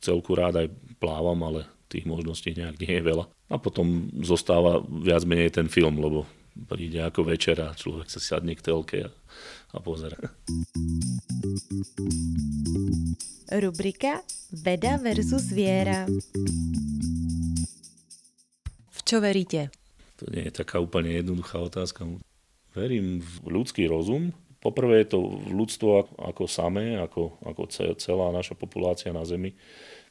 celku 0.00 0.32
rád 0.32 0.64
aj 0.64 0.68
plávam, 0.96 1.36
ale 1.44 1.68
tých 1.92 2.08
možností 2.08 2.56
nejak 2.56 2.80
nie 2.80 2.94
je 2.96 3.04
veľa. 3.04 3.24
A 3.50 3.56
potom 3.60 4.08
zostáva 4.24 4.80
viac 4.80 5.26
menej 5.28 5.52
ten 5.52 5.68
film, 5.68 6.00
lebo 6.00 6.24
príde 6.70 7.02
ako 7.02 7.28
večera, 7.28 7.76
človek 7.76 8.08
sa 8.08 8.20
sadne 8.22 8.56
k 8.56 8.64
telke 8.64 8.98
a, 9.06 9.10
a 9.74 9.78
pozera. 9.82 10.16
Rubrika 13.50 14.22
Veda 14.54 14.98
versus 15.02 15.50
viera. 15.50 16.06
V 18.90 19.00
čo 19.02 19.18
veríte? 19.18 19.74
To 20.22 20.30
nie 20.30 20.46
je 20.46 20.54
taká 20.54 20.78
úplne 20.78 21.10
jednoduchá 21.16 21.58
otázka. 21.58 22.06
Verím 22.70 23.18
v 23.18 23.50
ľudský 23.50 23.90
rozum. 23.90 24.30
Poprvé 24.60 25.02
je 25.02 25.16
to 25.16 25.18
ľudstvo 25.50 26.20
ako 26.20 26.44
samé, 26.46 27.00
ako, 27.00 27.40
ako 27.42 27.62
celá 27.96 28.28
naša 28.30 28.54
populácia 28.54 29.10
na 29.10 29.24
Zemi, 29.24 29.56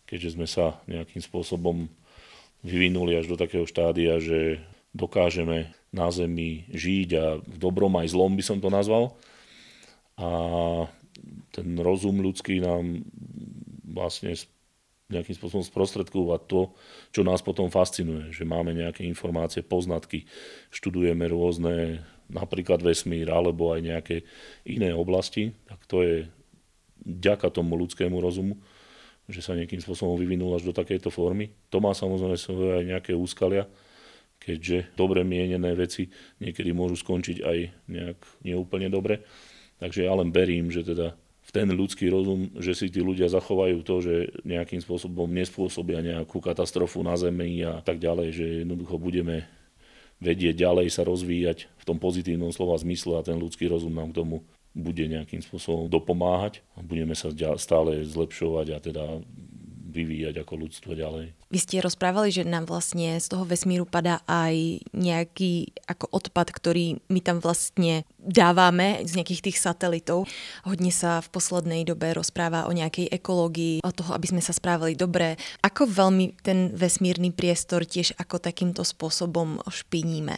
keďže 0.10 0.36
sme 0.36 0.48
sa 0.50 0.82
nejakým 0.90 1.22
spôsobom 1.22 1.86
vyvinuli 2.66 3.16
až 3.16 3.30
do 3.30 3.38
takého 3.40 3.64
štádia, 3.64 4.18
že 4.20 4.60
dokážeme 4.92 5.72
na 5.94 6.10
Zemi 6.10 6.66
žiť 6.74 7.10
a 7.16 7.26
v 7.40 7.58
dobrom 7.62 7.94
aj 7.96 8.12
zlom 8.12 8.34
by 8.36 8.44
som 8.44 8.58
to 8.60 8.74
nazval. 8.74 9.16
A 10.20 10.30
ten 11.54 11.78
rozum 11.80 12.20
ľudský 12.20 12.60
nám 12.60 13.06
vlastne 13.88 14.36
nejakým 15.10 15.34
spôsobom 15.34 15.66
sprostredkúva 15.66 16.38
to, 16.46 16.70
čo 17.10 17.26
nás 17.26 17.42
potom 17.42 17.74
fascinuje, 17.74 18.30
že 18.30 18.46
máme 18.46 18.78
nejaké 18.78 19.02
informácie, 19.10 19.66
poznatky, 19.66 20.30
študujeme 20.70 21.26
rôzne, 21.26 22.06
napríklad 22.30 22.80
vesmír, 22.80 23.28
alebo 23.34 23.74
aj 23.74 23.82
nejaké 23.82 24.18
iné 24.70 24.94
oblasti, 24.94 25.52
tak 25.66 25.82
to 25.90 26.06
je 26.06 26.16
ďaka 27.02 27.50
tomu 27.50 27.76
ľudskému 27.76 28.22
rozumu, 28.22 28.56
že 29.30 29.42
sa 29.42 29.58
nejakým 29.58 29.82
spôsobom 29.82 30.18
vyvinul 30.18 30.54
až 30.54 30.70
do 30.70 30.74
takejto 30.74 31.10
formy. 31.10 31.54
To 31.74 31.82
má 31.82 31.94
samozrejme 31.94 32.38
svoje 32.38 32.72
aj 32.82 32.86
nejaké 32.86 33.12
úskalia, 33.18 33.66
keďže 34.40 34.94
dobre 34.96 35.26
mienené 35.26 35.76
veci 35.76 36.10
niekedy 36.40 36.72
môžu 36.72 37.02
skončiť 37.02 37.38
aj 37.44 37.58
nejak 37.90 38.20
neúplne 38.46 38.88
dobre. 38.88 39.26
Takže 39.80 40.06
ja 40.06 40.14
len 40.16 40.30
berím, 40.30 40.70
že 40.70 40.86
teda 40.86 41.16
v 41.50 41.52
ten 41.52 41.66
ľudský 41.66 42.14
rozum, 42.14 42.54
že 42.62 42.78
si 42.78 42.94
tí 42.94 43.02
ľudia 43.02 43.26
zachovajú 43.26 43.82
to, 43.82 43.96
že 44.06 44.16
nejakým 44.46 44.86
spôsobom 44.86 45.26
nespôsobia 45.34 45.98
nejakú 46.06 46.38
katastrofu 46.38 47.02
na 47.02 47.18
Zemi 47.18 47.66
a 47.66 47.82
tak 47.82 47.98
ďalej, 47.98 48.28
že 48.30 48.46
jednoducho 48.62 49.02
budeme 49.02 49.50
vedieť 50.20 50.68
ďalej 50.68 50.88
sa 50.92 51.08
rozvíjať 51.08 51.72
v 51.80 51.84
tom 51.88 51.98
pozitívnom 51.98 52.52
slova 52.52 52.76
zmysle 52.80 53.20
a 53.20 53.26
ten 53.26 53.40
ľudský 53.40 53.72
rozum 53.72 53.96
nám 53.96 54.12
k 54.12 54.24
tomu 54.24 54.44
bude 54.76 55.02
nejakým 55.02 55.42
spôsobom 55.42 55.90
dopomáhať. 55.90 56.62
A 56.78 56.86
budeme 56.86 57.18
sa 57.18 57.32
stále 57.58 58.06
zlepšovať 58.06 58.68
a 58.76 58.78
teda 58.80 59.04
vyvíjať 59.90 60.46
ako 60.46 60.54
ľudstvo 60.56 60.92
ďalej. 60.94 61.34
Vy 61.50 61.60
ste 61.60 61.82
rozprávali, 61.82 62.30
že 62.30 62.46
nám 62.46 62.70
vlastne 62.70 63.18
z 63.18 63.26
toho 63.26 63.44
vesmíru 63.44 63.90
padá 63.90 64.22
aj 64.30 64.86
nejaký 64.94 65.74
ako 65.90 66.06
odpad, 66.14 66.54
ktorý 66.54 67.02
my 67.10 67.20
tam 67.26 67.42
vlastne 67.42 68.06
dávame 68.22 69.02
z 69.04 69.18
nejakých 69.18 69.50
tých 69.50 69.58
satelitov. 69.58 70.30
Hodne 70.62 70.94
sa 70.94 71.26
v 71.26 71.32
poslednej 71.34 71.82
dobe 71.90 72.14
rozpráva 72.14 72.70
o 72.70 72.72
nejakej 72.72 73.10
ekológii, 73.10 73.82
o 73.82 73.92
toho, 73.92 74.14
aby 74.14 74.30
sme 74.30 74.42
sa 74.46 74.54
správali 74.54 74.94
dobre. 74.94 75.42
Ako 75.66 75.90
veľmi 75.90 76.38
ten 76.46 76.70
vesmírny 76.78 77.34
priestor 77.34 77.84
tiež 77.84 78.14
ako 78.22 78.38
takýmto 78.38 78.86
spôsobom 78.86 79.60
špiníme? 79.66 80.38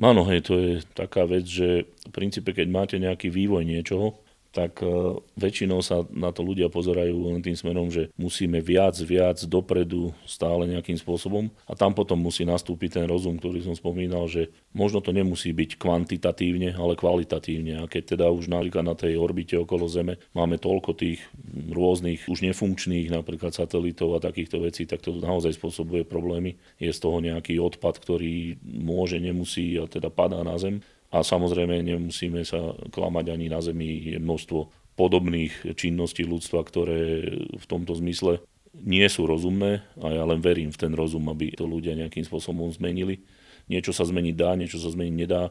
Áno, 0.00 0.22
hej, 0.28 0.46
to 0.46 0.54
je 0.56 0.72
taká 0.94 1.26
vec, 1.26 1.44
že 1.44 1.84
v 2.08 2.12
princípe, 2.14 2.54
keď 2.54 2.66
máte 2.70 2.96
nejaký 2.96 3.28
vývoj 3.28 3.66
niečoho, 3.66 4.16
tak 4.50 4.82
e, 4.82 5.14
väčšinou 5.38 5.78
sa 5.78 6.02
na 6.10 6.34
to 6.34 6.42
ľudia 6.42 6.66
pozerajú 6.66 7.30
len 7.30 7.38
tým 7.38 7.54
smerom, 7.54 7.86
že 7.88 8.10
musíme 8.18 8.58
viac, 8.58 8.98
viac 8.98 9.38
dopredu 9.46 10.10
stále 10.26 10.66
nejakým 10.66 10.98
spôsobom 10.98 11.48
a 11.70 11.72
tam 11.78 11.94
potom 11.94 12.18
musí 12.18 12.42
nastúpiť 12.42 13.00
ten 13.00 13.06
rozum, 13.06 13.38
ktorý 13.38 13.62
som 13.62 13.78
spomínal, 13.78 14.26
že 14.26 14.50
možno 14.74 14.98
to 14.98 15.14
nemusí 15.14 15.54
byť 15.54 15.78
kvantitatívne, 15.78 16.74
ale 16.74 16.98
kvalitatívne. 16.98 17.82
A 17.82 17.84
keď 17.86 18.18
teda 18.18 18.26
už 18.34 18.50
napríklad 18.50 18.82
na 18.82 18.98
tej 18.98 19.14
orbite 19.14 19.54
okolo 19.54 19.86
Zeme 19.86 20.18
máme 20.34 20.58
toľko 20.58 20.98
tých 20.98 21.22
rôznych 21.70 22.26
už 22.26 22.42
nefunkčných 22.50 23.14
napríklad 23.14 23.54
satelitov 23.54 24.18
a 24.18 24.24
takýchto 24.24 24.66
vecí, 24.66 24.82
tak 24.84 25.00
to 25.06 25.14
naozaj 25.22 25.54
spôsobuje 25.54 26.02
problémy. 26.02 26.58
Je 26.82 26.90
z 26.90 26.98
toho 26.98 27.22
nejaký 27.22 27.62
odpad, 27.62 28.02
ktorý 28.02 28.58
môže, 28.66 29.22
nemusí 29.22 29.78
a 29.78 29.86
teda 29.86 30.10
padá 30.10 30.42
na 30.42 30.58
Zem 30.58 30.82
a 31.10 31.26
samozrejme 31.26 31.82
nemusíme 31.82 32.46
sa 32.46 32.74
klamať 32.94 33.34
ani 33.34 33.46
na 33.50 33.58
Zemi, 33.58 34.14
je 34.14 34.18
množstvo 34.22 34.58
podobných 34.94 35.74
činností 35.74 36.22
ľudstva, 36.22 36.62
ktoré 36.62 37.26
v 37.50 37.66
tomto 37.66 37.98
zmysle 37.98 38.44
nie 38.78 39.06
sú 39.10 39.26
rozumné 39.26 39.82
a 39.98 40.14
ja 40.14 40.22
len 40.22 40.38
verím 40.38 40.70
v 40.70 40.80
ten 40.86 40.92
rozum, 40.94 41.26
aby 41.32 41.50
to 41.50 41.66
ľudia 41.66 41.98
nejakým 41.98 42.22
spôsobom 42.22 42.70
zmenili. 42.70 43.26
Niečo 43.66 43.90
sa 43.90 44.06
zmeniť 44.06 44.34
dá, 44.38 44.54
niečo 44.54 44.78
sa 44.78 44.90
zmeniť 44.90 45.14
nedá. 45.14 45.50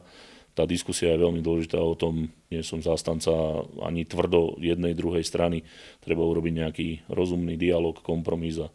Tá 0.56 0.64
diskusia 0.66 1.14
je 1.14 1.22
veľmi 1.22 1.44
dôležitá 1.44 1.78
o 1.78 1.94
tom, 1.94 2.32
nie 2.50 2.64
som 2.64 2.82
zástanca 2.82 3.30
ani 3.84 4.08
tvrdo 4.08 4.58
jednej, 4.58 4.98
druhej 4.98 5.22
strany. 5.22 5.62
Treba 6.02 6.26
urobiť 6.26 6.52
nejaký 6.56 6.88
rozumný 7.12 7.54
dialog, 7.60 8.00
kompromis 8.00 8.58
a 8.58 8.72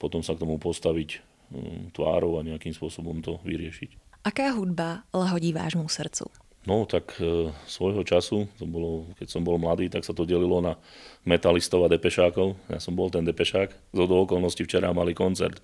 potom 0.00 0.24
sa 0.24 0.34
k 0.34 0.42
tomu 0.42 0.56
postaviť 0.56 1.20
hm, 1.52 1.94
tvárou 1.94 2.40
a 2.40 2.46
nejakým 2.46 2.72
spôsobom 2.72 3.20
to 3.20 3.38
vyriešiť. 3.46 4.03
Aká 4.24 4.56
hudba 4.56 5.04
lahodí 5.12 5.52
vášmu 5.52 5.84
srdcu? 5.84 6.32
No 6.64 6.88
tak 6.88 7.20
e, 7.20 7.52
svojho 7.68 8.00
času, 8.08 8.48
to 8.56 8.64
bolo, 8.64 9.12
keď 9.20 9.28
som 9.28 9.44
bol 9.44 9.60
mladý, 9.60 9.92
tak 9.92 10.00
sa 10.00 10.16
to 10.16 10.24
delilo 10.24 10.64
na 10.64 10.80
metalistov 11.28 11.84
a 11.84 11.92
depešákov. 11.92 12.56
Ja 12.72 12.80
som 12.80 12.96
bol 12.96 13.12
ten 13.12 13.28
depešák. 13.28 13.68
Z 13.92 13.98
do 14.00 14.16
okolností 14.24 14.64
včera 14.64 14.88
mali 14.96 15.12
koncert 15.12 15.60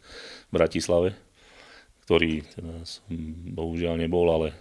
v 0.52 0.60
Bratislave, 0.60 1.16
ktorý 2.04 2.44
teda 2.52 2.84
som 2.84 3.16
bohužiaľ 3.56 3.96
nebol, 3.96 4.28
ale 4.28 4.52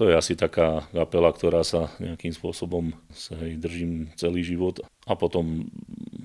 to 0.00 0.08
je 0.08 0.16
asi 0.16 0.32
taká 0.32 0.88
kapela, 0.88 1.28
ktorá 1.28 1.60
sa 1.60 1.92
nejakým 2.00 2.32
spôsobom 2.32 2.96
sa 3.12 3.36
držím 3.36 4.16
celý 4.16 4.40
život. 4.40 4.80
A 5.04 5.12
potom 5.12 5.68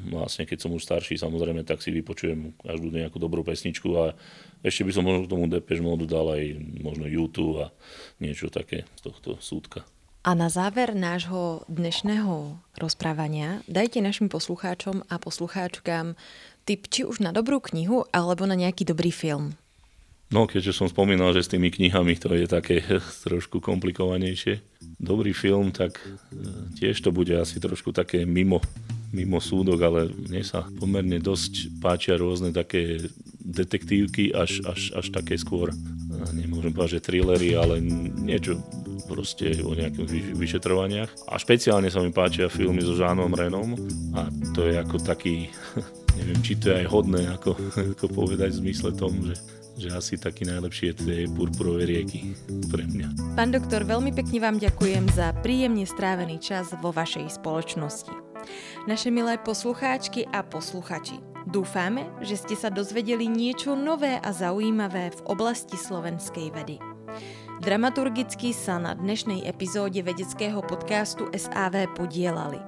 vlastne, 0.10 0.44
keď 0.50 0.66
som 0.66 0.72
už 0.74 0.84
starší, 0.84 1.16
samozrejme, 1.16 1.62
tak 1.64 1.80
si 1.80 1.94
vypočujem 1.94 2.58
každú 2.60 2.90
nejakú 2.90 3.18
dobrú 3.22 3.46
pesničku 3.46 3.90
a 3.96 4.18
ešte 4.66 4.84
by 4.84 4.92
som 4.92 5.04
možno 5.06 5.26
k 5.26 5.32
tomu 5.32 5.46
Depeche 5.48 5.84
Mode 5.86 6.10
dal 6.10 6.28
aj 6.34 6.44
možno 6.82 7.06
YouTube 7.08 7.64
a 7.64 7.68
niečo 8.20 8.52
také 8.52 8.84
z 8.98 9.02
tohto 9.06 9.40
súdka. 9.40 9.88
A 10.20 10.36
na 10.36 10.52
záver 10.52 10.92
nášho 10.92 11.64
dnešného 11.72 12.60
rozprávania 12.76 13.64
dajte 13.72 14.04
našim 14.04 14.28
poslucháčom 14.28 15.08
a 15.08 15.16
poslucháčkám 15.16 16.20
tip 16.68 16.92
či 16.92 17.08
už 17.08 17.24
na 17.24 17.32
dobrú 17.32 17.64
knihu 17.72 18.04
alebo 18.12 18.44
na 18.44 18.60
nejaký 18.60 18.84
dobrý 18.84 19.16
film. 19.16 19.56
No, 20.30 20.46
keďže 20.46 20.78
som 20.78 20.86
spomínal, 20.86 21.34
že 21.34 21.42
s 21.42 21.50
tými 21.50 21.74
knihami 21.74 22.14
to 22.20 22.36
je 22.38 22.46
také 22.46 22.86
trošku 23.26 23.58
komplikovanejšie. 23.64 24.62
Dobrý 25.02 25.34
film, 25.34 25.74
tak 25.74 25.98
e, 25.98 26.20
tiež 26.78 27.02
to 27.02 27.10
bude 27.10 27.34
asi 27.34 27.58
trošku 27.58 27.90
také 27.96 28.28
mimo, 28.30 28.62
mimo 29.10 29.42
súdok, 29.42 29.80
ale 29.82 30.00
mne 30.10 30.44
sa 30.46 30.66
pomerne 30.78 31.18
dosť 31.18 31.82
páčia 31.82 32.16
rôzne 32.16 32.54
také 32.54 33.10
detektívky, 33.40 34.30
až, 34.30 34.62
až, 34.70 34.94
až 34.94 35.06
také 35.10 35.36
skôr, 35.40 35.74
e, 35.74 35.76
nemôžem 36.38 36.70
povedať, 36.70 37.02
že 37.02 37.06
thrillery, 37.10 37.58
ale 37.58 37.82
niečo 38.22 38.62
proste 39.10 39.58
o 39.66 39.74
nejakých 39.74 40.38
vyšetrovaniach. 40.38 41.10
A 41.34 41.42
špeciálne 41.42 41.90
sa 41.90 42.06
mi 42.06 42.14
páčia 42.14 42.46
filmy 42.46 42.86
so 42.86 42.94
Žánom 42.94 43.34
Renom 43.34 43.74
a 44.14 44.30
to 44.54 44.70
je 44.70 44.78
ako 44.78 45.02
taký, 45.02 45.50
neviem, 46.18 46.40
či 46.46 46.54
to 46.62 46.70
je 46.70 46.86
aj 46.86 46.88
hodné, 46.94 47.26
ako, 47.34 47.58
ako 47.98 48.06
povedať 48.14 48.54
v 48.54 48.62
zmysle 48.70 48.94
tom, 48.94 49.18
že 49.26 49.34
že 49.80 49.96
asi 49.96 50.20
taký 50.20 50.44
najlepší 50.44 50.92
je 50.92 50.96
tie 51.00 51.20
purpurové 51.32 51.88
rieky 51.88 52.36
pre 52.68 52.84
mňa. 52.84 53.40
Pán 53.40 53.56
doktor, 53.56 53.88
veľmi 53.88 54.12
pekne 54.12 54.44
vám 54.44 54.58
ďakujem 54.60 55.08
za 55.16 55.32
príjemne 55.40 55.88
strávený 55.88 56.44
čas 56.44 56.76
vo 56.84 56.92
vašej 56.92 57.40
spoločnosti. 57.40 58.12
Naše 58.88 59.10
milé 59.12 59.40
poslucháčky 59.40 60.28
a 60.28 60.44
posluchači, 60.44 61.20
dúfame, 61.48 62.08
že 62.20 62.36
ste 62.36 62.56
sa 62.60 62.68
dozvedeli 62.68 63.32
niečo 63.32 63.76
nové 63.76 64.20
a 64.20 64.30
zaujímavé 64.36 65.16
v 65.16 65.22
oblasti 65.32 65.80
slovenskej 65.80 66.48
vedy. 66.52 66.78
Dramaturgicky 67.60 68.56
sa 68.56 68.80
na 68.80 68.96
dnešnej 68.96 69.44
epizóde 69.44 70.00
vedeckého 70.00 70.64
podcastu 70.64 71.28
SAV 71.36 71.92
podielali 71.92 72.60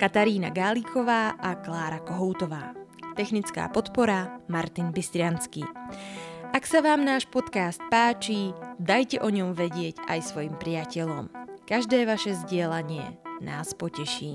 Katarína 0.00 0.48
Gáliková 0.48 1.36
a 1.36 1.60
Klára 1.60 2.00
Kohoutová. 2.00 2.72
Technická 3.12 3.68
podpora 3.68 4.40
Martin 4.48 4.96
Bystrianský. 4.96 5.60
Ak 6.50 6.66
sa 6.66 6.82
vám 6.82 7.06
náš 7.06 7.30
podcast 7.30 7.78
páči, 7.94 8.50
dajte 8.82 9.22
o 9.22 9.30
ňom 9.30 9.54
vedieť 9.54 10.02
aj 10.10 10.34
svojim 10.34 10.58
priateľom. 10.58 11.30
Každé 11.62 12.02
vaše 12.10 12.34
zdieľanie 12.42 13.06
nás 13.38 13.70
poteší. 13.70 14.34